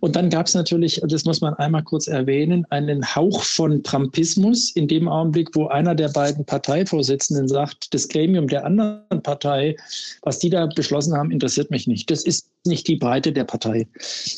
Und 0.00 0.16
dann 0.16 0.30
gab 0.30 0.46
es 0.46 0.54
natürlich, 0.54 1.00
das 1.06 1.24
muss 1.26 1.42
man 1.42 1.54
einmal 1.54 1.82
kurz 1.82 2.08
erwähnen, 2.08 2.64
einen 2.70 3.04
Hauch 3.14 3.42
von 3.42 3.82
Trumpismus 3.82 4.70
in 4.72 4.88
dem 4.88 5.08
Augenblick, 5.08 5.54
wo 5.54 5.66
einer 5.68 5.94
der 5.94 6.08
beiden 6.08 6.44
Parteivorsitzenden 6.44 7.48
sagt, 7.48 7.92
das 7.92 8.08
Gremium 8.08 8.48
der 8.48 8.64
anderen 8.64 9.22
Partei, 9.22 9.76
was 10.22 10.38
die 10.38 10.50
da 10.50 10.66
beschlossen 10.66 11.14
haben, 11.14 11.30
interessiert 11.30 11.70
mich 11.70 11.86
nicht. 11.86 12.10
Das 12.10 12.24
ist 12.24 12.48
nicht 12.68 12.86
die 12.86 12.96
Breite 12.96 13.32
der 13.32 13.44
Partei. 13.44 13.88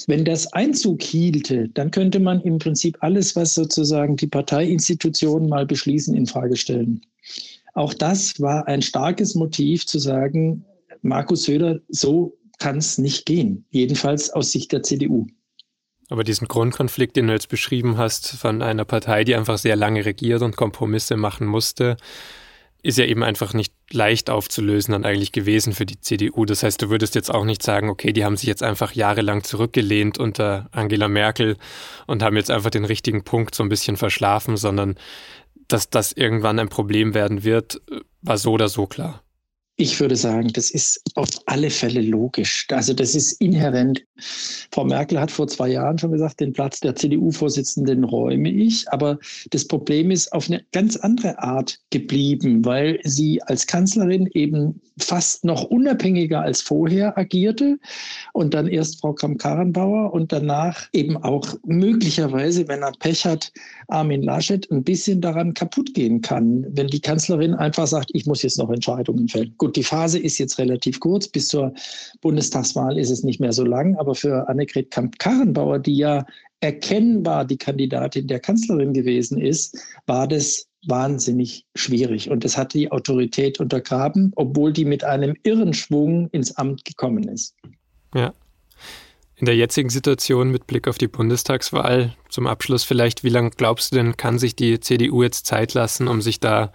Wenn 0.06 0.24
das 0.24 0.52
Einzug 0.52 1.02
hielte, 1.02 1.68
dann 1.68 1.90
könnte 1.90 2.20
man 2.20 2.40
im 2.42 2.58
Prinzip 2.58 2.96
alles, 3.00 3.36
was 3.36 3.54
sozusagen 3.54 4.16
die 4.16 4.28
Parteiinstitutionen 4.28 5.48
mal 5.48 5.66
beschließen, 5.66 6.16
in 6.16 6.26
Frage 6.26 6.56
stellen. 6.56 7.02
Auch 7.74 7.94
das 7.94 8.40
war 8.40 8.66
ein 8.66 8.82
starkes 8.82 9.34
Motiv 9.34 9.86
zu 9.86 9.98
sagen, 9.98 10.64
Markus 11.02 11.44
Söder, 11.44 11.80
so 11.88 12.36
kann 12.58 12.78
es 12.78 12.98
nicht 12.98 13.26
gehen, 13.26 13.64
jedenfalls 13.70 14.30
aus 14.30 14.52
Sicht 14.52 14.72
der 14.72 14.82
CDU. 14.82 15.26
Aber 16.10 16.24
diesen 16.24 16.48
Grundkonflikt, 16.48 17.16
den 17.16 17.28
du 17.28 17.32
jetzt 17.32 17.48
beschrieben 17.48 17.96
hast, 17.96 18.28
von 18.30 18.62
einer 18.62 18.84
Partei, 18.84 19.22
die 19.22 19.36
einfach 19.36 19.58
sehr 19.58 19.76
lange 19.76 20.04
regiert 20.04 20.42
und 20.42 20.56
Kompromisse 20.56 21.16
machen 21.16 21.46
musste, 21.46 21.96
ist 22.82 22.98
ja 22.98 23.04
eben 23.04 23.22
einfach 23.22 23.54
nicht 23.54 23.72
leicht 23.92 24.30
aufzulösen 24.30 24.92
dann 24.92 25.04
eigentlich 25.04 25.32
gewesen 25.32 25.72
für 25.72 25.86
die 25.86 26.00
CDU. 26.00 26.44
Das 26.44 26.62
heißt, 26.62 26.80
du 26.80 26.90
würdest 26.90 27.14
jetzt 27.14 27.32
auch 27.32 27.44
nicht 27.44 27.62
sagen, 27.62 27.88
okay, 27.88 28.12
die 28.12 28.24
haben 28.24 28.36
sich 28.36 28.46
jetzt 28.46 28.62
einfach 28.62 28.92
jahrelang 28.92 29.42
zurückgelehnt 29.42 30.18
unter 30.18 30.68
Angela 30.72 31.08
Merkel 31.08 31.56
und 32.06 32.22
haben 32.22 32.36
jetzt 32.36 32.50
einfach 32.50 32.70
den 32.70 32.84
richtigen 32.84 33.24
Punkt 33.24 33.54
so 33.54 33.62
ein 33.62 33.68
bisschen 33.68 33.96
verschlafen, 33.96 34.56
sondern 34.56 34.96
dass 35.68 35.90
das 35.90 36.12
irgendwann 36.12 36.58
ein 36.58 36.68
Problem 36.68 37.14
werden 37.14 37.44
wird, 37.44 37.80
war 38.22 38.38
so 38.38 38.52
oder 38.52 38.68
so 38.68 38.86
klar. 38.86 39.22
Ich 39.80 39.98
würde 39.98 40.14
sagen, 40.14 40.52
das 40.52 40.70
ist 40.70 41.00
auf 41.14 41.30
alle 41.46 41.70
Fälle 41.70 42.02
logisch. 42.02 42.66
Also 42.70 42.92
das 42.92 43.14
ist 43.14 43.40
inhärent. 43.40 44.04
Frau 44.70 44.84
Merkel 44.84 45.18
hat 45.18 45.30
vor 45.30 45.48
zwei 45.48 45.70
Jahren 45.70 45.96
schon 45.96 46.12
gesagt, 46.12 46.40
den 46.40 46.52
Platz 46.52 46.80
der 46.80 46.96
CDU-Vorsitzenden 46.96 48.04
räume 48.04 48.50
ich. 48.50 48.92
Aber 48.92 49.18
das 49.52 49.66
Problem 49.66 50.10
ist 50.10 50.34
auf 50.34 50.50
eine 50.50 50.62
ganz 50.72 50.96
andere 50.96 51.42
Art 51.42 51.78
geblieben, 51.88 52.62
weil 52.62 53.00
sie 53.04 53.42
als 53.44 53.66
Kanzlerin 53.66 54.28
eben 54.34 54.82
fast 54.98 55.44
noch 55.44 55.64
unabhängiger 55.64 56.42
als 56.42 56.60
vorher 56.60 57.16
agierte 57.16 57.78
und 58.34 58.52
dann 58.52 58.66
erst 58.66 59.00
Frau 59.00 59.14
Kramp-Karrenbauer 59.14 60.12
und 60.12 60.30
danach 60.30 60.88
eben 60.92 61.16
auch 61.16 61.54
möglicherweise, 61.64 62.68
wenn 62.68 62.82
er 62.82 62.92
Pech 62.98 63.24
hat, 63.24 63.50
Armin 63.88 64.22
Laschet 64.22 64.70
ein 64.70 64.84
bisschen 64.84 65.22
daran 65.22 65.54
kaputt 65.54 65.94
gehen 65.94 66.20
kann, 66.20 66.66
wenn 66.68 66.88
die 66.88 67.00
Kanzlerin 67.00 67.54
einfach 67.54 67.86
sagt, 67.86 68.10
ich 68.12 68.26
muss 68.26 68.42
jetzt 68.42 68.58
noch 68.58 68.70
Entscheidungen 68.70 69.26
fällen. 69.28 69.54
Gut, 69.56 69.69
die 69.76 69.84
Phase 69.84 70.18
ist 70.18 70.38
jetzt 70.38 70.58
relativ 70.58 71.00
kurz, 71.00 71.28
bis 71.28 71.48
zur 71.48 71.72
Bundestagswahl 72.20 72.98
ist 72.98 73.10
es 73.10 73.22
nicht 73.22 73.40
mehr 73.40 73.52
so 73.52 73.64
lang, 73.64 73.96
aber 73.96 74.14
für 74.14 74.48
Annegret 74.48 74.90
Kramp-Karrenbauer, 74.90 75.78
die 75.78 75.96
ja 75.96 76.24
erkennbar 76.60 77.44
die 77.44 77.56
Kandidatin 77.56 78.26
der 78.26 78.40
Kanzlerin 78.40 78.92
gewesen 78.92 79.40
ist, 79.40 79.78
war 80.06 80.28
das 80.28 80.66
wahnsinnig 80.86 81.66
schwierig. 81.74 82.30
Und 82.30 82.44
das 82.44 82.56
hat 82.56 82.74
die 82.74 82.90
Autorität 82.90 83.60
untergraben, 83.60 84.32
obwohl 84.36 84.72
die 84.72 84.84
mit 84.84 85.04
einem 85.04 85.34
irren 85.42 85.74
Schwung 85.74 86.28
ins 86.30 86.56
Amt 86.56 86.84
gekommen 86.84 87.28
ist. 87.28 87.54
Ja. 88.14 88.32
In 89.40 89.46
der 89.46 89.56
jetzigen 89.56 89.88
Situation 89.88 90.50
mit 90.50 90.66
Blick 90.66 90.86
auf 90.86 90.98
die 90.98 91.08
Bundestagswahl 91.08 92.14
zum 92.28 92.46
Abschluss 92.46 92.84
vielleicht, 92.84 93.24
wie 93.24 93.30
lange 93.30 93.48
glaubst 93.48 93.90
du 93.90 93.96
denn, 93.96 94.18
kann 94.18 94.38
sich 94.38 94.54
die 94.54 94.80
CDU 94.80 95.22
jetzt 95.22 95.46
Zeit 95.46 95.72
lassen, 95.72 96.08
um 96.08 96.20
sich 96.20 96.40
da 96.40 96.72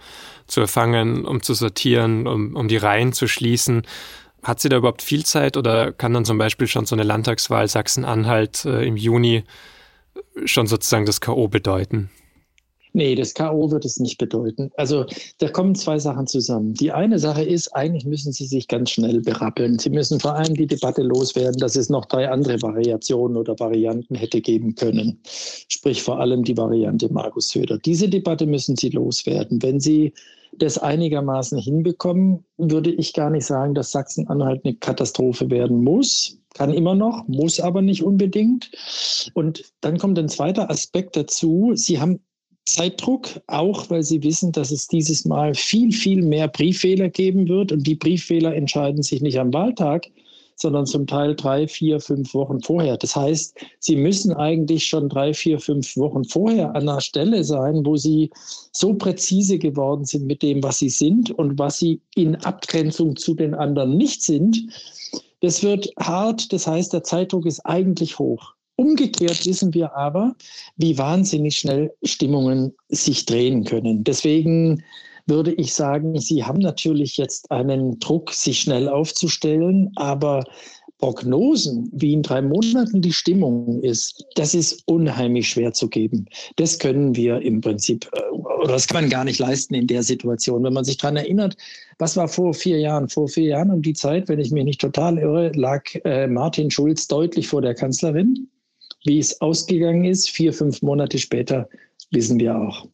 zu 0.48 0.62
erfangen, 0.62 1.24
um 1.24 1.42
zu 1.42 1.54
sortieren, 1.54 2.26
um, 2.26 2.56
um 2.56 2.66
die 2.66 2.76
Reihen 2.76 3.12
zu 3.12 3.28
schließen? 3.28 3.82
Hat 4.42 4.58
sie 4.58 4.68
da 4.68 4.78
überhaupt 4.78 5.02
viel 5.02 5.24
Zeit 5.24 5.56
oder 5.56 5.92
kann 5.92 6.12
dann 6.12 6.24
zum 6.24 6.38
Beispiel 6.38 6.66
schon 6.66 6.86
so 6.86 6.96
eine 6.96 7.04
Landtagswahl 7.04 7.68
Sachsen-Anhalt 7.68 8.64
äh, 8.64 8.84
im 8.84 8.96
Juni 8.96 9.44
schon 10.44 10.66
sozusagen 10.66 11.06
das 11.06 11.20
K.O. 11.20 11.46
bedeuten? 11.46 12.10
Nee, 12.96 13.14
das 13.14 13.34
K.O. 13.34 13.70
wird 13.70 13.84
es 13.84 14.00
nicht 14.00 14.16
bedeuten. 14.16 14.70
Also 14.78 15.04
da 15.36 15.50
kommen 15.50 15.74
zwei 15.74 15.98
Sachen 15.98 16.26
zusammen. 16.26 16.72
Die 16.72 16.92
eine 16.92 17.18
Sache 17.18 17.44
ist, 17.44 17.68
eigentlich 17.74 18.06
müssen 18.06 18.32
Sie 18.32 18.46
sich 18.46 18.68
ganz 18.68 18.88
schnell 18.88 19.20
berappeln. 19.20 19.78
Sie 19.78 19.90
müssen 19.90 20.18
vor 20.18 20.34
allem 20.34 20.54
die 20.54 20.66
Debatte 20.66 21.02
loswerden, 21.02 21.60
dass 21.60 21.76
es 21.76 21.90
noch 21.90 22.06
drei 22.06 22.30
andere 22.30 22.62
Variationen 22.62 23.36
oder 23.36 23.54
Varianten 23.58 24.14
hätte 24.14 24.40
geben 24.40 24.76
können. 24.76 25.20
Sprich 25.26 26.02
vor 26.02 26.20
allem 26.20 26.42
die 26.42 26.56
Variante 26.56 27.12
Markus 27.12 27.50
Söder. 27.50 27.76
Diese 27.76 28.08
Debatte 28.08 28.46
müssen 28.46 28.76
Sie 28.76 28.88
loswerden. 28.88 29.62
Wenn 29.62 29.78
Sie 29.78 30.14
das 30.56 30.78
einigermaßen 30.78 31.58
hinbekommen, 31.58 32.46
würde 32.56 32.90
ich 32.90 33.12
gar 33.12 33.28
nicht 33.28 33.44
sagen, 33.44 33.74
dass 33.74 33.92
Sachsen-Anhalt 33.92 34.64
eine 34.64 34.74
Katastrophe 34.74 35.50
werden 35.50 35.84
muss. 35.84 36.38
Kann 36.54 36.72
immer 36.72 36.94
noch, 36.94 37.28
muss 37.28 37.60
aber 37.60 37.82
nicht 37.82 38.02
unbedingt. 38.02 38.70
Und 39.34 39.64
dann 39.82 39.98
kommt 39.98 40.18
ein 40.18 40.30
zweiter 40.30 40.70
Aspekt 40.70 41.14
dazu. 41.14 41.72
Sie 41.74 42.00
haben 42.00 42.20
Zeitdruck, 42.66 43.40
auch 43.46 43.88
weil 43.90 44.02
sie 44.02 44.22
wissen, 44.22 44.52
dass 44.52 44.70
es 44.70 44.88
dieses 44.88 45.24
Mal 45.24 45.54
viel, 45.54 45.92
viel 45.92 46.22
mehr 46.22 46.48
Brieffehler 46.48 47.08
geben 47.08 47.48
wird. 47.48 47.72
Und 47.72 47.86
die 47.86 47.94
Brieffehler 47.94 48.54
entscheiden 48.54 49.02
sich 49.02 49.22
nicht 49.22 49.38
am 49.38 49.54
Wahltag, 49.54 50.08
sondern 50.56 50.86
zum 50.86 51.06
Teil 51.06 51.36
drei, 51.36 51.68
vier, 51.68 52.00
fünf 52.00 52.34
Wochen 52.34 52.60
vorher. 52.60 52.96
Das 52.96 53.14
heißt, 53.14 53.56
sie 53.78 53.96
müssen 53.96 54.32
eigentlich 54.32 54.86
schon 54.86 55.08
drei, 55.08 55.32
vier, 55.32 55.60
fünf 55.60 55.96
Wochen 55.96 56.24
vorher 56.24 56.74
an 56.74 56.88
einer 56.88 57.00
Stelle 57.00 57.44
sein, 57.44 57.84
wo 57.86 57.96
sie 57.96 58.30
so 58.72 58.94
präzise 58.94 59.58
geworden 59.58 60.04
sind 60.04 60.26
mit 60.26 60.42
dem, 60.42 60.62
was 60.62 60.78
sie 60.78 60.90
sind 60.90 61.30
und 61.30 61.58
was 61.58 61.78
sie 61.78 62.00
in 62.16 62.34
Abgrenzung 62.36 63.16
zu 63.16 63.34
den 63.34 63.54
anderen 63.54 63.96
nicht 63.96 64.22
sind. 64.22 64.58
Das 65.40 65.62
wird 65.62 65.92
hart, 66.00 66.52
das 66.52 66.66
heißt, 66.66 66.92
der 66.92 67.04
Zeitdruck 67.04 67.46
ist 67.46 67.60
eigentlich 67.60 68.18
hoch. 68.18 68.55
Umgekehrt 68.76 69.46
wissen 69.46 69.72
wir 69.72 69.96
aber, 69.96 70.34
wie 70.76 70.98
wahnsinnig 70.98 71.56
schnell 71.56 71.92
Stimmungen 72.02 72.74
sich 72.88 73.24
drehen 73.24 73.64
können. 73.64 74.04
Deswegen 74.04 74.82
würde 75.26 75.52
ich 75.54 75.74
sagen, 75.74 76.20
Sie 76.20 76.44
haben 76.44 76.60
natürlich 76.60 77.16
jetzt 77.16 77.50
einen 77.50 77.98
Druck, 77.98 78.32
sich 78.32 78.60
schnell 78.60 78.88
aufzustellen, 78.88 79.90
aber 79.96 80.44
Prognosen, 80.98 81.90
wie 81.92 82.14
in 82.14 82.22
drei 82.22 82.40
Monaten 82.40 83.02
die 83.02 83.12
Stimmung 83.12 83.82
ist, 83.82 84.24
das 84.34 84.54
ist 84.54 84.82
unheimlich 84.86 85.48
schwer 85.48 85.72
zu 85.72 85.88
geben. 85.88 86.26
Das 86.56 86.78
können 86.78 87.14
wir 87.14 87.42
im 87.42 87.60
Prinzip, 87.60 88.08
äh, 88.12 88.30
oder 88.30 88.72
das 88.72 88.86
kann 88.86 89.02
man 89.02 89.10
gar 89.10 89.24
nicht 89.24 89.38
leisten 89.38 89.74
in 89.74 89.86
der 89.86 90.02
Situation. 90.02 90.64
Wenn 90.64 90.72
man 90.72 90.84
sich 90.84 90.96
daran 90.96 91.16
erinnert, 91.16 91.56
was 91.98 92.16
war 92.16 92.28
vor 92.28 92.54
vier 92.54 92.78
Jahren? 92.78 93.08
Vor 93.08 93.28
vier 93.28 93.48
Jahren 93.48 93.70
um 93.70 93.82
die 93.82 93.92
Zeit, 93.92 94.28
wenn 94.28 94.38
ich 94.38 94.50
mich 94.50 94.64
nicht 94.64 94.80
total 94.80 95.18
irre, 95.18 95.52
lag 95.54 95.82
äh, 96.04 96.26
Martin 96.26 96.70
Schulz 96.70 97.06
deutlich 97.08 97.48
vor 97.48 97.60
der 97.60 97.74
Kanzlerin. 97.74 98.48
Wie 99.06 99.20
es 99.20 99.40
ausgegangen 99.40 100.04
ist, 100.04 100.30
vier, 100.30 100.52
fünf 100.52 100.82
Monate 100.82 101.18
später, 101.18 101.68
wissen 102.10 102.40
wir 102.40 102.56
auch. 102.56 102.88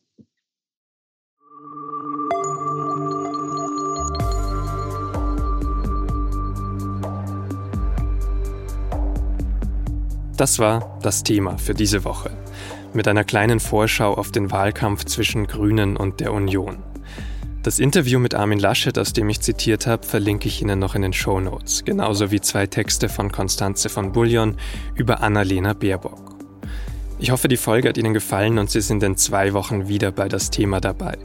Das 10.36 10.58
war 10.58 10.98
das 11.02 11.22
Thema 11.22 11.56
für 11.56 11.72
diese 11.72 12.04
Woche. 12.04 12.30
Mit 12.92 13.08
einer 13.08 13.24
kleinen 13.24 13.58
Vorschau 13.58 14.12
auf 14.12 14.30
den 14.30 14.50
Wahlkampf 14.50 15.06
zwischen 15.06 15.46
Grünen 15.46 15.96
und 15.96 16.20
der 16.20 16.34
Union. 16.34 16.91
Das 17.62 17.78
Interview 17.78 18.18
mit 18.18 18.34
Armin 18.34 18.58
Laschet, 18.58 18.98
aus 18.98 19.12
dem 19.12 19.28
ich 19.28 19.40
zitiert 19.40 19.86
habe, 19.86 20.04
verlinke 20.04 20.48
ich 20.48 20.60
Ihnen 20.60 20.80
noch 20.80 20.96
in 20.96 21.02
den 21.02 21.12
Show 21.12 21.38
Notes, 21.38 21.84
genauso 21.84 22.32
wie 22.32 22.40
zwei 22.40 22.66
Texte 22.66 23.08
von 23.08 23.30
Konstanze 23.30 23.88
von 23.88 24.10
Bullion 24.10 24.56
über 24.96 25.20
Annalena 25.22 25.72
Baerbock. 25.72 26.34
Ich 27.20 27.30
hoffe, 27.30 27.46
die 27.46 27.56
Folge 27.56 27.88
hat 27.88 27.98
Ihnen 27.98 28.14
gefallen 28.14 28.58
und 28.58 28.68
Sie 28.68 28.80
sind 28.80 29.04
in 29.04 29.16
zwei 29.16 29.52
Wochen 29.52 29.86
wieder 29.86 30.10
bei 30.10 30.28
das 30.28 30.50
Thema 30.50 30.80
dabei. 30.80 31.16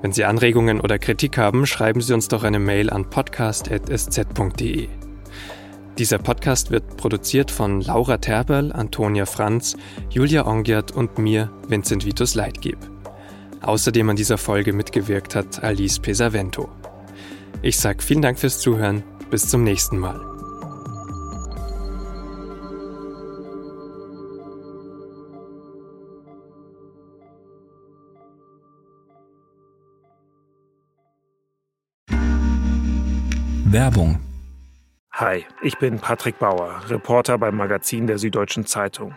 Wenn 0.00 0.12
Sie 0.12 0.24
Anregungen 0.24 0.80
oder 0.80 0.98
Kritik 0.98 1.36
haben, 1.36 1.66
schreiben 1.66 2.00
Sie 2.00 2.14
uns 2.14 2.28
doch 2.28 2.44
eine 2.44 2.58
Mail 2.58 2.88
an 2.88 3.10
podcast.sz.de. 3.10 4.88
Dieser 5.98 6.18
Podcast 6.18 6.70
wird 6.70 6.96
produziert 6.96 7.50
von 7.50 7.82
Laura 7.82 8.16
Terberl, 8.16 8.72
Antonia 8.72 9.26
Franz, 9.26 9.76
Julia 10.08 10.46
Ongiert 10.46 10.92
und 10.92 11.18
mir, 11.18 11.50
Vincent 11.68 12.06
Vitus 12.06 12.34
Leitgeb. 12.34 12.93
Außerdem 13.64 14.10
an 14.10 14.16
dieser 14.16 14.36
Folge 14.36 14.74
mitgewirkt 14.74 15.34
hat 15.34 15.64
Alice 15.64 15.98
Pesavento. 15.98 16.68
Ich 17.62 17.78
sage 17.78 18.02
vielen 18.02 18.20
Dank 18.20 18.38
fürs 18.38 18.58
Zuhören. 18.58 19.02
Bis 19.30 19.48
zum 19.48 19.64
nächsten 19.64 19.98
Mal. 19.98 20.20
Werbung. 33.64 34.20
Hi, 35.12 35.44
ich 35.62 35.78
bin 35.78 35.98
Patrick 35.98 36.38
Bauer, 36.38 36.82
Reporter 36.88 37.38
beim 37.38 37.56
Magazin 37.56 38.06
der 38.06 38.18
Süddeutschen 38.18 38.66
Zeitung. 38.66 39.16